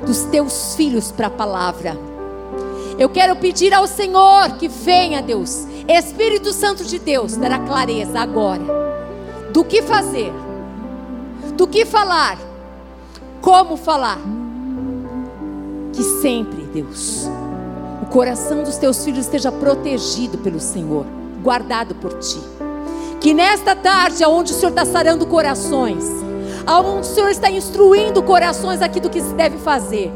dos 0.05 0.23
teus 0.23 0.75
filhos 0.75 1.13
para 1.13 1.27
a 1.27 1.31
palavra 1.31 2.09
eu 2.99 3.09
quero 3.09 3.37
pedir 3.37 3.73
ao 3.73 3.87
Senhor 3.87 4.57
que 4.59 4.67
venha, 4.67 5.23
Deus, 5.23 5.69
Espírito 5.87 6.53
Santo 6.53 6.85
de 6.85 6.99
Deus, 6.99 7.37
dará 7.37 7.61
clareza 7.61 8.19
agora 8.19 8.65
do 9.53 9.65
que 9.65 9.81
fazer, 9.83 10.33
do 11.57 11.69
que 11.69 11.87
falar, 11.87 12.37
como 13.41 13.77
falar. 13.77 14.19
Que 15.99 16.05
sempre, 16.05 16.63
Deus, 16.73 17.29
o 18.01 18.07
coração 18.07 18.63
dos 18.63 18.77
teus 18.77 19.05
filhos 19.05 19.25
esteja 19.25 19.51
protegido 19.51 20.39
pelo 20.39 20.61
Senhor, 20.61 21.05
guardado 21.43 21.93
por 21.97 22.17
ti. 22.21 22.39
Que 23.21 23.35
nesta 23.35 23.75
tarde, 23.75 24.25
onde 24.25 24.53
o 24.53 24.55
Senhor 24.55 24.69
está 24.69 24.85
sarando 24.85 25.27
corações, 25.27 26.05
onde 26.69 27.01
o 27.01 27.03
Senhor 27.03 27.31
está 27.31 27.51
instruindo 27.51 28.23
corações 28.23 28.81
aqui 28.81 29.01
do 29.01 29.11
que 29.11 29.21
se 29.21 29.35
deve 29.35 29.59
fazer, 29.59 30.09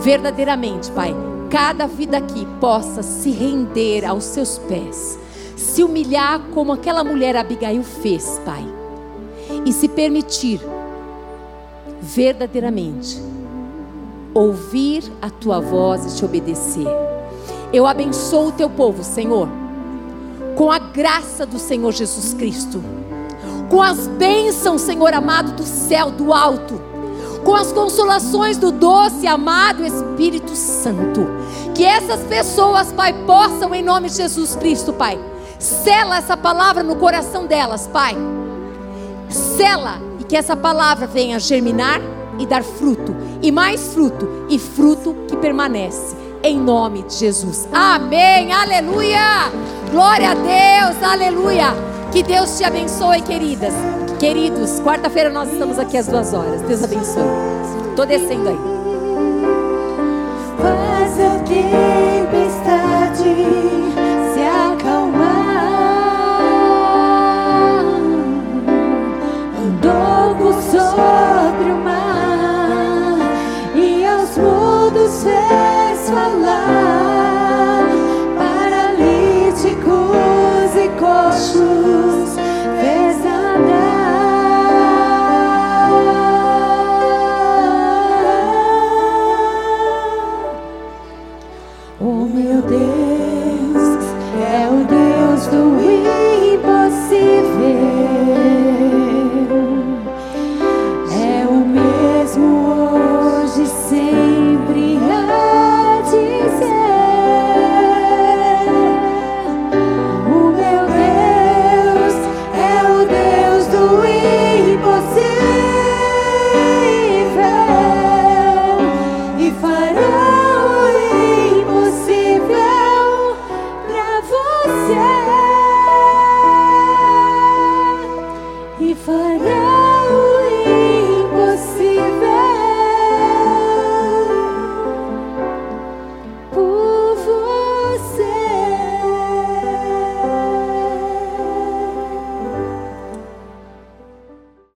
verdadeiramente, 0.00 0.90
Pai, 0.92 1.14
cada 1.50 1.86
vida 1.86 2.16
aqui 2.16 2.48
possa 2.58 3.02
se 3.02 3.30
render 3.30 4.06
aos 4.06 4.24
seus 4.24 4.56
pés, 4.56 5.18
se 5.58 5.84
humilhar 5.84 6.40
como 6.54 6.72
aquela 6.72 7.04
mulher 7.04 7.36
Abigail 7.36 7.84
fez, 7.84 8.40
Pai, 8.46 8.66
e 9.66 9.74
se 9.74 9.88
permitir 9.88 10.58
verdadeiramente 12.00 13.27
ouvir 14.38 15.04
a 15.20 15.28
tua 15.28 15.60
voz 15.60 16.04
e 16.04 16.16
te 16.16 16.24
obedecer. 16.24 16.86
Eu 17.72 17.86
abençoo 17.86 18.48
o 18.48 18.52
teu 18.52 18.70
povo, 18.70 19.02
Senhor, 19.02 19.48
com 20.56 20.70
a 20.70 20.78
graça 20.78 21.44
do 21.44 21.58
Senhor 21.58 21.92
Jesus 21.92 22.34
Cristo, 22.34 22.82
com 23.68 23.82
as 23.82 24.06
bênçãos, 24.06 24.82
Senhor 24.82 25.12
amado, 25.12 25.52
do 25.52 25.64
céu, 25.64 26.10
do 26.10 26.32
alto, 26.32 26.80
com 27.44 27.54
as 27.54 27.72
consolações 27.72 28.56
do 28.56 28.70
doce 28.70 29.24
e 29.24 29.26
amado 29.26 29.84
Espírito 29.84 30.54
Santo. 30.54 31.26
Que 31.74 31.84
essas 31.84 32.20
pessoas, 32.22 32.92
Pai, 32.92 33.12
possam, 33.26 33.74
em 33.74 33.82
nome 33.82 34.08
de 34.08 34.16
Jesus 34.16 34.56
Cristo, 34.56 34.92
Pai, 34.92 35.18
sela 35.58 36.16
essa 36.16 36.36
palavra 36.36 36.82
no 36.82 36.96
coração 36.96 37.46
delas, 37.46 37.86
Pai. 37.86 38.16
Sela 39.28 40.00
e 40.18 40.24
que 40.24 40.36
essa 40.36 40.56
palavra 40.56 41.06
venha 41.06 41.38
germinar 41.38 42.00
e 42.38 42.46
dar 42.46 42.62
fruto, 42.62 43.14
e 43.42 43.52
mais 43.52 43.92
fruto, 43.92 44.46
e 44.48 44.58
fruto 44.58 45.14
que 45.28 45.36
permanece. 45.36 46.16
Em 46.42 46.58
nome 46.58 47.02
de 47.02 47.14
Jesus. 47.14 47.68
Amém. 47.72 48.52
Aleluia. 48.52 49.50
Glória 49.90 50.30
a 50.30 50.34
Deus. 50.34 51.02
Aleluia. 51.02 51.74
Que 52.12 52.22
Deus 52.22 52.56
te 52.56 52.64
abençoe, 52.64 53.20
queridas. 53.22 53.74
Queridos, 54.18 54.80
quarta-feira 54.80 55.30
nós 55.30 55.52
estamos 55.52 55.78
aqui 55.78 55.96
às 55.96 56.06
duas 56.06 56.32
horas. 56.32 56.62
Deus 56.62 56.82
abençoe. 56.82 57.22
Estou 57.90 58.06
descendo 58.06 58.48
aí. 58.48 58.58
Faz 60.60 61.18
eu 61.18 61.38